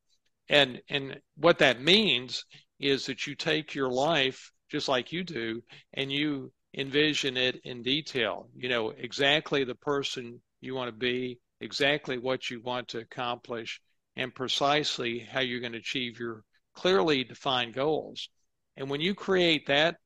And 0.49 0.82
and 0.89 1.21
what 1.36 1.59
that 1.59 1.80
means 1.80 2.43
is 2.80 3.05
that 3.05 3.28
you 3.28 3.36
take 3.36 3.76
your 3.76 3.91
life 3.91 4.51
just 4.71 4.88
like 4.88 5.11
you 5.11 5.23
do 5.23 5.61
and 5.93 6.11
you 6.11 6.51
envision 6.73 7.38
it 7.38 7.61
in 7.63 7.84
detail. 7.84 8.49
You 8.55 8.67
know 8.67 8.89
exactly 8.89 9.63
the 9.63 9.76
person 9.76 10.41
you 10.59 10.73
want 10.73 10.88
to 10.88 10.97
be, 10.97 11.38
exactly 11.61 12.17
what 12.17 12.49
you 12.49 12.61
want 12.61 12.88
to 12.89 13.01
accomplish, 13.01 13.80
and 14.15 14.34
precisely 14.34 15.19
how 15.19 15.41
you're 15.41 15.59
going 15.59 15.73
to 15.73 15.78
achieve 15.78 16.19
your 16.19 16.43
clearly 16.73 17.23
defined 17.23 17.76
goals. 17.76 18.28
And 18.76 18.89
when 18.89 19.01
you 19.01 19.13
create 19.13 19.67
that 19.67 19.97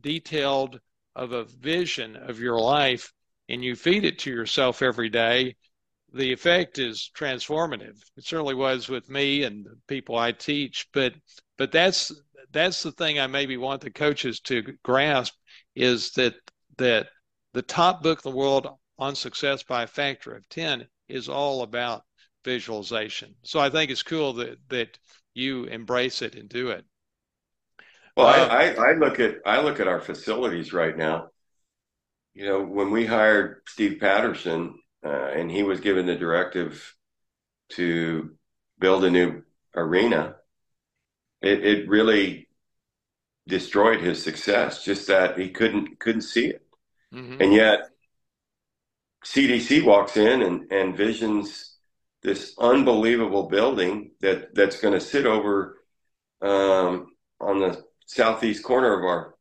detailed 0.00 0.78
of 1.16 1.32
a 1.32 1.42
vision 1.42 2.14
of 2.14 2.38
your 2.38 2.60
life 2.60 3.12
and 3.48 3.62
you 3.62 3.76
feed 3.76 4.04
it 4.04 4.18
to 4.20 4.30
yourself 4.30 4.82
every 4.82 5.08
day, 5.08 5.56
the 6.12 6.32
effect 6.32 6.78
is 6.78 7.10
transformative. 7.16 8.00
It 8.16 8.24
certainly 8.24 8.54
was 8.54 8.88
with 8.88 9.10
me 9.10 9.42
and 9.42 9.64
the 9.64 9.76
people 9.88 10.16
I 10.16 10.32
teach, 10.32 10.86
but 10.92 11.14
but 11.58 11.72
that's 11.72 12.12
that's 12.52 12.82
the 12.82 12.92
thing 12.92 13.18
I 13.18 13.26
maybe 13.26 13.56
want 13.56 13.80
the 13.80 13.90
coaches 13.90 14.40
to 14.40 14.62
grasp 14.84 15.34
is 15.74 16.12
that 16.12 16.34
that 16.78 17.08
the 17.52 17.62
top 17.62 18.02
book 18.02 18.20
in 18.24 18.30
the 18.30 18.36
world 18.36 18.68
on 18.98 19.14
success 19.14 19.62
by 19.62 19.82
a 19.82 19.88
factor 19.88 20.34
of 20.34 20.48
10 20.48 20.86
is 21.08 21.28
all 21.28 21.62
about 21.62 22.02
visualization. 22.44 23.34
So 23.42 23.58
I 23.58 23.70
think 23.70 23.90
it's 23.90 24.02
cool 24.02 24.34
that 24.34 24.58
that 24.68 24.98
you 25.34 25.64
embrace 25.64 26.22
it 26.22 26.36
and 26.36 26.48
do 26.48 26.68
it. 26.70 26.84
Well, 28.16 28.28
um, 28.28 28.50
I, 28.50 28.74
I, 28.74 28.90
I 28.90 28.92
look 28.94 29.18
at 29.18 29.36
I 29.44 29.60
look 29.60 29.80
at 29.80 29.88
our 29.88 30.00
facilities 30.00 30.72
right 30.72 30.96
now. 30.96 31.28
You 32.34 32.46
know, 32.46 32.62
when 32.62 32.90
we 32.90 33.06
hired 33.06 33.62
Steve 33.66 33.98
Patterson, 34.00 34.78
uh, 35.04 35.08
and 35.08 35.50
he 35.50 35.62
was 35.62 35.80
given 35.80 36.06
the 36.06 36.16
directive 36.16 36.94
to 37.70 38.34
build 38.78 39.04
a 39.04 39.10
new 39.10 39.42
arena, 39.74 40.36
it, 41.40 41.64
it 41.64 41.88
really 41.88 42.48
destroyed 43.46 44.00
his 44.00 44.22
success. 44.22 44.84
Just 44.84 45.06
that 45.06 45.38
he 45.38 45.50
couldn't 45.50 46.00
couldn't 46.00 46.22
see 46.22 46.46
it, 46.46 46.66
mm-hmm. 47.12 47.40
and 47.40 47.52
yet 47.52 47.90
CDC 49.24 49.84
walks 49.84 50.16
in 50.16 50.42
and, 50.42 50.70
and 50.72 50.96
visions 50.96 51.76
this 52.22 52.54
unbelievable 52.58 53.48
building 53.48 54.10
that 54.20 54.54
that's 54.54 54.80
going 54.80 54.94
to 54.94 55.00
sit 55.00 55.26
over 55.26 55.78
um, 56.40 57.12
on 57.40 57.60
the 57.60 57.84
southeast 58.06 58.62
corner 58.62 58.98
of 58.98 59.04
our 59.04 59.33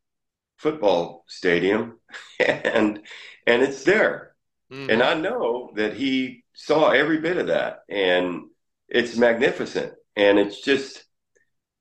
football 0.64 1.26
stadium, 1.28 2.00
and 2.40 3.02
and 3.46 3.62
it's 3.62 3.84
there, 3.84 4.36
mm-hmm. 4.72 4.90
and 4.90 5.04
I 5.04 5.14
know 5.14 5.72
that 5.76 5.94
he 5.94 6.44
saw 6.54 6.90
every 6.90 7.20
bit 7.20 7.38
of 7.38 7.48
that, 7.48 7.82
and 7.90 8.46
it's 8.88 9.18
magnificent, 9.18 9.94
and 10.16 10.40
it's 10.40 10.62
just 10.62 11.04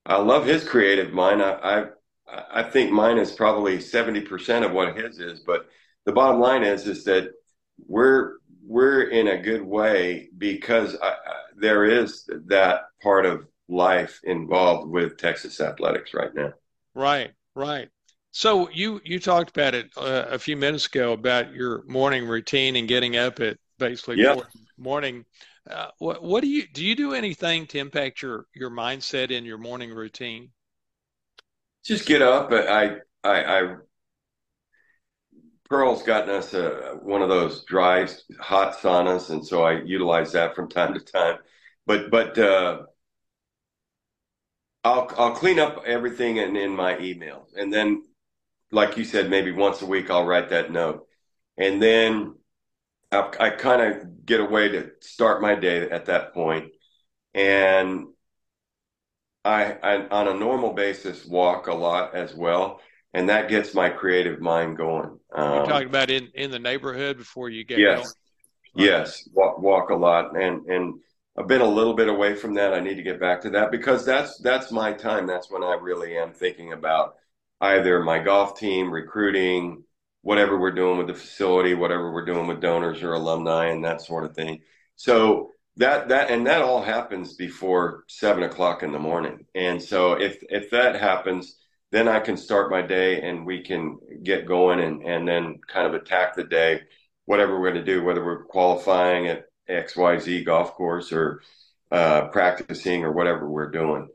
I 0.05 0.17
love 0.17 0.45
his 0.45 0.69
creative 0.69 1.13
mind. 1.13 1.43
I 1.43 1.87
I, 2.29 2.61
I 2.61 2.63
think 2.65 2.91
mine 2.91 3.19
is 3.19 3.33
probably 3.33 3.81
seventy 3.81 4.21
percent 4.21 4.65
of 4.65 4.73
what 4.73 4.97
his 4.97 5.19
is, 5.19 5.41
but 5.41 5.67
the 6.05 6.13
bottom 6.13 6.41
line 6.41 6.65
is 6.65 6.87
is 6.87 7.05
that 7.05 7.31
we're 7.87 8.35
we're 8.67 9.03
in 9.03 9.29
a 9.29 9.43
good 9.43 9.63
way 9.63 10.29
because 10.37 10.97
I, 11.03 11.09
I, 11.09 11.15
there 11.57 11.85
is 11.85 12.29
that 12.47 12.83
part 13.03 13.27
of 13.27 13.47
life 13.69 14.21
involved 14.25 14.91
with 14.91 15.17
Texas 15.17 15.61
athletics 15.61 16.15
right 16.15 16.35
now. 16.35 16.53
Right, 16.95 17.33
right. 17.55 17.89
So 18.33 18.69
you 18.71 19.01
you 19.05 19.21
talked 19.21 19.51
about 19.57 19.75
it 19.75 19.91
uh, 19.97 20.25
a 20.31 20.39
few 20.39 20.57
minutes 20.57 20.87
ago 20.87 21.13
about 21.13 21.53
your 21.53 21.85
morning 21.87 22.27
routine 22.27 22.77
and 22.77 22.89
getting 22.89 23.17
up 23.17 23.41
at 23.41 23.59
basically 23.79 24.19
yep. 24.19 24.43
morning. 24.79 25.25
Uh, 25.71 25.89
what, 25.99 26.23
what 26.23 26.41
do 26.43 26.49
you 26.49 26.65
do? 26.73 26.85
You 26.85 26.97
do 26.97 27.13
anything 27.13 27.67
to 27.69 27.79
impact 27.79 28.23
your 28.23 28.47
your 28.55 28.71
mindset 28.71 29.31
in 29.31 29.45
your 29.45 29.59
morning 29.59 29.93
routine? 29.93 30.51
Just 31.85 32.07
get 32.07 32.23
up. 32.23 32.51
I 32.53 32.97
I, 33.23 33.61
I 33.61 33.77
Pearl's 35.69 36.03
gotten 36.03 36.31
us 36.31 36.53
a, 36.55 36.99
one 37.03 37.23
of 37.23 37.29
those 37.29 37.65
dry, 37.65 38.07
hot 38.41 38.77
saunas, 38.77 39.31
and 39.31 39.47
so 39.47 39.63
I 39.63 39.81
utilize 39.83 40.33
that 40.33 40.55
from 40.55 40.69
time 40.69 40.95
to 40.95 41.01
time. 41.01 41.39
But 41.87 42.11
but 42.11 42.39
uh, 42.39 42.83
I'll 44.85 45.11
I'll 45.17 45.35
clean 45.35 45.59
up 45.59 45.83
everything 45.87 46.39
in, 46.39 46.57
in 46.57 46.75
my 46.75 46.95
emails, 46.97 47.47
and 47.57 47.73
then, 47.73 48.03
like 48.73 48.97
you 48.97 49.05
said, 49.05 49.31
maybe 49.31 49.53
once 49.53 49.83
a 49.83 49.87
week 49.87 50.11
I'll 50.11 50.27
write 50.27 50.51
that 50.51 50.73
note, 50.73 51.07
and 51.57 51.83
then 51.83 52.35
I, 53.11 53.31
I 53.39 53.51
kind 53.51 53.83
of 53.83 54.27
get 54.27 54.41
a 54.41 54.45
way 54.45 54.69
to 54.69 54.91
start 55.01 55.43
my 55.43 55.55
day 55.55 55.89
at 55.91 56.07
that 56.07 56.35
point, 56.35 56.73
and 57.35 58.07
I, 59.45 59.77
I 59.83 60.09
on 60.09 60.29
a 60.29 60.35
normal 60.35 60.73
basis 60.73 61.25
walk 61.27 61.67
a 61.67 61.75
lot 61.75 62.15
as 62.15 62.35
well 62.35 62.81
and 63.15 63.29
that 63.29 63.49
gets 63.49 63.75
my 63.75 63.89
creative 63.89 64.41
mind 64.41 64.77
going. 64.77 65.19
Um, 65.35 65.55
You're 65.55 65.67
talking 65.67 65.89
about 65.89 66.11
in, 66.11 66.29
in 66.35 66.51
the 66.51 66.59
neighborhood 66.59 67.19
before 67.19 67.51
you 67.51 67.65
get 67.65 67.79
yes, 67.79 68.15
going? 68.75 68.89
yes, 68.89 69.29
walk 69.33 69.61
walk 69.61 69.91
a 69.91 69.95
lot, 69.95 70.37
and 70.37 70.67
and 70.67 70.95
I've 71.39 71.47
been 71.47 71.61
a 71.61 71.67
little 71.67 71.95
bit 71.95 72.09
away 72.09 72.35
from 72.35 72.55
that. 72.55 72.75
I 72.75 72.81
need 72.81 72.97
to 72.97 73.03
get 73.03 73.21
back 73.21 73.41
to 73.43 73.51
that 73.51 73.71
because 73.71 74.05
that's 74.05 74.39
that's 74.39 74.71
my 74.71 74.93
time. 74.93 75.27
That's 75.27 75.51
when 75.51 75.63
I 75.63 75.75
really 75.75 76.17
am 76.17 76.33
thinking 76.33 76.73
about 76.73 77.17
either 77.63 78.03
my 78.03 78.19
golf 78.19 78.59
team, 78.59 78.93
recruiting, 78.93 79.85
whatever 80.21 80.59
we're 80.59 80.73
doing 80.73 80.99
with 80.99 81.07
the 81.07 81.15
facility, 81.15 81.73
whatever 81.75 82.13
we're 82.13 82.27
doing 82.27 82.47
with 82.47 82.61
donors 82.61 83.03
or 83.03 83.15
alumni, 83.15 83.69
and 83.69 83.85
that 83.85 84.03
sort 84.03 84.25
of 84.25 84.35
thing. 84.35 84.61
So 84.97 85.53
that 85.77 86.09
that 86.11 86.31
and 86.31 86.47
that 86.47 86.61
all 86.61 86.83
happens 86.83 87.33
before 87.35 88.05
seven 88.09 88.43
o'clock 88.43 88.83
in 88.83 88.93
the 88.93 88.99
morning. 88.99 89.47
And 89.55 89.83
so 89.83 90.13
if 90.13 90.43
if 90.51 90.71
that 90.71 91.01
happens 91.01 91.57
then 91.93 92.09
I 92.09 92.21
can 92.21 92.37
start 92.39 92.71
my 92.71 92.83
day 92.83 93.21
and 93.21 93.47
we 93.47 93.61
can 93.63 93.99
get 94.23 94.47
going 94.47 94.81
and, 94.81 95.03
and 95.03 95.29
then 95.29 95.61
kind 95.69 95.87
of 95.87 95.95
attack 95.95 96.35
the 96.35 96.43
day, 96.43 96.81
whatever 97.27 97.61
we're 97.61 97.71
going 97.71 97.85
to 97.85 97.93
do, 97.93 98.03
whether 98.03 98.25
we're 98.25 98.45
qualifying 98.45 99.29
at 99.29 99.45
XYZ 99.69 100.45
golf 100.45 100.73
course 100.75 101.13
or 101.13 101.43
uh, 101.93 102.29
practicing 102.29 103.05
or 103.05 103.13
whatever 103.13 103.49
we're 103.49 103.71
doing. 103.71 104.09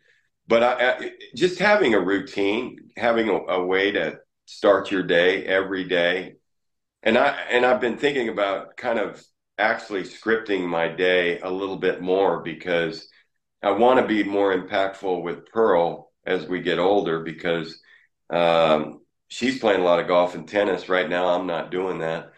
But 0.48 0.64
I, 0.64 0.92
I, 0.92 1.12
just 1.36 1.60
having 1.60 1.94
a 1.94 2.00
routine, 2.00 2.92
having 2.96 3.30
a, 3.30 3.34
a 3.34 3.66
way 3.66 3.92
to 3.92 4.20
start 4.46 4.92
your 4.92 5.04
day 5.04 5.46
every 5.46 5.84
day. 5.84 6.36
And 7.04 7.18
I 7.18 7.30
and 7.50 7.66
I've 7.66 7.82
been 7.82 7.98
thinking 7.98 8.30
about 8.30 8.78
kind 8.78 9.00
of 9.00 9.24
actually 9.58 10.04
scripting 10.04 10.68
my 10.68 10.88
day 10.88 11.40
a 11.40 11.50
little 11.50 11.78
bit 11.78 12.02
more 12.02 12.42
because 12.42 13.08
I 13.62 13.72
want 13.72 14.00
to 14.00 14.08
be 14.08 14.24
more 14.24 14.56
impactful 14.56 15.24
with 15.24 15.48
Pearl 15.48 16.12
as 16.26 16.46
we 16.46 16.62
get 16.62 16.80
older 16.80 17.22
because 17.24 17.80
um, 18.30 19.02
she's 19.30 19.60
playing 19.60 19.82
a 19.82 19.84
lot 19.84 20.00
of 20.00 20.08
golf 20.08 20.36
and 20.36 20.48
tennis 20.48 20.90
right 20.90 21.10
now. 21.10 21.28
I'm 21.30 21.48
not 21.48 21.72
doing 21.72 22.00
that. 22.00 22.32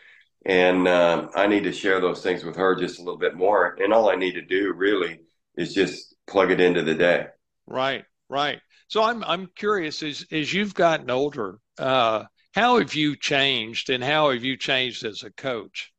And 0.46 0.88
um, 0.88 1.30
I 1.36 1.48
need 1.48 1.66
to 1.66 1.74
share 1.74 2.00
those 2.00 2.24
things 2.24 2.44
with 2.44 2.56
her 2.56 2.76
just 2.76 3.00
a 3.00 3.04
little 3.04 3.20
bit 3.20 3.36
more. 3.36 3.76
And 3.80 3.94
all 3.94 4.10
I 4.10 4.16
need 4.16 4.34
to 4.34 4.42
do 4.42 4.74
really 4.74 5.20
is 5.58 5.74
just 5.74 6.16
plug 6.28 6.52
it 6.52 6.62
into 6.62 6.84
the 6.84 6.96
day. 6.96 7.26
Right, 7.70 8.04
right. 8.28 8.60
So 8.90 9.02
I'm 9.02 9.24
I'm 9.24 9.48
curious 9.56 10.04
as 10.04 10.26
as 10.30 10.54
you've 10.54 10.74
gotten 10.74 11.10
older, 11.10 11.60
uh, 11.78 12.26
how 12.54 12.80
have 12.80 12.94
you 12.96 13.16
changed, 13.16 13.90
and 13.90 14.04
how 14.04 14.32
have 14.32 14.44
you 14.44 14.58
changed 14.58 15.06
as 15.06 15.24
a 15.24 15.32
coach? 15.32 15.94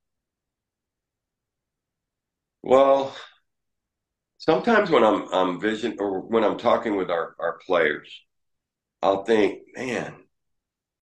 Well, 2.63 3.15
sometimes 4.39 4.91
when 4.91 5.05
I'm 5.05 5.29
I'm 5.33 5.61
vision 5.61 5.97
or 5.99 6.21
when 6.21 6.45
I'm 6.45 6.59
talking 6.59 6.97
with 6.97 7.11
our, 7.11 7.35
our 7.39 7.59
players, 7.67 8.09
I'll 9.03 9.25
think, 9.25 9.61
man, 9.77 10.15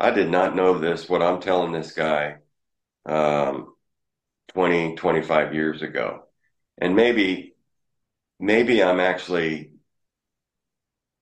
I 0.01 0.11
did 0.13 0.31
not 0.31 0.57
know 0.57 0.79
this, 0.79 1.09
what 1.09 1.23
I'm 1.23 1.41
telling 1.41 1.73
this 1.73 1.93
guy 1.93 2.39
um 3.07 3.75
20, 4.49 4.97
25 4.97 5.55
years 5.55 5.83
ago. 5.83 6.25
And 6.79 6.97
maybe 6.97 7.55
maybe 8.41 8.83
I'm 8.83 9.01
actually 9.01 9.73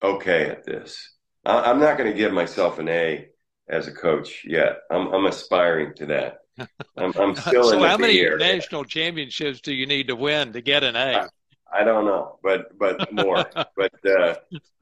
okay 0.03 0.49
at 0.49 0.65
this. 0.65 1.13
I, 1.45 1.61
I'm 1.71 1.79
not 1.79 1.97
going 1.97 2.11
to 2.11 2.17
give 2.17 2.31
myself 2.33 2.79
an 2.79 2.89
A 2.89 3.27
as 3.69 3.87
a 3.87 3.91
coach 3.91 4.43
yet. 4.45 4.79
I'm 4.91 5.13
I'm 5.13 5.25
aspiring 5.25 5.93
to 5.95 6.05
that. 6.07 6.37
I'm, 6.97 7.13
I'm 7.17 7.35
still 7.35 7.69
so 7.69 7.73
in 7.73 7.79
the 7.79 7.85
year. 7.85 7.85
So, 7.85 7.87
how 7.87 7.97
many 7.97 8.19
area. 8.19 8.55
national 8.55 8.85
championships 8.85 9.61
do 9.61 9.73
you 9.73 9.85
need 9.85 10.07
to 10.07 10.15
win 10.15 10.53
to 10.53 10.61
get 10.61 10.83
an 10.83 10.95
A? 10.95 11.27
I, 11.71 11.81
I 11.81 11.83
don't 11.83 12.05
know, 12.05 12.39
but 12.41 12.77
but 12.77 13.11
more. 13.13 13.45
but 13.75 13.93
uh, 14.05 14.35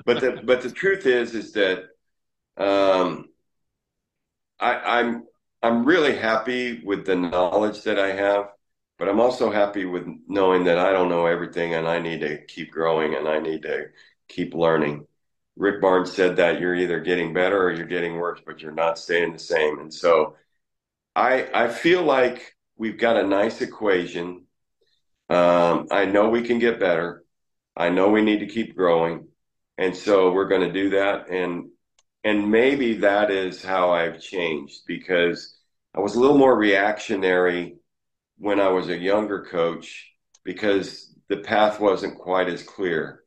but 0.06 0.22
the 0.22 0.42
but 0.44 0.62
the 0.62 0.72
truth 0.72 1.06
is 1.06 1.36
is 1.36 1.52
that 1.54 1.86
um, 2.58 3.30
I, 4.60 5.00
I'm 5.00 5.26
I'm 5.62 5.86
really 5.86 6.16
happy 6.16 6.82
with 6.84 7.06
the 7.06 7.16
knowledge 7.16 7.84
that 7.84 8.00
I 8.00 8.12
have, 8.14 8.50
but 8.98 9.10
I'm 9.10 9.20
also 9.20 9.52
happy 9.52 9.86
with 9.86 10.08
knowing 10.28 10.64
that 10.66 10.78
I 10.78 10.92
don't 10.92 11.10
know 11.10 11.26
everything 11.26 11.74
and 11.74 11.88
I 11.88 12.00
need 12.00 12.22
to 12.22 12.46
keep 12.46 12.72
growing 12.72 13.16
and 13.16 13.28
I 13.28 13.40
need 13.40 13.64
to 13.64 13.88
keep 14.28 14.54
learning. 14.54 15.06
Rick 15.58 15.82
Barnes 15.82 16.12
said 16.12 16.38
that 16.38 16.60
you're 16.60 16.76
either 16.76 17.00
getting 17.00 17.34
better 17.34 17.64
or 17.64 17.72
you're 17.72 17.86
getting 17.86 18.18
worse, 18.18 18.42
but 18.46 18.62
you're 18.62 18.72
not 18.74 19.00
staying 19.00 19.32
the 19.34 19.40
same. 19.40 19.80
And 19.80 19.94
so 19.94 20.36
I 21.16 21.48
I 21.54 21.68
feel 21.70 22.04
like 22.04 22.56
we've 22.78 22.98
got 22.98 23.18
a 23.18 23.28
nice 23.28 23.62
equation. 23.62 24.46
Um, 25.30 25.88
I 25.92 26.06
know 26.06 26.30
we 26.30 26.44
can 26.44 26.60
get 26.60 26.80
better. 26.80 27.24
I 27.76 27.90
know 27.90 28.10
we 28.10 28.22
need 28.22 28.40
to 28.40 28.48
keep 28.48 28.76
growing. 28.76 29.28
And 29.78 29.96
so 29.96 30.32
we're 30.32 30.48
going 30.48 30.62
to 30.62 30.72
do 30.72 30.92
that. 30.92 31.30
And 31.30 31.70
and 32.24 32.50
maybe 32.50 32.96
that 32.98 33.30
is 33.30 33.64
how 33.64 33.92
I've 33.92 34.20
changed 34.20 34.82
because 34.88 35.58
I 35.94 36.00
was 36.00 36.16
a 36.16 36.20
little 36.20 36.38
more 36.38 36.58
reactionary 36.58 37.76
when 38.38 38.60
I 38.60 38.70
was 38.70 38.90
a 38.90 38.98
younger 38.98 39.46
coach 39.46 40.12
because 40.44 41.14
the 41.30 41.38
path 41.38 41.80
wasn't 41.80 42.18
quite 42.18 42.50
as 42.50 42.64
clear. 42.64 43.25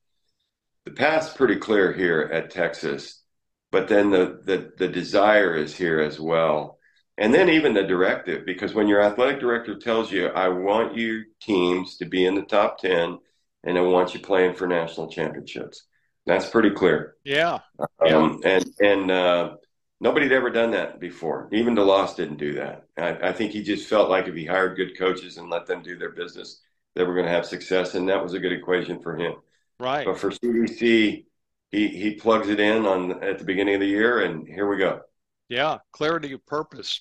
The 0.89 0.95
path's 0.95 1.32
pretty 1.32 1.57
clear 1.57 1.93
here 1.93 2.30
at 2.32 2.51
Texas, 2.51 3.22
but 3.70 3.89
then 3.89 4.11
the, 4.11 4.41
the, 4.45 4.72
the 4.76 4.89
desire 4.89 5.55
is 5.55 5.76
here 5.76 6.01
as 6.01 6.18
well. 6.18 6.78
And 7.16 7.34
then 7.34 7.49
even 7.49 7.74
the 7.74 7.82
directive, 7.82 8.47
because 8.47 8.74
when 8.74 8.89
your 8.89 9.03
athletic 9.03 9.41
director 9.41 9.76
tells 9.78 10.12
you, 10.12 10.28
I 10.28 10.49
want 10.49 10.97
your 10.97 11.24
teams 11.43 11.97
to 11.97 12.07
be 12.07 12.24
in 12.24 12.34
the 12.34 12.43
top 12.43 12.78
10 12.80 13.18
and 13.64 13.78
I 13.78 13.80
want 13.80 14.14
you 14.14 14.20
playing 14.20 14.55
for 14.55 14.66
national 14.66 15.09
championships 15.09 15.84
that's 16.28 16.49
pretty 16.49 16.70
clear. 16.70 17.16
Yeah. 17.24 17.59
Um, 18.07 18.43
and 18.45 18.64
and 18.80 19.11
uh, 19.11 19.57
nobody 19.99 20.26
had 20.26 20.34
ever 20.34 20.51
done 20.51 20.72
that 20.72 21.01
before. 21.01 21.49
Even 21.53 21.74
DeLoss 21.74 22.14
didn't 22.14 22.36
do 22.36 22.55
that. 22.55 22.84
I, 22.99 23.28
I, 23.30 23.32
think 23.32 23.53
he 23.53 23.62
just 23.62 23.89
felt 23.89 24.11
like 24.11 24.28
if 24.28 24.34
he 24.34 24.45
hired 24.45 24.76
good 24.76 24.97
coaches 24.99 25.39
and 25.39 25.49
let 25.49 25.66
them 25.66 25.82
do 25.82 25.99
their 25.99 26.11
business, 26.11 26.61
they 26.95 27.03
were 27.03 27.14
going 27.14 27.26
to 27.26 27.32
have 27.32 27.47
success, 27.47 27.95
and 27.95 28.09
that 28.09 28.22
was 28.22 28.34
a 28.34 28.39
good 28.39 28.53
equation 28.53 29.01
for 29.01 29.16
him. 29.16 29.34
Right. 29.81 30.07
But 30.07 30.18
for 30.18 30.31
CDC, 30.31 31.24
he 31.70 31.89
he 31.89 32.14
plugs 32.14 32.49
it 32.49 32.61
in 32.61 32.87
on 32.87 33.22
at 33.22 33.39
the 33.39 33.45
beginning 33.45 33.74
of 33.74 33.81
the 33.81 33.87
year, 33.87 34.22
and 34.22 34.47
here 34.47 34.68
we 34.68 34.79
go. 34.79 35.01
Yeah, 35.49 35.79
clarity 35.93 36.33
of 36.33 36.45
purpose. 36.47 37.01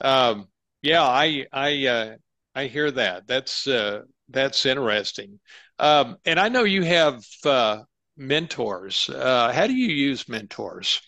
Um, 0.00 0.48
yeah, 0.82 1.02
I 1.02 1.46
I 1.52 1.86
uh, 1.86 2.16
I 2.54 2.66
hear 2.66 2.90
that. 2.90 3.26
That's 3.26 3.66
uh, 3.66 4.02
that's 4.28 4.66
interesting. 4.66 5.38
Um, 5.78 6.16
and 6.24 6.40
I 6.40 6.48
know 6.48 6.64
you 6.64 6.82
have 6.82 7.24
uh, 7.44 7.82
mentors. 8.16 9.08
Uh, 9.08 9.52
how 9.52 9.66
do 9.66 9.74
you 9.74 9.88
use 9.88 10.28
mentors? 10.28 11.00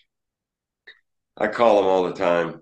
I 1.37 1.47
call 1.47 1.77
them 1.77 1.85
all 1.85 2.03
the 2.03 2.13
time. 2.13 2.61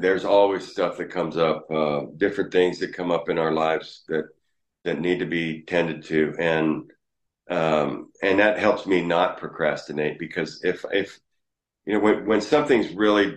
there's 0.00 0.24
always 0.24 0.66
stuff 0.68 0.96
that 0.96 1.10
comes 1.10 1.36
up, 1.36 1.70
uh, 1.70 2.02
different 2.16 2.52
things 2.52 2.78
that 2.78 2.94
come 2.94 3.10
up 3.10 3.28
in 3.28 3.38
our 3.38 3.52
lives 3.52 4.04
that 4.08 4.24
that 4.84 5.00
need 5.00 5.18
to 5.18 5.26
be 5.26 5.62
tended 5.62 6.04
to, 6.04 6.34
and 6.38 6.90
um, 7.50 8.10
and 8.22 8.38
that 8.38 8.58
helps 8.58 8.86
me 8.86 9.02
not 9.02 9.38
procrastinate 9.38 10.18
because 10.18 10.62
if 10.64 10.84
if 10.92 11.18
you 11.84 11.94
know 11.94 12.00
when 12.00 12.26
when 12.26 12.40
something's 12.40 12.90
really 12.90 13.36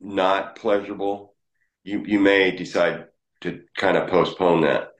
not 0.00 0.56
pleasurable, 0.56 1.34
you 1.84 2.02
you 2.06 2.18
may 2.18 2.50
decide 2.50 3.06
to 3.42 3.62
kind 3.76 3.96
of 3.96 4.08
postpone 4.08 4.62
that, 4.62 4.92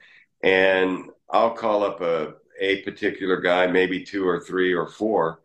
and 0.43 1.05
I'll 1.29 1.55
call 1.55 1.83
up 1.83 2.01
a 2.01 2.33
a 2.59 2.81
particular 2.83 3.39
guy, 3.41 3.67
maybe 3.67 4.03
two 4.03 4.27
or 4.27 4.39
three 4.39 4.73
or 4.73 4.87
four, 4.87 5.41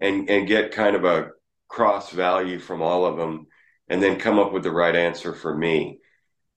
and 0.00 0.28
and 0.28 0.48
get 0.48 0.72
kind 0.72 0.96
of 0.96 1.04
a 1.04 1.30
cross 1.68 2.10
value 2.10 2.58
from 2.58 2.82
all 2.82 3.06
of 3.06 3.16
them, 3.16 3.46
and 3.88 4.02
then 4.02 4.18
come 4.18 4.38
up 4.40 4.52
with 4.52 4.64
the 4.64 4.70
right 4.70 4.96
answer 4.96 5.32
for 5.32 5.56
me. 5.56 6.00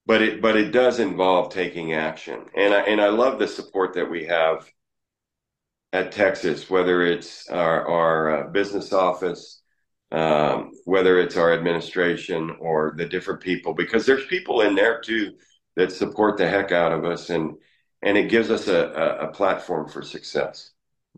But 0.04 0.22
it 0.22 0.42
but 0.42 0.56
it 0.56 0.72
does 0.72 0.98
involve 0.98 1.52
taking 1.52 1.94
action, 1.94 2.46
and 2.56 2.74
I 2.74 2.80
and 2.82 3.00
I 3.00 3.08
love 3.10 3.38
the 3.38 3.46
support 3.46 3.94
that 3.94 4.10
we 4.10 4.26
have 4.26 4.68
at 5.92 6.12
Texas, 6.12 6.68
whether 6.68 7.02
it's 7.02 7.48
our 7.48 7.88
our 7.88 8.30
uh, 8.30 8.50
business 8.50 8.92
office. 8.92 9.62
Um, 10.12 10.70
whether 10.84 11.18
it's 11.18 11.36
our 11.36 11.52
administration 11.52 12.56
or 12.60 12.94
the 12.96 13.06
different 13.06 13.40
people, 13.40 13.74
because 13.74 14.06
there's 14.06 14.24
people 14.26 14.60
in 14.60 14.76
there 14.76 15.00
too 15.00 15.32
that 15.74 15.90
support 15.90 16.36
the 16.36 16.48
heck 16.48 16.70
out 16.70 16.92
of 16.92 17.04
us, 17.04 17.30
and 17.30 17.56
and 18.02 18.16
it 18.16 18.30
gives 18.30 18.50
us 18.50 18.68
a, 18.68 18.88
a, 19.20 19.28
platform 19.28 19.88
for 19.88 20.02
success. 20.02 20.70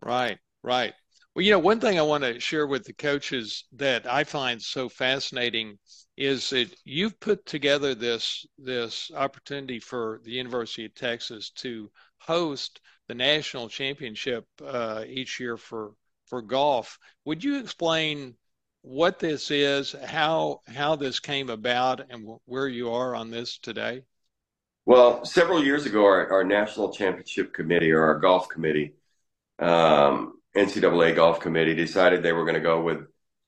Right, 0.02 0.38
right. 0.62 0.94
Well, 1.34 1.44
you 1.44 1.50
know, 1.50 1.58
one 1.58 1.80
thing 1.80 1.98
I 1.98 2.02
want 2.02 2.24
to 2.24 2.40
share 2.40 2.66
with 2.66 2.84
the 2.84 2.92
coaches 2.92 3.64
that 3.72 4.10
I 4.10 4.24
find 4.24 4.60
so 4.60 4.88
fascinating 4.88 5.78
is 6.16 6.50
that 6.50 6.74
you've 6.84 7.18
put 7.20 7.44
together 7.46 7.94
this 7.94 8.46
this 8.58 9.10
opportunity 9.14 9.78
for 9.78 10.20
the 10.24 10.32
University 10.32 10.84
of 10.84 10.94
Texas 10.94 11.50
to 11.58 11.90
host 12.18 12.80
the 13.08 13.14
national 13.14 13.68
championship 13.68 14.46
uh, 14.64 15.04
each 15.06 15.40
year 15.40 15.56
for 15.56 15.92
for 16.26 16.42
golf. 16.42 16.98
Would 17.24 17.42
you 17.42 17.58
explain 17.58 18.34
what 18.82 19.18
this 19.18 19.50
is, 19.50 19.94
how 20.04 20.60
how 20.66 20.96
this 20.96 21.20
came 21.20 21.50
about, 21.50 22.10
and 22.10 22.28
where 22.44 22.68
you 22.68 22.92
are 22.92 23.14
on 23.14 23.30
this 23.30 23.58
today? 23.58 24.02
Well, 24.84 25.24
several 25.24 25.62
years 25.62 25.84
ago, 25.84 26.04
our, 26.04 26.30
our 26.32 26.44
national 26.44 26.92
championship 26.92 27.52
committee 27.52 27.92
or 27.92 28.04
our 28.04 28.18
golf 28.18 28.48
committee, 28.48 28.94
um, 29.58 30.40
NCAA 30.56 31.14
golf 31.14 31.40
committee, 31.40 31.74
decided 31.74 32.22
they 32.22 32.32
were 32.32 32.44
going 32.44 32.54
to 32.54 32.60
go 32.60 32.80
with 32.80 33.00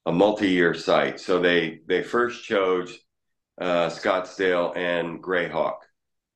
a 0.07 0.13
multi-year 0.13 0.75
site. 0.75 1.21
So 1.21 1.41
they 1.41 1.81
they 1.87 2.03
first 2.03 2.45
chose 2.45 2.99
uh, 3.61 3.89
Scottsdale 3.89 4.77
and 4.77 5.23
Grayhawk 5.23 5.79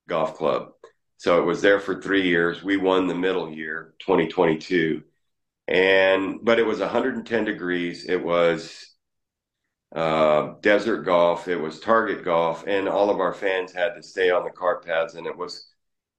Golf 0.08 0.36
Club. 0.36 0.73
So 1.16 1.40
it 1.40 1.46
was 1.46 1.62
there 1.62 1.80
for 1.80 2.00
three 2.00 2.28
years. 2.28 2.62
We 2.62 2.76
won 2.76 3.06
the 3.06 3.14
middle 3.14 3.50
year, 3.50 3.94
2022, 4.00 5.02
and 5.68 6.40
but 6.42 6.58
it 6.58 6.66
was 6.66 6.80
110 6.80 7.44
degrees. 7.44 8.06
It 8.08 8.22
was 8.22 8.94
uh, 9.94 10.54
desert 10.60 11.02
golf, 11.04 11.46
it 11.48 11.56
was 11.56 11.80
target 11.80 12.24
golf, 12.24 12.64
and 12.66 12.88
all 12.88 13.10
of 13.10 13.20
our 13.20 13.32
fans 13.32 13.72
had 13.72 13.94
to 13.94 14.02
stay 14.02 14.30
on 14.30 14.44
the 14.44 14.50
cart 14.50 14.84
paths, 14.84 15.14
and 15.14 15.26
it 15.26 15.36
was 15.36 15.68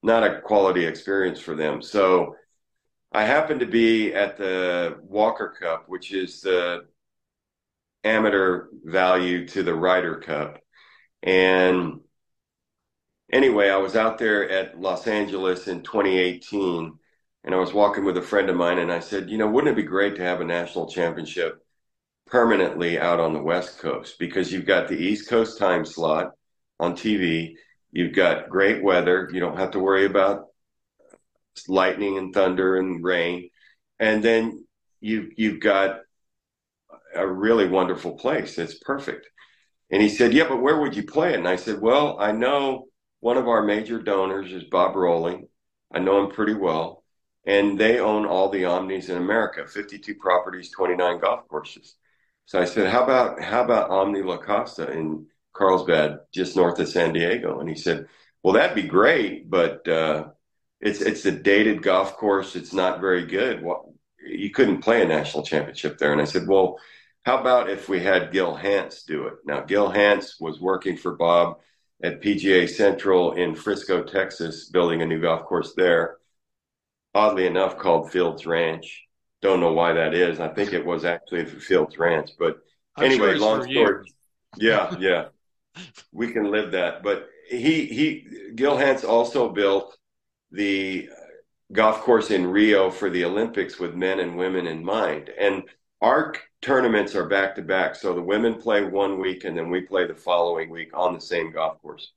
not 0.02 0.24
a 0.24 0.42
quality 0.42 0.86
experience 0.86 1.40
for 1.40 1.56
them. 1.56 1.82
So 1.82 2.36
I 3.12 3.24
happened 3.24 3.60
to 3.62 3.66
be 3.66 4.14
at 4.14 4.38
the 4.38 4.98
Walker 5.02 5.56
Cup, 5.60 5.86
which 5.88 6.14
is 6.14 6.42
the 6.42 6.86
amateur 8.04 8.68
value 8.84 9.48
to 9.48 9.64
the 9.64 9.74
Ryder 9.74 10.18
Cup. 10.20 10.60
And 11.24 12.02
anyway, 13.36 13.70
I 13.70 13.78
was 13.78 13.98
out 13.98 14.18
there 14.18 14.50
at 14.50 14.80
Los 14.80 15.08
Angeles 15.08 15.68
in 15.68 15.82
2018 15.82 16.98
and 17.44 17.54
I 17.54 17.58
was 17.58 17.74
walking 17.74 18.06
with 18.06 18.18
a 18.18 18.22
friend 18.22 18.50
of 18.50 18.56
mine 18.56 18.80
and 18.80 18.92
I 18.92 19.00
said, 19.00 19.30
you 19.30 19.38
know, 19.38 19.48
wouldn't 19.48 19.74
it 19.74 19.82
be 19.82 19.88
great 19.88 20.16
to 20.16 20.24
have 20.24 20.40
a 20.40 20.46
national 20.46 20.90
championship 20.90 21.62
permanently 22.28 22.98
out 22.98 23.20
on 23.20 23.34
the 23.34 23.42
West 23.42 23.80
Coast 23.80 24.18
because 24.18 24.52
you've 24.52 24.66
got 24.66 24.88
the 24.88 24.98
East 24.98 25.30
Coast 25.30 25.60
time 25.60 25.86
slot 25.86 26.32
on 26.80 26.94
TV. 26.94 27.56
You've 27.92 28.16
got 28.16 28.50
great 28.50 28.82
weather. 28.82 29.30
You 29.32 29.42
don't 29.42 29.58
have 29.58 29.72
to 29.72 29.80
worry 29.80 30.06
about 30.06 30.48
lightning 31.68 32.18
and 32.18 32.34
thunder 32.34 32.78
and 32.78 33.04
rain. 33.04 33.50
And 34.00 34.24
then 34.24 34.66
you 35.02 35.30
you've 35.38 35.60
got 35.60 36.00
a 37.14 37.26
really 37.26 37.68
wonderful 37.68 38.14
place. 38.14 38.58
It's 38.58 38.80
perfect. 38.80 39.28
And 39.92 40.02
he 40.02 40.10
said, 40.10 40.34
"Yeah, 40.34 40.50
but 40.50 40.62
where 40.62 40.80
would 40.80 40.96
you 40.96 41.04
play 41.04 41.34
it?" 41.34 41.40
And 41.40 41.48
I 41.48 41.56
said, 41.56 41.80
"Well, 41.80 42.18
I 42.20 42.32
know 42.32 42.88
one 43.26 43.38
of 43.38 43.48
our 43.48 43.64
major 43.64 43.98
donors 43.98 44.54
is 44.54 44.66
Bob 44.66 44.96
Rowling. 44.96 45.48
I 45.92 45.98
know 45.98 46.24
him 46.24 46.30
pretty 46.30 46.54
well, 46.54 47.04
and 47.44 47.76
they 47.76 47.98
own 47.98 48.28
all 48.28 48.50
the 48.50 48.66
Omnis 48.66 49.10
in 49.10 49.18
America, 49.18 49.66
52 49.66 50.14
properties, 50.14 50.70
29 50.70 51.22
golf 51.22 51.48
courses. 51.48 51.96
So 52.46 52.62
I 52.62 52.66
said, 52.66 52.88
how 52.88 53.04
about 53.04 53.42
how 53.42 53.64
about 53.64 53.90
Omni 53.90 54.22
La 54.22 54.38
Costa 54.38 54.92
in 54.92 55.26
Carlsbad, 55.54 56.20
just 56.32 56.56
north 56.56 56.78
of 56.78 56.88
San 56.88 57.14
Diego? 57.14 57.60
And 57.60 57.68
he 57.68 57.74
said, 57.74 58.06
well, 58.44 58.54
that'd 58.54 58.76
be 58.76 58.88
great, 58.88 59.50
but 59.50 59.88
uh, 59.88 60.26
it's 60.80 61.02
it's 61.02 61.26
a 61.26 61.32
dated 61.32 61.82
golf 61.82 62.18
course. 62.18 62.56
It's 62.56 62.74
not 62.74 63.02
very 63.02 63.26
good. 63.26 63.64
Well, 63.64 63.92
you 64.24 64.52
couldn't 64.52 64.84
play 64.84 65.02
a 65.02 65.08
national 65.08 65.42
championship 65.42 65.98
there. 65.98 66.12
And 66.12 66.22
I 66.22 66.26
said, 66.26 66.48
well, 66.48 66.78
how 67.24 67.40
about 67.40 67.72
if 67.72 67.90
we 67.90 68.02
had 68.02 68.32
Gil 68.32 68.54
Hanse 68.54 69.02
do 69.02 69.26
it? 69.26 69.34
Now, 69.46 69.62
Gil 69.62 69.90
Hanse 69.90 70.40
was 70.40 70.62
working 70.62 70.96
for 70.96 71.16
Bob 71.16 71.58
at 72.04 72.22
PGA 72.22 72.70
Central 72.70 73.34
in 73.34 73.56
Frisco, 73.56 74.04
Texas, 74.04 74.70
building 74.70 75.02
a 75.02 75.06
new 75.06 75.22
golf 75.22 75.46
course 75.46 75.74
there. 75.76 76.18
Oddly 77.14 77.48
enough, 77.48 77.78
called 77.78 78.12
Fields 78.12 78.46
Ranch 78.46 79.06
don't 79.46 79.60
know 79.60 79.74
why 79.74 79.94
that 79.94 80.14
is. 80.14 80.40
I 80.40 80.48
think 80.50 80.74
it 80.74 80.86
was 80.86 81.06
actually 81.06 81.46
Fields 81.46 81.98
Ranch, 81.98 82.32
but 82.40 82.58
I'm 82.96 83.06
anyway, 83.06 83.38
sure 83.38 83.40
long 83.40 83.64
story. 83.64 84.06
yeah, 84.58 84.96
yeah, 85.00 85.26
we 86.12 86.32
can 86.32 86.52
live 86.52 86.72
that. 86.72 87.04
But 87.04 87.28
he 87.48 87.86
he 87.86 88.28
Gil 88.56 88.76
Hanse 88.76 89.04
also 89.04 89.50
built 89.50 89.98
the 90.52 91.10
golf 91.72 92.02
course 92.02 92.32
in 92.32 92.48
Rio 92.48 92.90
for 92.90 93.10
the 93.10 93.26
Olympics 93.26 93.80
with 93.80 93.94
men 93.94 94.20
and 94.20 94.36
women 94.36 94.68
in 94.68 94.84
mind. 94.84 95.30
And 95.40 95.64
our 96.02 96.36
tournaments 96.62 97.16
are 97.16 97.28
back 97.28 97.56
to 97.56 97.62
back. 97.62 97.96
So 97.96 98.14
the 98.14 98.22
women 98.22 98.56
play 98.56 98.84
one 98.84 99.20
week 99.20 99.44
and 99.44 99.58
then 99.58 99.70
we 99.70 99.82
play 99.82 100.08
the 100.08 100.16
following 100.16 100.70
week 100.70 100.92
on 100.94 101.14
the 101.14 101.22
same 101.22 101.52
golf 101.52 101.82
course. 101.82 102.12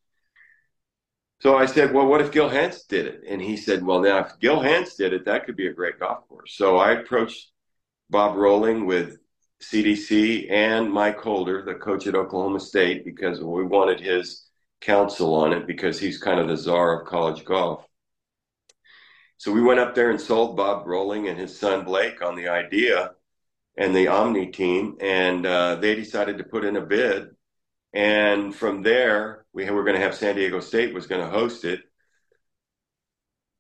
So 1.41 1.57
I 1.57 1.67
said, 1.67 1.95
well, 1.95 2.07
what 2.07 2.21
if 2.21 2.33
Gil 2.33 2.49
Hanse 2.49 2.83
did 2.89 3.07
it? 3.07 3.23
And 3.29 3.41
he 3.41 3.57
said, 3.57 3.85
well, 3.85 4.01
now 4.01 4.19
if 4.19 4.39
Gil 4.41 4.61
Hanse 4.61 4.97
did 4.97 5.13
it, 5.13 5.25
that 5.27 5.47
could 5.47 5.57
be 5.57 5.69
a 5.69 5.73
great 5.73 6.01
golf 6.01 6.27
course. 6.29 6.55
So 6.57 6.79
I 6.79 6.93
approached 6.93 7.51
Bob 8.11 8.37
Rowling 8.37 8.87
with 8.87 9.19
CDC 9.63 10.51
and 10.51 10.91
Mike 10.91 11.19
Holder, 11.19 11.63
the 11.63 11.75
coach 11.75 12.07
at 12.07 12.17
Oklahoma 12.17 12.59
State, 12.59 13.05
because 13.05 13.41
we 13.41 13.65
wanted 13.65 14.01
his 14.01 14.47
counsel 14.81 15.35
on 15.35 15.53
it 15.53 15.67
because 15.67 15.99
he's 15.99 16.19
kind 16.19 16.41
of 16.41 16.49
the 16.49 16.57
czar 16.57 17.01
of 17.01 17.09
college 17.09 17.45
golf. 17.45 17.85
So 19.37 19.53
we 19.53 19.63
went 19.63 19.81
up 19.81 19.95
there 19.95 20.11
and 20.11 20.21
sold 20.21 20.57
Bob 20.57 20.87
Rowling 20.87 21.29
and 21.29 21.39
his 21.39 21.57
son 21.57 21.85
Blake 21.85 22.23
on 22.23 22.35
the 22.35 22.49
idea 22.49 23.13
and 23.79 23.95
the 23.95 24.09
Omni 24.09 24.49
team, 24.49 24.97
and 25.01 25.47
uh, 25.47 25.77
they 25.77 25.95
decided 25.95 26.37
to 26.39 26.45
put 26.45 26.65
in 26.65 26.77
a 26.77 26.81
bid. 26.85 27.29
And 27.95 28.55
from 28.55 28.83
there, 28.83 29.47
we 29.53 29.71
were 29.71 29.85
going 29.85 29.95
to 29.95 30.03
have 30.03 30.17
San 30.17 30.35
Diego 30.35 30.59
State 30.59 30.93
was 30.93 31.07
going 31.07 31.21
to 31.23 31.31
host 31.31 31.65
it. 31.65 31.81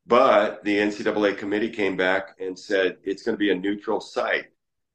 But 0.06 0.64
the 0.64 0.76
NCAA 0.76 1.38
committee 1.38 1.70
came 1.70 1.96
back 1.96 2.36
and 2.40 2.58
said 2.58 2.96
it's 3.04 3.22
going 3.22 3.36
to 3.36 3.38
be 3.38 3.52
a 3.52 3.54
neutral 3.54 4.00
site. 4.00 4.46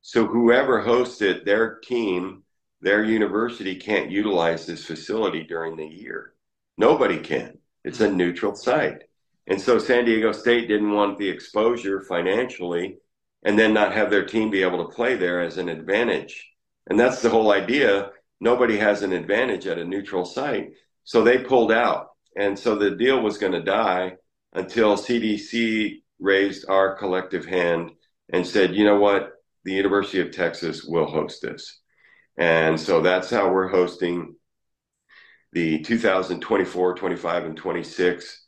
So 0.01 0.27
whoever 0.27 0.81
hosts 0.81 1.21
it, 1.21 1.45
their 1.45 1.75
team, 1.75 2.43
their 2.81 3.05
university 3.05 3.75
can't 3.75 4.11
utilize 4.11 4.65
this 4.65 4.85
facility 4.85 5.43
during 5.43 5.77
the 5.77 5.87
year. 5.87 6.33
Nobody 6.77 7.19
can. 7.19 7.57
It's 7.85 8.01
a 8.01 8.11
neutral 8.11 8.55
site. 8.55 9.03
And 9.47 9.61
so 9.61 9.79
San 9.79 10.03
Diego 10.03 10.33
State 10.33 10.67
didn't 10.67 10.91
want 10.91 11.17
the 11.17 11.29
exposure 11.29 12.01
financially 12.01 12.97
and 13.45 13.57
then 13.57 13.73
not 13.73 13.93
have 13.93 14.09
their 14.09 14.25
team 14.25 14.49
be 14.49 14.63
able 14.63 14.85
to 14.85 14.95
play 14.95 15.15
there 15.15 15.41
as 15.41 15.57
an 15.57 15.69
advantage. 15.69 16.49
And 16.89 16.99
that's 16.99 17.21
the 17.21 17.29
whole 17.29 17.51
idea. 17.51 18.09
Nobody 18.39 18.77
has 18.77 19.03
an 19.03 19.13
advantage 19.13 19.67
at 19.67 19.77
a 19.77 19.85
neutral 19.85 20.25
site. 20.25 20.71
So 21.03 21.23
they 21.23 21.37
pulled 21.39 21.71
out. 21.71 22.07
And 22.35 22.57
so 22.57 22.75
the 22.75 22.91
deal 22.91 23.21
was 23.21 23.37
going 23.37 23.51
to 23.51 23.61
die 23.61 24.13
until 24.53 24.97
CDC 24.97 26.01
raised 26.19 26.69
our 26.69 26.95
collective 26.95 27.45
hand 27.45 27.91
and 28.31 28.45
said, 28.45 28.75
you 28.75 28.85
know 28.85 28.99
what? 28.99 29.31
The 29.65 29.73
University 29.73 30.19
of 30.19 30.31
Texas 30.31 30.83
will 30.83 31.05
host 31.05 31.41
this. 31.41 31.79
And 32.37 32.79
so 32.79 33.01
that's 33.01 33.29
how 33.29 33.51
we're 33.51 33.67
hosting 33.67 34.35
the 35.51 35.79
2024, 35.83 36.95
25, 36.95 37.45
and 37.45 37.57
26 37.57 38.42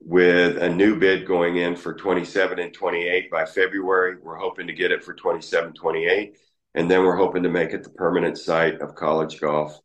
with 0.00 0.58
a 0.58 0.68
new 0.68 0.98
bid 0.98 1.26
going 1.26 1.56
in 1.56 1.76
for 1.76 1.94
27 1.94 2.58
and 2.58 2.72
28 2.72 3.30
by 3.30 3.44
February. 3.44 4.16
We're 4.22 4.36
hoping 4.36 4.66
to 4.66 4.72
get 4.72 4.92
it 4.92 5.02
for 5.02 5.14
27, 5.14 5.72
28. 5.72 6.36
And 6.74 6.90
then 6.90 7.02
we're 7.02 7.16
hoping 7.16 7.42
to 7.42 7.48
make 7.48 7.72
it 7.72 7.82
the 7.82 7.90
permanent 7.90 8.38
site 8.38 8.80
of 8.80 8.94
college 8.94 9.40
golf 9.40 9.78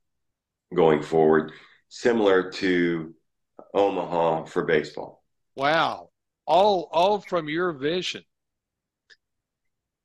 going 0.75 1.01
forward, 1.01 1.51
similar 1.89 2.51
to 2.51 3.13
Omaha 3.73 4.45
for 4.45 4.63
baseball. 4.65 5.23
Wow. 5.55 6.09
All 6.45 6.89
all 6.91 7.21
from 7.21 7.47
your 7.47 7.71
vision. 7.73 8.23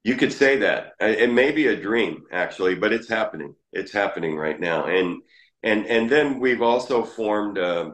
You 0.04 0.14
could 0.16 0.32
say 0.32 0.58
that. 0.58 0.92
It 1.00 1.32
may 1.32 1.50
be 1.50 1.66
a 1.66 1.76
dream, 1.76 2.24
actually, 2.30 2.76
but 2.76 2.92
it's 2.92 3.08
happening. 3.08 3.54
It's 3.72 3.92
happening 3.92 4.36
right 4.36 4.58
now. 4.58 4.86
And 4.86 5.22
and 5.62 5.86
and 5.86 6.08
then 6.08 6.38
we've 6.38 6.62
also 6.62 7.04
formed 7.04 7.58
uh, 7.58 7.90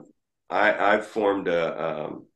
I, 0.51 0.95
I've 0.95 1.07
formed 1.07 1.49
a, 1.49 1.85
um, 1.85 2.27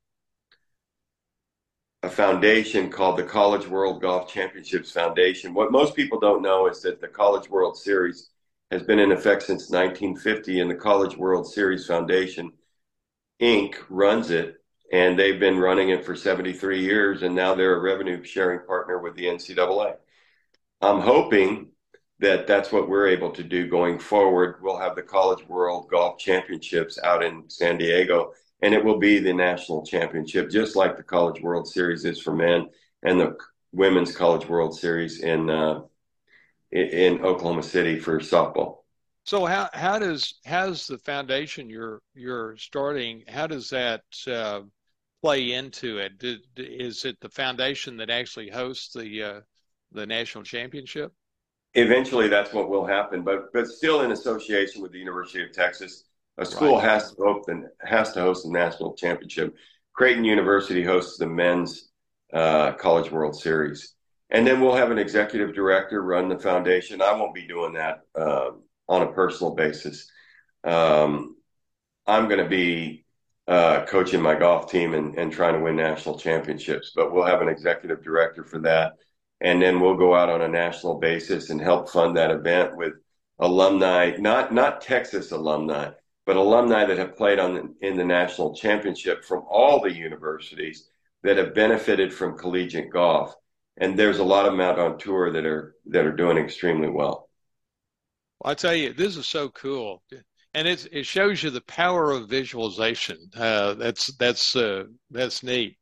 a 2.02 2.10
foundation 2.10 2.90
called 2.90 3.18
the 3.18 3.24
College 3.24 3.66
World 3.66 4.00
Golf 4.00 4.32
Championships 4.32 4.92
Foundation. 4.92 5.54
What 5.54 5.72
most 5.72 5.94
people 5.94 6.20
don't 6.20 6.42
know 6.42 6.68
is 6.68 6.80
that 6.82 7.00
the 7.00 7.08
College 7.08 7.50
World 7.50 7.76
Series 7.76 8.30
has 8.70 8.82
been 8.82 8.98
in 8.98 9.12
effect 9.12 9.42
since 9.42 9.70
1950, 9.70 10.60
and 10.60 10.70
the 10.70 10.74
College 10.74 11.16
World 11.16 11.50
Series 11.50 11.86
Foundation, 11.86 12.52
Inc., 13.40 13.76
runs 13.88 14.30
it, 14.30 14.56
and 14.92 15.18
they've 15.18 15.40
been 15.40 15.58
running 15.58 15.90
it 15.90 16.04
for 16.04 16.14
73 16.14 16.80
years, 16.80 17.22
and 17.22 17.34
now 17.34 17.54
they're 17.54 17.76
a 17.76 17.80
revenue 17.80 18.22
sharing 18.22 18.66
partner 18.66 18.98
with 18.98 19.14
the 19.16 19.26
NCAA. 19.26 19.96
I'm 20.80 21.00
hoping 21.00 21.68
that 22.20 22.46
that's 22.46 22.72
what 22.72 22.88
we're 22.88 23.06
able 23.08 23.30
to 23.30 23.44
do 23.44 23.68
going 23.68 23.98
forward. 23.98 24.56
We'll 24.60 24.78
have 24.78 24.96
the 24.96 25.02
College 25.02 25.46
World 25.48 25.88
Golf 25.90 26.18
Championships 26.18 26.98
out 27.02 27.22
in 27.22 27.44
San 27.48 27.78
Diego, 27.78 28.32
and 28.62 28.74
it 28.74 28.84
will 28.84 28.98
be 28.98 29.18
the 29.18 29.32
national 29.32 29.86
championship, 29.86 30.50
just 30.50 30.74
like 30.74 30.96
the 30.96 31.02
College 31.02 31.40
World 31.40 31.68
Series 31.68 32.04
is 32.04 32.20
for 32.20 32.34
men 32.34 32.68
and 33.02 33.20
the 33.20 33.36
Women's 33.72 34.16
College 34.16 34.48
World 34.48 34.76
Series 34.76 35.20
in 35.20 35.48
uh, 35.48 35.82
in 36.72 37.24
Oklahoma 37.24 37.62
City 37.62 37.98
for 37.98 38.18
softball. 38.18 38.78
So 39.24 39.44
how 39.44 39.68
how 39.72 39.98
does 39.98 40.34
how's 40.44 40.86
the 40.86 40.98
foundation 40.98 41.68
you're 41.68 42.00
you're 42.14 42.56
starting? 42.56 43.24
How 43.28 43.46
does 43.46 43.68
that 43.70 44.02
uh, 44.26 44.62
play 45.22 45.52
into 45.52 45.98
it? 45.98 46.18
Did, 46.18 46.40
is 46.56 47.04
it 47.04 47.20
the 47.20 47.28
foundation 47.28 47.98
that 47.98 48.10
actually 48.10 48.48
hosts 48.48 48.92
the 48.92 49.22
uh, 49.22 49.40
the 49.92 50.06
national 50.06 50.44
championship? 50.44 51.12
Eventually 51.74 52.28
that's 52.28 52.52
what 52.52 52.68
will 52.68 52.86
happen. 52.86 53.22
But 53.22 53.52
but 53.52 53.66
still 53.66 54.02
in 54.02 54.12
association 54.12 54.82
with 54.82 54.92
the 54.92 54.98
University 54.98 55.42
of 55.42 55.52
Texas, 55.52 56.04
a 56.38 56.44
school 56.44 56.76
right. 56.76 56.88
has 56.88 57.12
to 57.12 57.22
open 57.22 57.68
has 57.80 58.12
to 58.12 58.20
host 58.20 58.44
the 58.44 58.50
national 58.50 58.94
championship. 58.94 59.54
Creighton 59.92 60.24
University 60.24 60.84
hosts 60.84 61.18
the 61.18 61.26
men's 61.26 61.88
uh, 62.32 62.72
College 62.72 63.10
World 63.10 63.40
Series, 63.40 63.94
and 64.30 64.46
then 64.46 64.60
we'll 64.60 64.76
have 64.76 64.90
an 64.90 64.98
executive 64.98 65.54
director 65.54 66.02
run 66.02 66.28
the 66.28 66.38
foundation. 66.38 67.02
I 67.02 67.12
won't 67.12 67.34
be 67.34 67.46
doing 67.46 67.72
that 67.74 68.00
uh, 68.14 68.50
on 68.88 69.02
a 69.02 69.12
personal 69.12 69.54
basis. 69.54 70.10
Um, 70.64 71.36
I'm 72.06 72.28
going 72.28 72.42
to 72.42 72.48
be 72.48 73.04
uh, 73.48 73.84
coaching 73.86 74.20
my 74.20 74.34
golf 74.34 74.70
team 74.70 74.94
and, 74.94 75.18
and 75.18 75.32
trying 75.32 75.54
to 75.54 75.60
win 75.60 75.76
national 75.76 76.18
championships, 76.18 76.92
but 76.94 77.12
we'll 77.12 77.24
have 77.24 77.42
an 77.42 77.48
executive 77.48 78.02
director 78.02 78.44
for 78.44 78.58
that 78.60 78.92
and 79.40 79.62
then 79.62 79.80
we'll 79.80 79.96
go 79.96 80.14
out 80.14 80.28
on 80.28 80.42
a 80.42 80.48
national 80.48 80.98
basis 80.98 81.50
and 81.50 81.60
help 81.60 81.88
fund 81.88 82.16
that 82.16 82.30
event 82.30 82.76
with 82.76 82.94
alumni, 83.38 84.16
not 84.18 84.52
not 84.52 84.80
Texas 84.80 85.30
alumni, 85.30 85.90
but 86.26 86.36
alumni 86.36 86.84
that 86.84 86.98
have 86.98 87.16
played 87.16 87.38
on 87.38 87.54
the, 87.54 87.86
in 87.86 87.96
the 87.96 88.04
national 88.04 88.54
championship 88.54 89.24
from 89.24 89.44
all 89.48 89.80
the 89.80 89.92
universities 89.92 90.88
that 91.22 91.36
have 91.36 91.54
benefited 91.54 92.12
from 92.12 92.38
collegiate 92.38 92.90
golf. 92.90 93.34
And 93.80 93.98
there's 93.98 94.18
a 94.18 94.24
lot 94.24 94.44
of 94.46 94.52
them 94.52 94.60
out 94.60 94.78
on 94.78 94.98
tour 94.98 95.32
that 95.32 95.46
are 95.46 95.76
that 95.86 96.04
are 96.04 96.16
doing 96.16 96.36
extremely 96.36 96.88
well. 96.88 97.28
well 98.40 98.50
I 98.50 98.54
tell 98.54 98.74
you, 98.74 98.92
this 98.92 99.16
is 99.16 99.26
so 99.26 99.50
cool, 99.50 100.02
and 100.52 100.66
it 100.66 100.88
it 100.90 101.06
shows 101.06 101.42
you 101.42 101.50
the 101.50 101.60
power 101.62 102.10
of 102.10 102.28
visualization. 102.28 103.18
Uh, 103.36 103.74
that's 103.74 104.12
that's 104.16 104.56
uh, 104.56 104.84
that's 105.10 105.44
neat. 105.44 105.76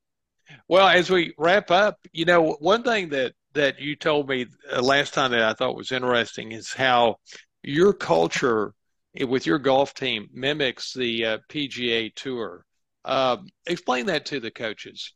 Well, 0.69 0.87
as 0.87 1.11
we 1.11 1.35
wrap 1.39 1.71
up, 1.71 1.99
you 2.13 2.25
know, 2.25 2.53
one 2.61 2.83
thing 2.83 3.09
that 3.09 3.33
that 3.57 3.81
you 3.81 3.97
told 3.97 4.29
me 4.29 4.47
uh, 4.73 4.81
last 4.81 5.13
time 5.13 5.33
that 5.33 5.43
I 5.43 5.53
thought 5.53 5.77
was 5.77 5.93
interesting 5.93 6.53
is 6.53 6.73
how 6.73 7.17
your 7.63 7.93
culture 7.93 8.73
with 9.21 9.47
your 9.47 9.59
golf 9.59 9.95
team 9.95 10.29
mimics 10.33 10.93
the 10.93 11.25
uh, 11.25 11.39
PGA 11.49 12.15
Tour. 12.15 12.65
Uh, 13.05 13.39
explain 13.67 14.07
that 14.07 14.27
to 14.27 14.41
the 14.41 14.51
coaches. 14.51 15.13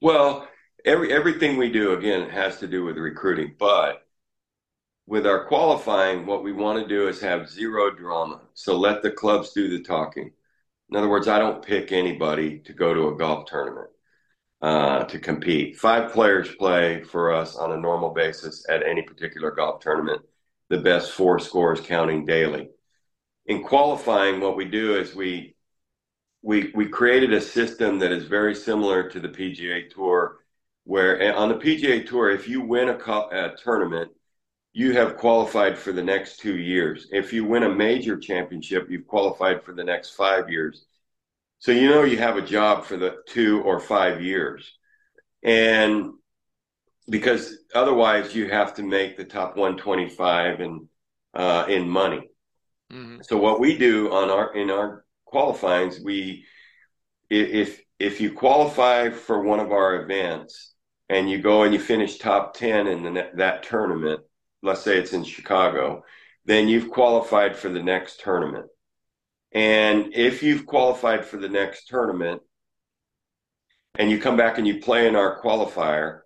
Well, 0.00 0.48
every 0.84 1.12
everything 1.12 1.56
we 1.56 1.70
do 1.70 1.92
again 1.92 2.28
has 2.30 2.58
to 2.60 2.66
do 2.66 2.84
with 2.84 2.96
recruiting, 2.96 3.54
but 3.58 4.06
with 5.06 5.26
our 5.26 5.44
qualifying, 5.46 6.26
what 6.26 6.42
we 6.42 6.52
want 6.52 6.82
to 6.82 6.88
do 6.88 7.08
is 7.08 7.20
have 7.20 7.50
zero 7.50 7.94
drama. 7.94 8.40
So 8.54 8.78
let 8.78 9.02
the 9.02 9.10
clubs 9.10 9.52
do 9.52 9.68
the 9.68 9.82
talking. 9.82 10.30
In 10.90 10.96
other 10.96 11.08
words, 11.08 11.28
I 11.28 11.38
don't 11.38 11.64
pick 11.64 11.92
anybody 11.92 12.60
to 12.60 12.72
go 12.72 12.94
to 12.94 13.08
a 13.08 13.16
golf 13.16 13.46
tournament 13.46 13.90
uh, 14.64 15.04
to 15.04 15.18
compete. 15.18 15.76
Five 15.76 16.10
players 16.10 16.54
play 16.54 17.02
for 17.02 17.34
us 17.34 17.54
on 17.54 17.72
a 17.72 17.76
normal 17.76 18.14
basis 18.14 18.64
at 18.66 18.82
any 18.82 19.02
particular 19.02 19.50
golf 19.50 19.80
tournament, 19.80 20.22
the 20.70 20.78
best 20.78 21.10
four 21.10 21.38
scores 21.38 21.82
counting 21.82 22.24
daily. 22.24 22.70
In 23.44 23.62
qualifying, 23.62 24.40
what 24.40 24.56
we 24.56 24.64
do 24.64 24.96
is 24.98 25.14
we 25.14 25.54
we 26.40 26.72
we 26.74 26.88
created 26.88 27.34
a 27.34 27.42
system 27.42 27.98
that 27.98 28.10
is 28.10 28.24
very 28.24 28.54
similar 28.54 29.06
to 29.10 29.20
the 29.20 29.28
PGA 29.28 29.90
Tour, 29.90 30.38
where 30.84 31.36
on 31.36 31.50
the 31.50 31.56
PGA 31.56 32.06
Tour, 32.06 32.30
if 32.30 32.48
you 32.48 32.62
win 32.62 32.88
a, 32.88 32.96
a 32.96 33.54
tournament, 33.62 34.12
you 34.72 34.94
have 34.94 35.18
qualified 35.18 35.76
for 35.76 35.92
the 35.92 36.02
next 36.02 36.38
two 36.38 36.56
years. 36.56 37.08
If 37.12 37.34
you 37.34 37.44
win 37.44 37.64
a 37.64 37.68
major 37.68 38.16
championship, 38.16 38.86
you've 38.88 39.08
qualified 39.08 39.62
for 39.62 39.74
the 39.74 39.84
next 39.84 40.12
five 40.12 40.48
years. 40.48 40.86
So 41.64 41.72
you 41.72 41.88
know 41.88 42.02
you 42.02 42.18
have 42.18 42.36
a 42.36 42.42
job 42.42 42.84
for 42.84 42.98
the 42.98 43.22
two 43.26 43.62
or 43.62 43.80
five 43.80 44.22
years. 44.22 44.70
And 45.42 46.10
because 47.08 47.56
otherwise 47.74 48.34
you 48.34 48.50
have 48.50 48.74
to 48.74 48.82
make 48.82 49.16
the 49.16 49.24
top 49.24 49.56
125 49.56 50.60
and 50.60 50.88
uh, 51.32 51.64
in 51.66 51.88
money. 51.88 52.28
Mm-hmm. 52.92 53.20
So 53.22 53.38
what 53.38 53.60
we 53.60 53.78
do 53.78 54.12
on 54.12 54.28
our 54.28 54.54
in 54.54 54.68
our 54.68 55.06
qualifyings, 55.24 56.00
we 56.04 56.44
if 57.30 57.80
if 57.98 58.20
you 58.20 58.34
qualify 58.34 59.08
for 59.08 59.42
one 59.42 59.58
of 59.58 59.72
our 59.72 60.02
events 60.02 60.74
and 61.08 61.30
you 61.30 61.38
go 61.38 61.62
and 61.62 61.72
you 61.72 61.80
finish 61.80 62.18
top 62.18 62.52
10 62.58 62.88
in 62.88 63.14
the, 63.14 63.30
that 63.36 63.62
tournament, 63.62 64.20
let's 64.62 64.82
say 64.82 64.98
it's 64.98 65.14
in 65.14 65.24
Chicago, 65.24 66.04
then 66.44 66.68
you've 66.68 66.90
qualified 66.90 67.56
for 67.56 67.70
the 67.70 67.82
next 67.82 68.20
tournament. 68.20 68.66
And 69.54 70.12
if 70.14 70.42
you've 70.42 70.66
qualified 70.66 71.24
for 71.24 71.36
the 71.36 71.48
next 71.48 71.86
tournament 71.86 72.42
and 73.96 74.10
you 74.10 74.18
come 74.18 74.36
back 74.36 74.58
and 74.58 74.66
you 74.66 74.80
play 74.80 75.06
in 75.06 75.14
our 75.14 75.40
qualifier 75.40 76.22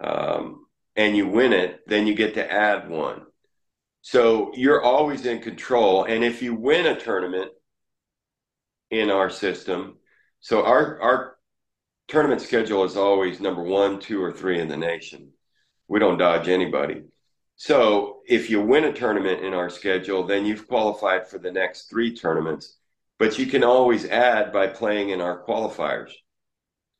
um, 0.00 0.66
and 0.96 1.16
you 1.16 1.28
win 1.28 1.52
it, 1.52 1.80
then 1.86 2.08
you 2.08 2.14
get 2.14 2.34
to 2.34 2.52
add 2.52 2.90
one. 2.90 3.22
So 4.02 4.50
you're 4.54 4.82
always 4.82 5.26
in 5.26 5.40
control. 5.40 6.04
And 6.04 6.24
if 6.24 6.42
you 6.42 6.54
win 6.54 6.86
a 6.86 6.98
tournament 6.98 7.52
in 8.90 9.10
our 9.10 9.30
system, 9.30 9.98
so 10.40 10.64
our, 10.64 11.00
our 11.00 11.36
tournament 12.08 12.40
schedule 12.40 12.82
is 12.82 12.96
always 12.96 13.40
number 13.40 13.62
one, 13.62 14.00
two, 14.00 14.20
or 14.20 14.32
three 14.32 14.58
in 14.58 14.68
the 14.68 14.76
nation. 14.76 15.30
We 15.86 16.00
don't 16.00 16.18
dodge 16.18 16.48
anybody. 16.48 17.02
So 17.62 18.20
if 18.26 18.48
you 18.48 18.62
win 18.62 18.84
a 18.84 18.92
tournament 18.94 19.44
in 19.44 19.52
our 19.52 19.68
schedule, 19.68 20.26
then 20.26 20.46
you've 20.46 20.66
qualified 20.66 21.28
for 21.28 21.38
the 21.38 21.52
next 21.52 21.90
three 21.90 22.16
tournaments. 22.16 22.78
But 23.18 23.38
you 23.38 23.44
can 23.44 23.62
always 23.62 24.06
add 24.06 24.50
by 24.50 24.68
playing 24.68 25.10
in 25.10 25.20
our 25.20 25.44
qualifiers. 25.44 26.10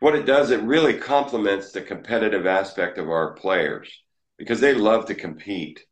What 0.01 0.15
it 0.15 0.27
does, 0.27 0.51
it 0.51 0.61
really 0.61 0.99
complements 0.99 1.73
the 1.73 1.81
competitive 1.81 2.45
aspect 2.45 2.99
of 2.99 3.09
our 3.09 3.33
players 3.33 3.91
because 4.37 4.61
they 4.61 4.75
love 4.75 5.07
to 5.07 5.15
compete 5.15 5.87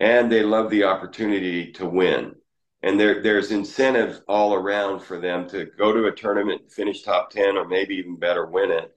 and 0.00 0.32
they 0.32 0.42
love 0.42 0.70
the 0.70 0.84
opportunity 0.84 1.72
to 1.72 1.86
win. 1.86 2.34
And 2.82 2.98
there, 2.98 3.22
there's 3.22 3.50
incentives 3.50 4.22
all 4.26 4.54
around 4.54 5.00
for 5.00 5.20
them 5.20 5.46
to 5.50 5.66
go 5.76 5.92
to 5.92 6.06
a 6.06 6.16
tournament, 6.16 6.72
finish 6.72 7.02
top 7.02 7.28
10, 7.28 7.58
or 7.58 7.68
maybe 7.68 7.96
even 7.96 8.16
better, 8.16 8.46
win 8.46 8.70
it, 8.70 8.90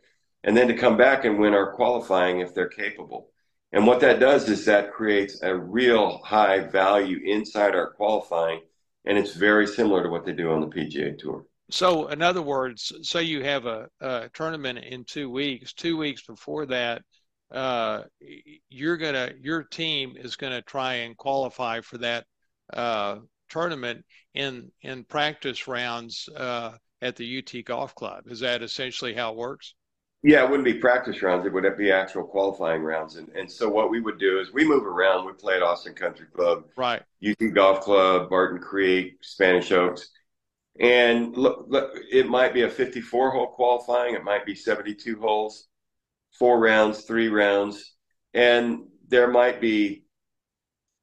and 0.45 0.55
then 0.55 0.69
to 0.69 0.73
come 0.73 0.95
back 0.95 1.25
and 1.25 1.38
win 1.38 1.53
our 1.53 1.73
qualifying 1.73 2.39
if 2.39 2.53
they're 2.53 2.69
capable. 2.69 3.32
And 3.74 3.86
what 3.86 3.99
that 3.99 4.20
does 4.20 4.47
is 4.49 4.65
that 4.65 4.93
creates 4.93 5.41
a 5.43 5.55
real 5.55 6.20
high 6.20 6.59
value 6.61 7.20
inside 7.24 7.76
our 7.76 7.91
qualifying, 7.91 8.61
and 9.05 9.18
it's 9.18 9.34
very 9.34 9.68
similar 9.68 10.03
to 10.03 10.09
what 10.09 10.26
they 10.26 10.32
do 10.32 10.51
on 10.51 10.61
the 10.61 10.68
PGA 10.68 11.18
Tour. 11.18 11.45
So, 11.70 12.07
in 12.07 12.22
other 12.22 12.41
words, 12.41 12.93
say 13.01 13.24
you 13.24 13.43
have 13.43 13.65
a, 13.65 13.89
a 13.99 14.30
tournament 14.34 14.80
in 14.80 15.03
two 15.03 15.30
weeks. 15.30 15.74
Two 15.74 15.97
weeks 15.97 16.22
before 16.26 16.65
that, 16.68 17.01
uh, 17.51 18.03
you're 18.70 18.97
gonna 18.97 19.32
your 19.41 19.63
team 19.63 20.15
is 20.18 20.38
gonna 20.38 20.61
try 20.61 20.95
and 20.95 21.18
qualify 21.18 21.82
for 21.82 21.97
that 21.97 22.26
uh, 22.72 23.18
tournament 23.49 24.05
in 24.34 24.72
in 24.82 25.03
practice 25.03 25.68
rounds 25.68 26.30
uh, 26.36 26.72
at 27.01 27.18
the 27.18 27.38
UT 27.39 27.65
Golf 27.65 27.95
Club. 27.95 28.24
Is 28.28 28.39
that 28.41 28.61
essentially 28.63 29.13
how 29.13 29.32
it 29.32 29.38
works? 29.38 29.76
Yeah, 30.24 30.43
it 30.43 30.49
wouldn't 30.49 30.65
be 30.65 30.74
practice 30.74 31.22
rounds. 31.22 31.45
It 31.45 31.53
would 31.53 31.78
be 31.78 31.91
actual 31.91 32.24
qualifying 32.24 32.82
rounds. 32.82 33.15
And 33.15 33.30
and 33.30 33.51
so 33.51 33.70
what 33.70 33.89
we 33.89 33.99
would 33.99 34.20
do 34.20 34.39
is 34.39 34.51
we 34.51 34.65
move 34.65 34.86
around. 34.86 35.26
We 35.26 35.34
play 35.34 35.55
at 35.55 35.63
Austin 35.63 35.93
Country 35.93 36.26
Club, 36.34 36.65
right? 36.76 37.03
UT 37.26 37.53
Golf 37.53 37.82
Club, 37.82 38.30
Barton 38.30 38.59
Creek, 38.59 39.18
Spanish 39.22 39.72
Oaks. 39.72 40.09
And 40.80 41.36
look, 41.36 41.65
look, 41.68 41.91
it 42.11 42.28
might 42.28 42.53
be 42.53 42.63
a 42.63 42.70
54 42.70 43.32
hole 43.32 43.47
qualifying. 43.47 44.13
It 44.13 44.24
might 44.24 44.45
be 44.45 44.53
72 44.53 45.20
holes 45.20 45.68
four 46.38 46.59
rounds, 46.59 47.01
three 47.01 47.30
rounds, 47.30 47.93
and 48.34 48.82
there 49.07 49.28
might 49.28 49.59
be 49.59 50.03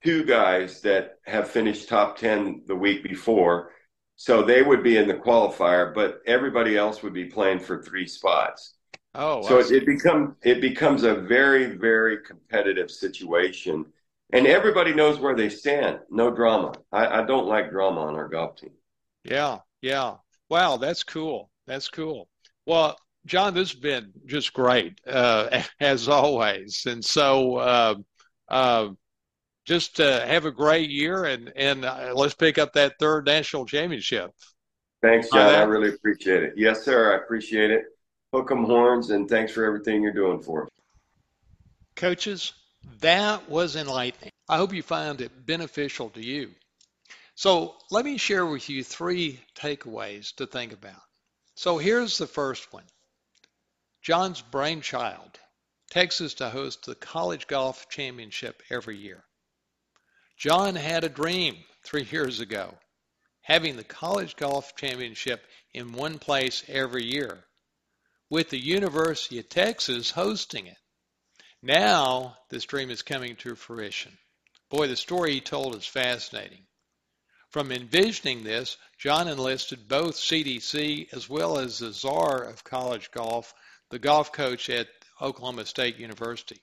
two 0.05 0.25
guys 0.25 0.81
that 0.83 1.19
have 1.25 1.51
finished 1.51 1.89
top 1.89 2.17
10 2.17 2.63
the 2.67 2.77
week 2.77 3.03
before. 3.03 3.71
So 4.17 4.43
they 4.43 4.63
would 4.63 4.83
be 4.83 4.97
in 4.97 5.09
the 5.09 5.15
qualifier, 5.15 5.93
but 5.93 6.21
everybody 6.27 6.77
else 6.77 7.03
would 7.03 7.15
be 7.15 7.25
playing 7.25 7.59
for 7.59 7.83
three 7.83 8.07
spots. 8.07 8.75
Oh, 9.15 9.43
so 9.43 9.59
it, 9.59 9.71
it 9.71 9.87
becomes 9.87 10.35
it 10.43 10.61
becomes 10.61 11.05
a 11.05 11.15
very 11.15 11.77
very 11.77 12.19
competitive 12.19 12.91
situation, 12.91 13.87
and 14.33 14.47
everybody 14.47 14.93
knows 14.93 15.19
where 15.21 15.37
they 15.37 15.49
stand. 15.49 16.01
No 16.11 16.31
drama. 16.31 16.73
I, 16.91 17.21
I 17.21 17.25
don't 17.25 17.47
like 17.47 17.71
drama 17.71 18.01
on 18.01 18.15
our 18.17 18.29
golf 18.29 18.57
team. 18.57 18.73
Yeah, 19.25 19.59
yeah. 19.83 20.17
Wow, 20.51 20.77
that's 20.79 21.05
cool. 21.05 21.51
That's 21.67 21.89
cool. 21.89 22.29
Well, 22.67 22.97
John, 23.27 23.55
this 23.55 23.71
has 23.73 23.81
been 23.81 24.13
just 24.27 24.53
great 24.53 24.99
uh, 25.07 25.63
as 25.81 26.09
always, 26.09 26.85
and 26.87 27.05
so 27.05 27.57
uh, 27.57 27.95
uh, 28.49 28.89
just 29.65 29.99
have 29.99 30.45
a 30.45 30.51
great 30.51 30.91
year, 30.91 31.25
and 31.25 31.53
and 31.55 31.85
uh, 31.85 32.13
let's 32.15 32.35
pick 32.35 32.59
up 32.59 32.73
that 32.73 32.95
third 32.99 33.27
national 33.27 33.67
championship. 33.67 34.33
Thanks, 35.03 35.31
John. 35.31 35.55
I 35.55 35.63
really 35.63 35.91
appreciate 35.91 36.43
it. 36.43 36.55
Yes, 36.57 36.83
sir. 36.83 37.13
I 37.13 37.23
appreciate 37.23 37.71
it. 37.71 37.85
Hook 38.35 38.51
'em 38.51 38.65
horns, 38.65 39.11
and 39.11 39.29
thanks 39.29 39.53
for 39.53 39.65
everything 39.65 40.03
you're 40.03 40.13
doing 40.13 40.43
for 40.43 40.65
us. 40.65 40.71
Coaches, 41.95 42.53
that 42.99 43.49
was 43.49 43.77
enlightening. 43.77 44.33
I 44.49 44.57
hope 44.57 44.73
you 44.73 44.83
found 44.83 45.21
it 45.21 45.47
beneficial 45.47 46.11
to 46.11 46.21
you. 46.21 46.53
So 47.37 47.79
let 47.93 48.05
me 48.05 48.19
share 48.19 48.45
with 48.45 48.69
you 48.69 48.83
three 48.83 49.41
takeaways 49.55 50.35
to 50.35 50.49
think 50.49 50.73
about. 50.73 51.01
So 51.55 51.79
here's 51.79 52.19
the 52.19 52.27
first 52.27 52.73
one. 52.73 52.83
John's 54.03 54.43
brainchild, 54.43 55.39
Texas 55.91 56.35
to 56.35 56.51
host 56.51 56.87
the 56.87 56.97
College 56.97 57.47
Golf 57.47 57.89
Championship 57.89 58.65
every 58.69 58.97
year. 58.97 59.23
John 60.37 60.75
had 60.75 61.05
a 61.05 61.09
dream 61.09 61.57
three 61.85 62.09
years 62.11 62.41
ago, 62.41 62.77
having 63.43 63.77
the 63.77 63.85
College 63.85 64.35
Golf 64.35 64.75
Championship 64.75 65.47
in 65.73 65.93
one 65.93 66.19
place 66.19 66.65
every 66.67 67.05
year, 67.05 67.45
with 68.35 68.51
the 68.51 68.59
University 68.59 69.39
of 69.39 69.49
Texas 69.49 70.11
hosting 70.11 70.67
it. 70.67 70.77
Now, 71.63 72.37
this 72.51 72.65
dream 72.65 72.91
is 72.91 73.03
coming 73.03 73.37
to 73.37 73.55
fruition. 73.55 74.19
Boy, 74.71 74.89
the 74.89 74.97
story 74.97 75.35
he 75.35 75.41
told 75.41 75.77
is 75.77 75.87
fascinating. 75.87 76.67
From 77.51 77.71
envisioning 77.71 78.43
this, 78.43 78.77
John 78.99 79.29
enlisted 79.29 79.87
both 79.87 80.17
CDC 80.17 81.13
as 81.13 81.29
well 81.29 81.61
as 81.61 81.79
the 81.79 81.93
czar 81.93 82.43
of 82.43 82.65
college 82.65 83.13
golf, 83.13 83.55
the 83.91 84.01
golf 84.01 84.33
coach 84.33 84.69
at 84.69 84.89
Oklahoma 85.23 85.65
State 85.65 85.99
University. 85.99 86.61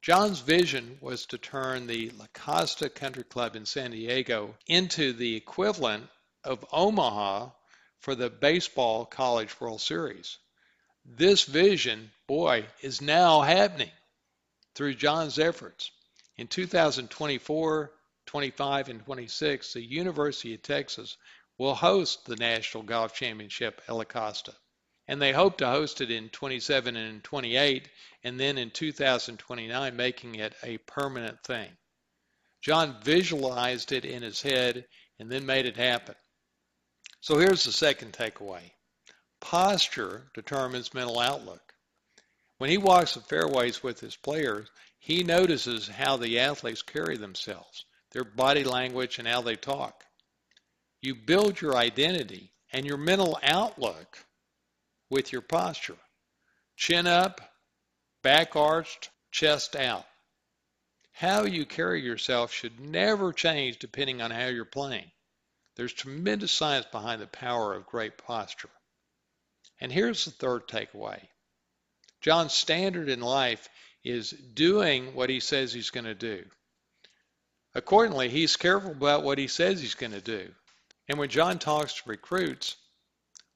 John's 0.00 0.40
vision 0.40 0.96
was 1.02 1.26
to 1.26 1.36
turn 1.36 1.86
the 1.86 2.08
La 2.12 2.28
Costa 2.32 2.88
Country 2.88 3.24
Club 3.24 3.56
in 3.56 3.66
San 3.66 3.90
Diego 3.90 4.56
into 4.66 5.12
the 5.12 5.36
equivalent 5.36 6.08
of 6.44 6.64
Omaha 6.72 7.50
for 7.98 8.14
the 8.14 8.30
Baseball 8.30 9.04
College 9.04 9.60
World 9.60 9.82
Series. 9.82 10.38
This 11.10 11.44
vision, 11.44 12.12
boy, 12.26 12.66
is 12.82 13.00
now 13.00 13.40
happening 13.40 13.90
through 14.74 14.94
John's 14.94 15.38
efforts. 15.38 15.90
In 16.36 16.48
2024, 16.48 17.92
25, 18.26 18.88
and 18.90 19.02
26, 19.04 19.72
the 19.72 19.80
University 19.80 20.52
of 20.52 20.62
Texas 20.62 21.16
will 21.56 21.74
host 21.74 22.26
the 22.26 22.36
National 22.36 22.82
Golf 22.82 23.14
Championship 23.14 23.80
La 23.88 24.04
and 25.08 25.22
they 25.22 25.32
hope 25.32 25.56
to 25.58 25.66
host 25.66 26.02
it 26.02 26.10
in 26.10 26.28
27 26.28 26.94
and 26.94 27.24
28, 27.24 27.88
and 28.22 28.38
then 28.38 28.58
in 28.58 28.70
2029 28.70 29.96
making 29.96 30.34
it 30.34 30.54
a 30.62 30.76
permanent 30.76 31.42
thing. 31.42 31.70
John 32.60 33.00
visualized 33.02 33.92
it 33.92 34.04
in 34.04 34.22
his 34.22 34.42
head 34.42 34.86
and 35.18 35.32
then 35.32 35.46
made 35.46 35.64
it 35.64 35.78
happen. 35.78 36.16
So 37.20 37.38
here's 37.38 37.64
the 37.64 37.72
second 37.72 38.12
takeaway. 38.12 38.72
Posture 39.40 40.30
determines 40.34 40.94
mental 40.94 41.18
outlook. 41.18 41.74
When 42.58 42.70
he 42.70 42.78
walks 42.78 43.14
the 43.14 43.20
fairways 43.20 43.82
with 43.82 44.00
his 44.00 44.16
players, 44.16 44.68
he 44.98 45.22
notices 45.22 45.86
how 45.86 46.16
the 46.16 46.40
athletes 46.40 46.82
carry 46.82 47.16
themselves, 47.16 47.84
their 48.10 48.24
body 48.24 48.64
language, 48.64 49.18
and 49.18 49.28
how 49.28 49.42
they 49.42 49.56
talk. 49.56 50.04
You 51.00 51.14
build 51.14 51.60
your 51.60 51.76
identity 51.76 52.52
and 52.72 52.84
your 52.84 52.96
mental 52.96 53.38
outlook 53.42 54.18
with 55.08 55.32
your 55.32 55.42
posture. 55.42 55.98
Chin 56.76 57.06
up, 57.06 57.40
back 58.22 58.56
arched, 58.56 59.10
chest 59.30 59.76
out. 59.76 60.06
How 61.12 61.44
you 61.44 61.64
carry 61.64 62.02
yourself 62.02 62.52
should 62.52 62.80
never 62.80 63.32
change 63.32 63.78
depending 63.78 64.20
on 64.20 64.30
how 64.30 64.46
you're 64.46 64.64
playing. 64.64 65.10
There's 65.76 65.92
tremendous 65.92 66.50
science 66.50 66.86
behind 66.90 67.22
the 67.22 67.26
power 67.28 67.74
of 67.74 67.86
great 67.86 68.18
posture. 68.18 68.70
And 69.80 69.92
here's 69.92 70.24
the 70.24 70.30
third 70.30 70.66
takeaway 70.68 71.20
John's 72.20 72.52
standard 72.52 73.08
in 73.08 73.20
life 73.20 73.68
is 74.04 74.30
doing 74.30 75.14
what 75.14 75.30
he 75.30 75.40
says 75.40 75.72
he's 75.72 75.90
going 75.90 76.04
to 76.04 76.14
do. 76.14 76.44
Accordingly, 77.74 78.28
he's 78.28 78.56
careful 78.56 78.92
about 78.92 79.22
what 79.22 79.38
he 79.38 79.46
says 79.46 79.80
he's 79.80 79.94
going 79.94 80.12
to 80.12 80.20
do. 80.20 80.52
And 81.08 81.18
when 81.18 81.28
John 81.28 81.58
talks 81.58 81.94
to 81.94 82.08
recruits, 82.08 82.76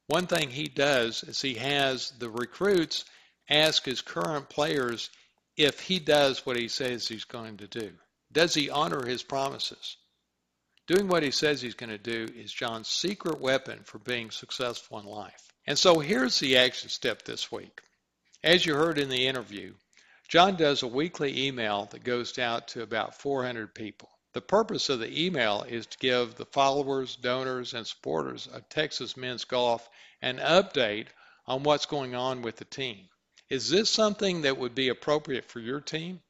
one 0.07 0.27
thing 0.27 0.51
he 0.51 0.69
does 0.69 1.25
is 1.25 1.41
he 1.41 1.55
has 1.55 2.11
the 2.19 2.31
recruits 2.31 3.05
ask 3.49 3.85
his 3.85 4.03
current 4.03 4.49
players 4.49 5.11
if 5.57 5.81
he 5.81 5.99
does 5.99 6.45
what 6.47 6.57
he 6.57 6.69
says 6.69 7.09
he's 7.09 7.25
going 7.25 7.59
to 7.59 7.67
do. 7.67 7.93
Does 8.31 8.55
he 8.55 8.71
honor 8.71 9.05
his 9.05 9.23
promises? 9.23 9.97
Doing 10.87 11.09
what 11.09 11.23
he 11.23 11.31
says 11.31 11.61
he's 11.61 11.75
going 11.75 11.91
to 11.91 11.99
do 11.99 12.33
is 12.35 12.53
John's 12.53 12.89
secret 12.89 13.39
weapon 13.39 13.85
for 13.85 13.99
being 13.99 14.31
successful 14.31 14.99
in 14.99 15.07
life. 15.07 15.52
And 15.67 15.79
so 15.79 16.01
here's 16.01 16.41
the 16.41 16.59
action 16.59 16.89
step 16.89 17.23
this 17.23 17.53
week. 17.53 17.81
As 18.43 18.67
you 18.67 18.75
heard 18.75 18.99
in 18.99 19.09
the 19.09 19.29
interview, 19.29 19.75
John 20.29 20.57
does 20.57 20.83
a 20.83 20.89
weekly 20.89 21.47
email 21.47 21.87
that 21.93 22.03
goes 22.03 22.39
out 22.39 22.69
to 22.69 22.83
about 22.83 23.21
400 23.21 23.75
people. 23.75 24.11
The 24.33 24.41
purpose 24.41 24.89
of 24.89 24.99
the 24.99 25.25
email 25.25 25.63
is 25.63 25.87
to 25.87 25.99
give 25.99 26.35
the 26.35 26.47
followers, 26.47 27.17
donors, 27.17 27.75
and 27.75 27.87
supporters 27.87 28.49
of 28.49 28.69
Texas 28.69 29.17
men's 29.17 29.45
golf 29.45 29.89
an 30.21 30.39
update 30.39 31.09
on 31.47 31.63
what's 31.63 31.87
going 31.87 32.15
on 32.15 32.43
with 32.43 32.57
the 32.57 32.65
team. 32.65 33.09
Is 33.49 33.69
this 33.69 33.91
something 33.91 34.43
that 34.43 34.57
would 34.57 34.75
be 34.75 34.89
appropriate 34.89 35.45
for 35.45 35.61
your 35.61 35.81
team? 35.81 36.21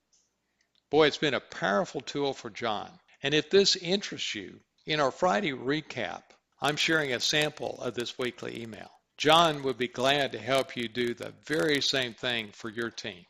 Boy, 0.91 1.07
it's 1.07 1.17
been 1.17 1.35
a 1.35 1.41
powerful 1.41 2.03
tool 2.03 2.35
for 2.35 2.51
John. 2.51 2.91
And 3.23 3.33
if 3.33 3.49
this 3.49 3.77
interests 3.77 4.35
you, 4.35 4.61
in 4.85 5.01
our 5.01 5.13
Friday 5.13 5.53
recap, 5.53 6.23
I'm 6.61 6.77
sharing 6.77 7.15
a 7.15 7.21
sample 7.21 7.81
of 7.81 7.95
this 7.95 8.19
weekly 8.19 8.61
email. 8.63 8.92
John 9.19 9.63
would 9.63 9.79
be 9.79 9.89
glad 9.89 10.33
to 10.33 10.39
help 10.39 10.77
you 10.77 10.89
do 10.89 11.15
the 11.15 11.33
very 11.47 11.81
same 11.81 12.15
thing 12.15 12.51
for 12.53 12.69
your 12.69 12.91
team. 12.91 13.25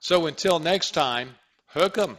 So 0.00 0.26
until 0.26 0.58
next 0.58 0.90
time, 0.90 1.36
hook 1.68 1.98
'em. 1.98 2.18